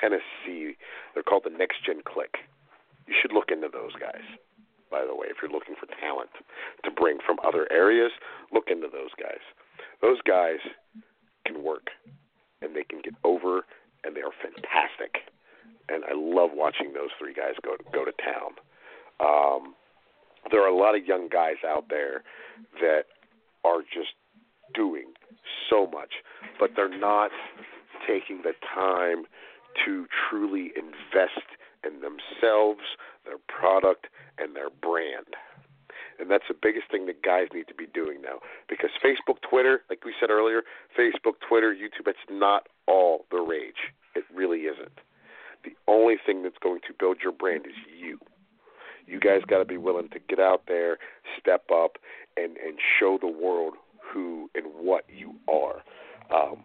[0.00, 0.76] Tennessee.
[1.14, 2.36] They're called the Next Gen Click.
[3.06, 4.24] You should look into those guys.
[4.90, 6.30] By the way, if you're looking for talent
[6.84, 8.12] to bring from other areas,
[8.52, 9.42] look into those guys.
[10.00, 10.58] Those guys
[11.44, 11.88] can work
[12.62, 13.66] and they can get over
[14.04, 15.32] and they are fantastic.
[15.88, 18.54] And I love watching those three guys go go to town.
[19.20, 19.74] Um,
[20.50, 22.22] there are a lot of young guys out there
[22.80, 23.04] that
[23.64, 24.14] are just
[24.74, 25.12] doing
[25.70, 26.14] so much,
[26.58, 27.30] but they're not
[28.06, 29.24] taking the time
[29.84, 31.46] to truly invest
[31.84, 32.80] in themselves,
[33.24, 34.06] their product,
[34.38, 35.36] and their brand.
[36.18, 38.38] And that's the biggest thing that guys need to be doing now.
[38.68, 40.62] Because Facebook, Twitter, like we said earlier,
[40.98, 43.92] Facebook, Twitter, YouTube, it's not all the rage.
[44.14, 44.98] It really isn't.
[45.64, 48.18] The only thing that's going to build your brand is you.
[49.06, 50.98] You guys got to be willing to get out there,
[51.38, 51.98] step up,
[52.36, 53.74] and and show the world
[54.16, 55.82] who and what you are.
[56.34, 56.64] Um,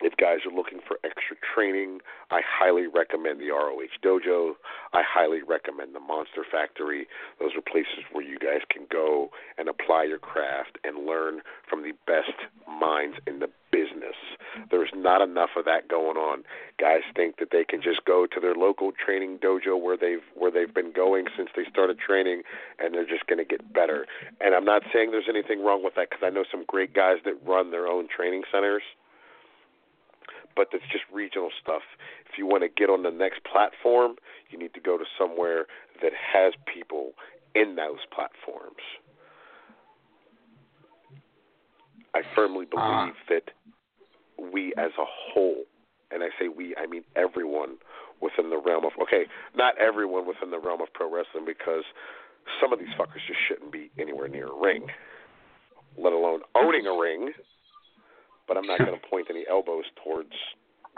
[0.00, 2.00] if guys are looking for extra training,
[2.30, 4.54] I highly recommend the ROH Dojo.
[4.92, 7.06] I highly recommend the Monster Factory.
[7.40, 11.82] Those are places where you guys can go and apply your craft and learn from
[11.82, 12.34] the best
[12.68, 14.16] minds in the business.
[14.70, 16.44] There's not enough of that going on.
[16.80, 20.50] Guys think that they can just go to their local training dojo where they've where
[20.50, 22.42] they've been going since they started training
[22.78, 24.06] and they're just going to get better.
[24.40, 27.18] And I'm not saying there's anything wrong with that cuz I know some great guys
[27.24, 28.82] that run their own training centers
[30.58, 31.82] but it's just regional stuff.
[32.28, 34.16] If you want to get on the next platform,
[34.50, 35.66] you need to go to somewhere
[36.02, 37.12] that has people
[37.54, 38.82] in those platforms.
[42.12, 43.14] I firmly believe Ah.
[43.28, 43.52] that
[44.36, 45.62] we as a whole,
[46.10, 47.78] and I say we, I mean everyone
[48.20, 51.84] within the realm of, okay, not everyone within the realm of pro wrestling because
[52.60, 54.88] some of these fuckers just shouldn't be anywhere near a ring,
[55.96, 57.32] let alone owning a ring
[58.48, 60.32] but I'm not going to point any elbows towards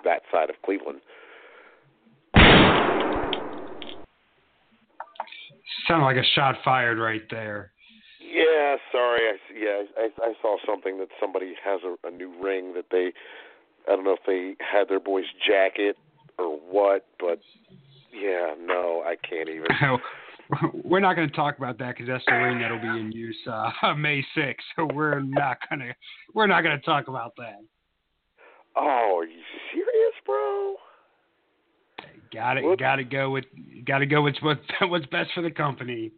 [0.05, 1.01] that side of Cleveland.
[5.87, 7.73] Sound like a shot fired right there.
[8.21, 9.21] Yeah, Yeah, sorry.
[9.21, 13.13] I yeah, I, I saw something that somebody has a, a new ring that they.
[13.91, 15.97] I don't know if they had their boy's jacket
[16.39, 17.41] or what, but
[18.13, 19.67] yeah, no, I can't even.
[20.85, 23.37] we're not going to talk about that because that's the ring that'll be in use
[23.51, 24.55] uh, May 6th.
[24.77, 25.95] So we're not gonna
[26.35, 27.61] we're not going to talk about that.
[28.77, 29.41] Oh, are you
[29.73, 30.75] serious, bro?
[32.33, 32.79] Got it.
[32.79, 33.45] Got to go with.
[33.85, 36.13] Got to go with what what's best for the company.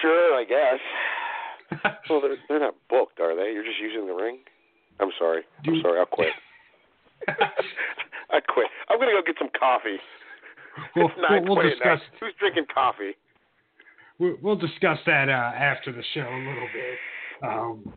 [0.00, 1.82] Sure, I guess.
[2.08, 3.52] well, they're they're not booked, are they?
[3.52, 4.38] You're just using the ring.
[5.00, 5.42] I'm sorry.
[5.66, 5.98] I'm sorry.
[5.98, 6.28] I'll quit.
[7.28, 8.66] I quit.
[8.88, 9.98] I'm gonna go get some coffee.
[10.94, 12.00] We'll, it's nine we'll, we'll discuss.
[12.20, 13.14] Who's drinking coffee?
[14.18, 16.98] We'll, discuss that uh, after the show a little bit.
[17.42, 17.94] Um,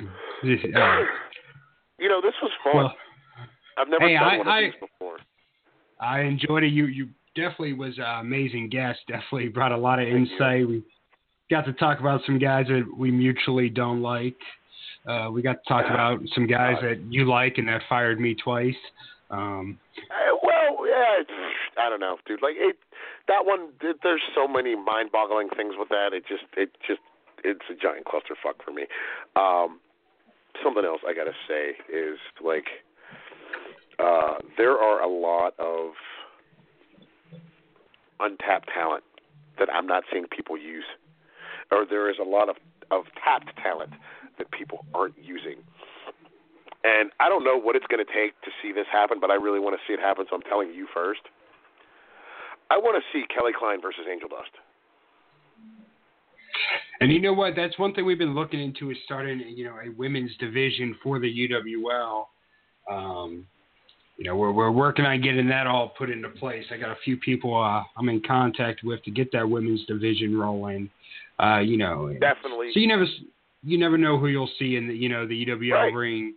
[0.00, 1.04] uh,
[1.98, 2.76] You know, this was fun.
[2.76, 2.94] well,
[3.78, 5.16] I've never hey, done I- one of I- these before.
[6.00, 6.72] I enjoyed it.
[6.72, 8.98] You you definitely was an amazing guest.
[9.06, 10.34] Definitely brought a lot of Thank you.
[10.34, 10.66] insight.
[10.68, 10.82] We
[11.48, 14.36] got to talk about some guys that we mutually don't like.
[15.06, 18.34] Uh, we got to talk about some guys that you like and that fired me
[18.34, 18.74] twice.
[19.30, 19.78] Um,
[20.10, 21.22] Uh, well, yeah,
[21.78, 22.42] I don't know, dude.
[22.42, 22.76] Like it,
[23.28, 23.68] that one.
[23.80, 26.12] There's so many mind-boggling things with that.
[26.12, 27.00] It just, it just,
[27.44, 28.86] it's a giant clusterfuck for me.
[29.36, 29.80] Um,
[30.62, 32.66] something else I gotta say is like,
[33.98, 35.92] uh, there are a lot of
[38.20, 39.04] untapped talent
[39.58, 40.84] that I'm not seeing people use,
[41.70, 42.56] or there is a lot of
[42.90, 43.92] of tapped talent
[44.38, 45.56] that people aren't using.
[46.84, 49.34] And I don't know what it's going to take to see this happen, but I
[49.34, 51.22] really want to see it happen, so I'm telling you first.
[52.72, 54.50] I want to see Kelly Klein versus Angel Dust.
[57.02, 57.54] and you know what?
[57.54, 61.18] That's one thing we've been looking into is starting, you know, a women's division for
[61.18, 62.24] the UWL.
[62.90, 63.46] Um,
[64.16, 66.64] you know, we're we're working on getting that all put into place.
[66.72, 70.38] I got a few people uh, I'm in contact with to get that women's division
[70.38, 70.88] rolling.
[71.42, 72.70] Uh, you know, Definitely.
[72.72, 73.04] So you never
[73.62, 75.94] you never know who you'll see in the you know the UWL Right.
[75.94, 76.34] ring.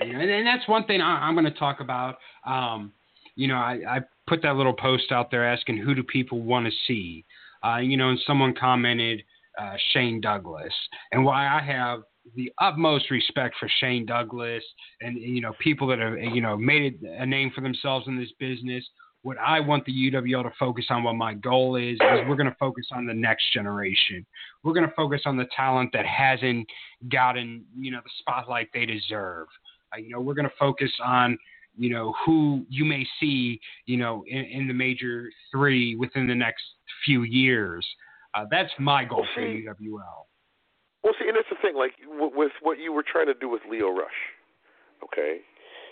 [0.00, 2.18] You know, and, and that's one thing I, I'm going to talk about.
[2.44, 2.92] Um,
[3.40, 6.66] you know, I, I put that little post out there asking who do people want
[6.66, 7.24] to see.
[7.64, 9.22] Uh, you know, and someone commented
[9.58, 10.72] uh, Shane Douglas,
[11.12, 12.00] and why I have
[12.36, 14.62] the utmost respect for Shane Douglas
[15.00, 18.30] and you know people that have you know made a name for themselves in this
[18.38, 18.84] business.
[19.22, 22.48] What I want the UWL to focus on, what my goal is, is we're going
[22.48, 24.24] to focus on the next generation.
[24.62, 26.66] We're going to focus on the talent that hasn't
[27.10, 29.48] gotten you know the spotlight they deserve.
[29.94, 31.38] Uh, you know, we're going to focus on
[31.76, 36.34] you know who you may see you know in, in the major three within the
[36.34, 36.62] next
[37.04, 37.86] few years.
[38.34, 40.26] Uh, that's my goal for See, UWL.
[41.02, 43.48] Well, see, and it's the thing, like w- with what you were trying to do
[43.48, 44.20] with Leo Rush,
[45.02, 45.40] okay?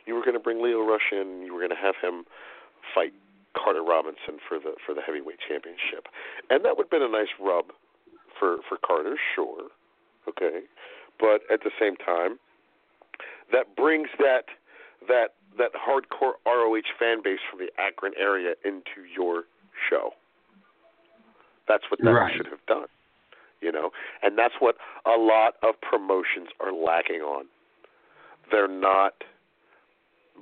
[0.06, 1.42] You were going to bring Leo Rush in.
[1.44, 2.24] You were going to have him
[2.94, 3.12] fight
[3.56, 6.06] Carter Robinson for the for the heavyweight championship,
[6.50, 7.72] and that would have been a nice rub
[8.38, 9.68] for for Carter, sure,
[10.28, 10.68] okay.
[11.18, 12.38] But at the same time,
[13.50, 14.44] that brings that
[15.08, 19.44] that that hardcore ROH fan base from the Akron area into your
[19.88, 20.12] show.
[21.66, 22.36] That's what that Right.
[22.36, 22.86] should have done
[23.60, 23.90] you know?
[24.22, 27.46] And that's what a lot of promotions are lacking on.
[28.50, 29.24] They're not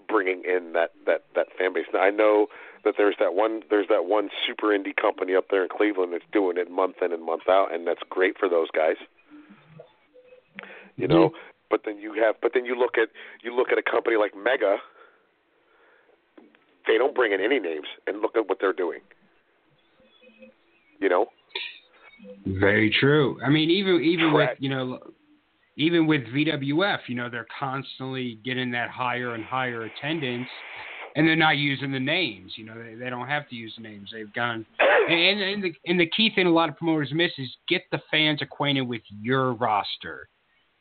[0.08, 1.86] bringing in that that that fan base.
[1.92, 2.46] Now i know
[2.84, 6.24] that there's that one there's that one super indie company up there in cleveland that's
[6.32, 8.96] doing it month in and month out and that's great for those guys.
[10.96, 11.32] You know?
[11.68, 13.08] But then you have but then you look at
[13.42, 14.76] you look at a company like mega
[16.86, 19.00] they don't bring in any names and look at what they're doing
[21.00, 21.26] you know
[22.46, 23.38] Very true.
[23.44, 24.60] I mean, even even Correct.
[24.60, 24.98] with you know,
[25.76, 30.48] even with VWF, you know, they're constantly getting that higher and higher attendance,
[31.14, 32.52] and they're not using the names.
[32.56, 34.10] You know, they, they don't have to use the names.
[34.12, 34.64] They've gone.
[35.08, 38.00] And, and the and the key thing a lot of promoters miss is get the
[38.10, 40.28] fans acquainted with your roster.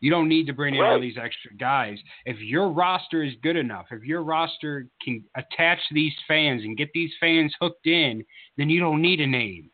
[0.05, 1.97] You don't need to bring in all these extra guys.
[2.27, 6.91] If your roster is good enough, if your roster can attach these fans and get
[6.93, 8.23] these fans hooked in,
[8.55, 9.71] then you don't need a name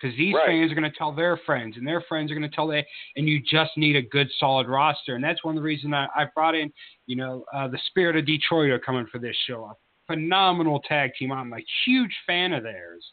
[0.00, 0.46] because these Right.
[0.46, 2.86] fans are going to tell their friends, and their friends are going to tell their,
[3.16, 6.06] and you just need a good, solid roster, and that's one of the reasons I,
[6.16, 6.72] I brought in,
[7.06, 9.74] you know, uh, the Spirit of Detroit are coming for this show, a
[10.06, 11.32] phenomenal tag team.
[11.32, 13.04] I'm a huge fan of theirs.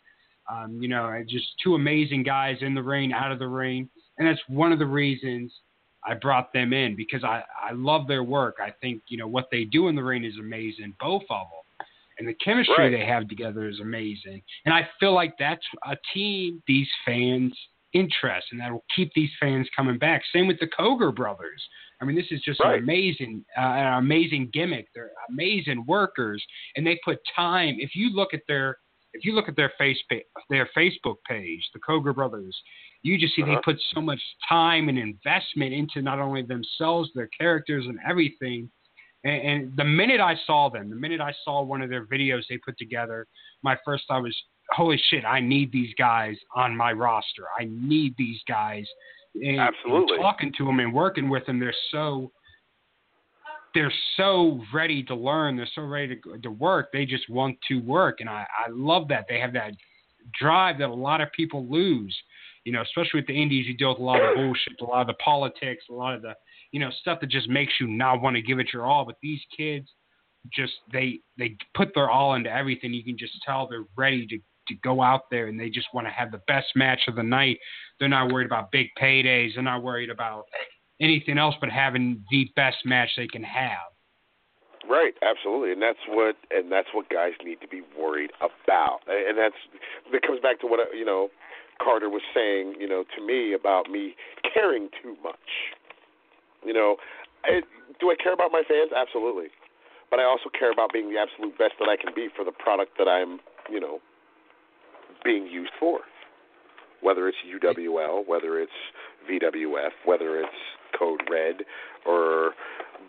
[0.49, 4.25] Um, you know, just two amazing guys in the ring, out of the ring, and
[4.25, 5.53] that's one of the reasons
[6.05, 8.57] I brought them in because I I love their work.
[8.61, 11.87] I think you know what they do in the ring is amazing, both of them
[12.19, 12.89] and the chemistry Right.
[12.91, 14.41] they have together is amazing.
[14.65, 17.53] And I feel like that's a team these fans
[17.93, 20.23] interest, and that will keep these fans coming back.
[20.33, 21.61] Same with the Koger brothers.
[22.01, 22.77] I mean, this is just Right.
[22.77, 24.87] an amazing, uh, an amazing gimmick.
[24.93, 26.43] They're amazing workers,
[26.75, 27.77] and they put time.
[27.79, 28.77] If you look at their,
[29.13, 30.01] if you look at their face,
[30.49, 32.59] their Facebook page, the Koger brothers,
[33.03, 33.55] You just see Uh-huh.
[33.55, 38.69] they put so much time and investment into not only themselves, their characters, and everything.
[39.25, 42.43] And, and the minute I saw them, the minute I saw one of their videos
[42.49, 43.27] they put together,
[43.61, 44.35] my first thought was,
[44.71, 45.25] "Holy shit!
[45.25, 47.45] I need these guys on my roster.
[47.59, 48.87] I need these guys."
[49.35, 50.15] And, Absolutely.
[50.15, 52.31] And talking to them and working with them, they're so
[53.73, 55.57] they're so ready to learn.
[55.57, 56.91] They're so ready to, to work.
[56.93, 59.25] They just want to work, and I, I love that.
[59.27, 59.73] They have that
[60.39, 62.15] drive that a lot of people lose.
[62.65, 65.01] You know, especially with the indies, you deal with a lot of bullshit, a lot
[65.01, 66.33] of the politics, a lot of the
[66.71, 69.05] you know stuff that just makes you not want to give it your all.
[69.05, 69.87] But these kids,
[70.51, 72.93] just they they put their all into everything.
[72.93, 76.07] You can just tell they're ready to to go out there and they just want
[76.07, 77.59] to have the best match of the night.
[77.99, 79.55] They're not worried about big paydays.
[79.55, 80.45] They're not worried about
[81.01, 83.91] anything else but having the best match they can have.
[84.89, 89.37] Right, absolutely, and that's what and that's what guys need to be worried about, and
[89.37, 89.55] that's
[90.11, 91.29] that comes back to what you know
[91.83, 94.15] Carter was saying, you know, to me about me
[94.53, 95.73] caring too much.
[96.65, 96.95] You know,
[97.43, 97.61] I,
[97.99, 98.91] do I care about my fans?
[98.95, 99.47] Absolutely,
[100.09, 102.51] but I also care about being the absolute best that I can be for the
[102.51, 103.39] product that I'm,
[103.69, 103.99] you know,
[105.23, 105.99] being used for.
[107.01, 108.71] Whether it's UWL, whether it's
[109.29, 110.55] VWF, whether it's
[110.97, 111.65] Code Red,
[112.05, 112.51] or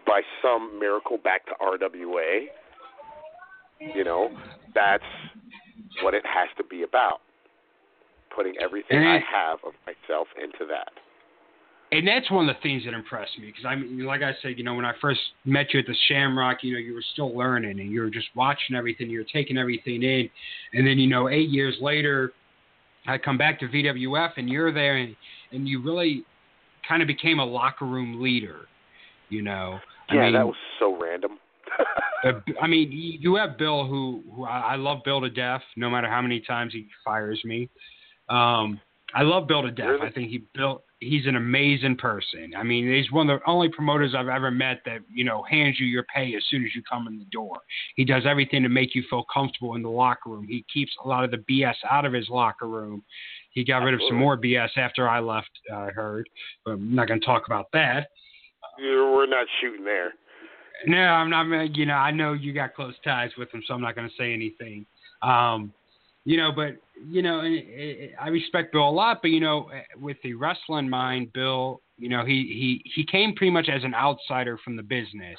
[0.07, 2.47] by some miracle back to RWA,
[3.95, 4.31] you know,
[4.75, 5.05] that's
[6.03, 7.21] what it has to be about.
[8.35, 10.93] Putting everything I have of myself into that.
[11.93, 14.59] and that's one of the things that impressed me because I mean, like I said,
[14.59, 17.37] you know, when I first met you at the Shamrock, you know, you were still
[17.37, 20.29] learning and you were just watching everything, you were taking everything in,
[20.73, 22.33] and then you know, eight years later,
[23.07, 25.15] I come back to VWF and you're there and
[25.53, 26.25] and you really
[26.89, 28.69] kind of became a locker room leader,
[29.29, 29.79] you know.
[30.09, 31.39] I Yeah, mean, that was so random.
[32.25, 35.63] uh, I mean, you you have Bill, who, who I, I love Bill to death.
[35.77, 37.69] No matter how many times he fires me,
[38.29, 38.81] um,
[39.15, 39.87] I love Bill to death.
[39.87, 40.07] Really?
[40.07, 40.83] I think he built.
[40.99, 42.55] He's an amazing person.
[42.57, 45.77] I mean, he's one of the only promoters I've ever met that you know hands
[45.79, 47.59] you your pay as soon as you come in the door.
[47.97, 50.47] He does everything to make you feel comfortable in the locker room.
[50.49, 53.03] He keeps a lot of the BS out of his locker room.
[53.51, 55.51] He got rid of some more BS after I left.
[55.73, 56.29] I heard,
[56.65, 58.09] but I'm not going to talk about that.
[58.79, 60.15] We're not shooting there.
[60.87, 61.77] No, I'm not.
[61.77, 64.15] You know, I know you got close ties with him, so I'm not going to
[64.19, 64.87] say anything.
[65.23, 65.73] Um,
[66.25, 66.77] you know, but
[67.07, 69.21] you know, and it, I respect Bill a lot.
[69.23, 73.35] But you know, eh, with the wrestling mind, Bill, you know, he he he came
[73.35, 75.39] pretty much as an outsider from the business.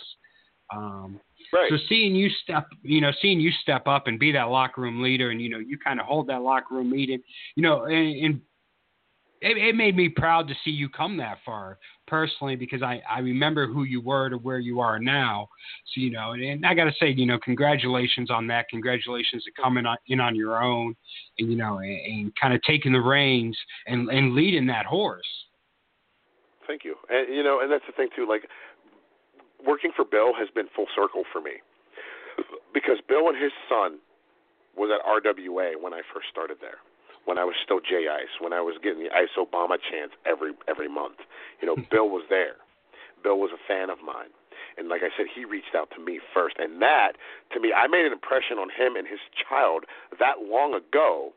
[0.74, 1.20] Um,
[1.53, 1.70] Right.
[1.70, 5.02] so seeing you step, you know, seeing you step up and be that locker room
[5.02, 7.22] leader, and you know, you kind of hold that locker room meeting,
[7.56, 8.41] you know, and, and
[9.41, 13.20] it, it made me proud to see you come that far personally because I I
[13.20, 15.49] remember who you were to where you are now.
[15.94, 18.68] So you know, and, and I got to say, you know, congratulations on that.
[18.70, 20.95] Congratulations to coming on, in on your own,
[21.40, 23.57] and you know, and, and kind of taking the reins
[23.88, 25.28] and and leading that horse.
[26.68, 26.95] Thank you.
[27.10, 28.28] And you know, and that's the thing too.
[28.28, 28.48] Like
[29.66, 31.62] working for Bill has been full circle for me
[32.74, 33.99] because Bill and his son
[34.78, 36.84] was at RWA when I first started there.
[37.26, 40.53] When I was still J Ice, when I was getting the Ice Obama chance every
[40.68, 41.26] every month,
[41.61, 41.89] you know, hmm.
[41.89, 42.61] Bill was there.
[43.23, 44.30] Bill was a fan of mine,
[44.77, 47.18] and like I said, he reached out to me first, and that
[47.53, 49.85] to me, I made an impression on him and his child
[50.19, 51.34] that long ago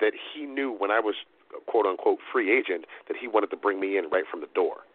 [0.00, 1.14] that he knew when I was
[1.66, 4.86] quote unquote free agent that he wanted to bring me in right from the door.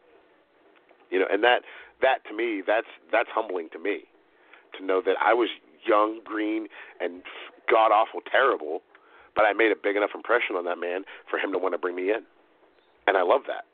[1.10, 1.62] You know, and that
[2.02, 4.06] that to me that's that's humbling to me
[4.78, 5.50] to know that I was
[5.86, 6.68] young, green,
[7.00, 7.24] and
[7.70, 8.82] god awful terrible,
[9.36, 11.78] but I made a big enough impression on that man for him to want to
[11.78, 12.24] bring me in,
[13.08, 13.66] and I love that,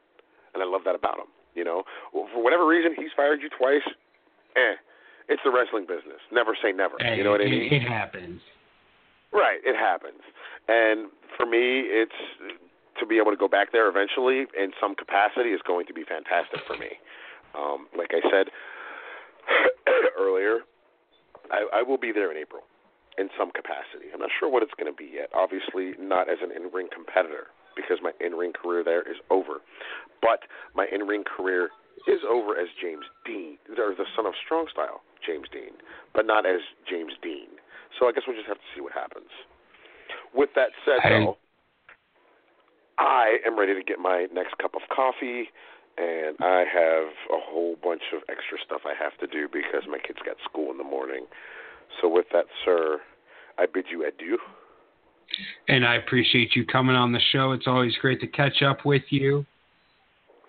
[0.53, 1.31] and I love that about him.
[1.55, 3.85] You know, for whatever reason he's fired you twice.
[4.55, 4.75] Eh,
[5.29, 6.21] it's the wrestling business.
[6.31, 6.95] Never say never.
[7.15, 7.71] you know what I mean?
[7.71, 8.41] It happens.
[9.31, 10.21] Right, it happens.
[10.67, 12.17] And for me, it's
[12.99, 16.03] to be able to go back there eventually in some capacity is going to be
[16.03, 16.97] fantastic for me.
[17.55, 18.47] Um, like I said
[20.19, 20.59] earlier,
[21.51, 22.63] I, I will be there in April
[23.19, 24.07] in some capacity.
[24.13, 25.27] I'm not sure what it's going to be yet.
[25.35, 29.59] Obviously, not as an in-ring competitor because my in-ring career there is over.
[30.23, 31.69] But my in-ring career
[32.07, 35.75] is over as James Dean, or the son of Strong Style, James Dean,
[36.15, 37.59] but not as James Dean.
[37.99, 39.29] So I guess we'll just have to see what happens.
[40.33, 41.37] With that said, I- though,
[42.97, 45.51] I am ready to get my next cup of coffee,
[45.97, 49.99] and I have a whole bunch of extra stuff I have to do because my
[49.99, 51.27] kids got school in the morning.
[52.01, 53.01] So with that, sir,
[53.59, 54.37] I bid you adieu.
[55.67, 57.51] And I appreciate you coming on the show.
[57.51, 59.45] It's always great to catch up with you.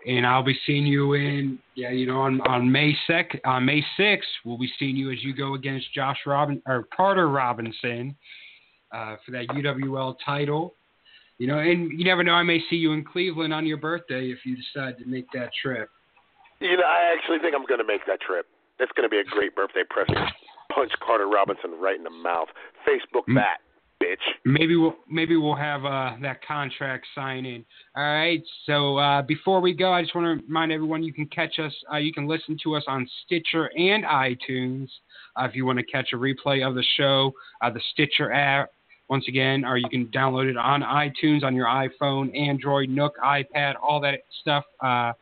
[0.07, 3.85] And I'll be seeing you in yeah, you know, on on May sec on May
[3.99, 8.17] sixth, we'll be seeing you as you go against Josh Robin or Carter Robinson
[8.93, 10.75] uh, for that UWL title.
[11.37, 12.33] You know, and you never know.
[12.33, 15.51] I may see you in Cleveland on your birthday if you decide to make that
[15.61, 15.91] trip.
[16.61, 18.47] You know, I actually think I'm going to make that trip.
[18.79, 20.19] It's going to be a great birthday present.
[20.75, 22.49] Punch Carter Robinson right in the mouth.
[22.89, 23.59] Facebook that,
[24.03, 24.17] bitch.
[24.45, 27.65] Maybe we'll maybe we'll have uh, that contract signing.
[27.97, 28.43] All right.
[28.67, 31.73] So uh, before we go, I just want to remind everyone you can catch us.
[31.93, 34.89] Uh, you can listen to us on Stitcher and iTunes.
[35.37, 37.33] Uh, if you want to catch a replay of the show,
[37.63, 38.71] uh, the Stitcher app
[39.11, 43.75] once again, or you can download it on iTunes on your iPhone, Android, Nook, iPad,
[43.83, 44.65] all that stuff.
[44.81, 45.13] Uh,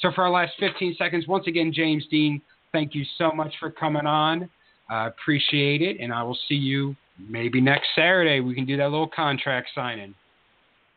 [0.00, 2.40] so for our last 15 seconds, once again, James Dean,
[2.70, 4.48] thank you so much for coming on.
[4.90, 8.40] I appreciate it, and I will see you maybe next Saturday.
[8.40, 10.14] We can do that little contract signing.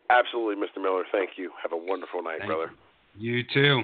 [0.09, 0.81] Absolutely, Mr.
[0.81, 1.03] Miller.
[1.11, 1.51] Thank you.
[1.61, 2.71] Have a wonderful night, Thank brother.
[3.17, 3.83] You too.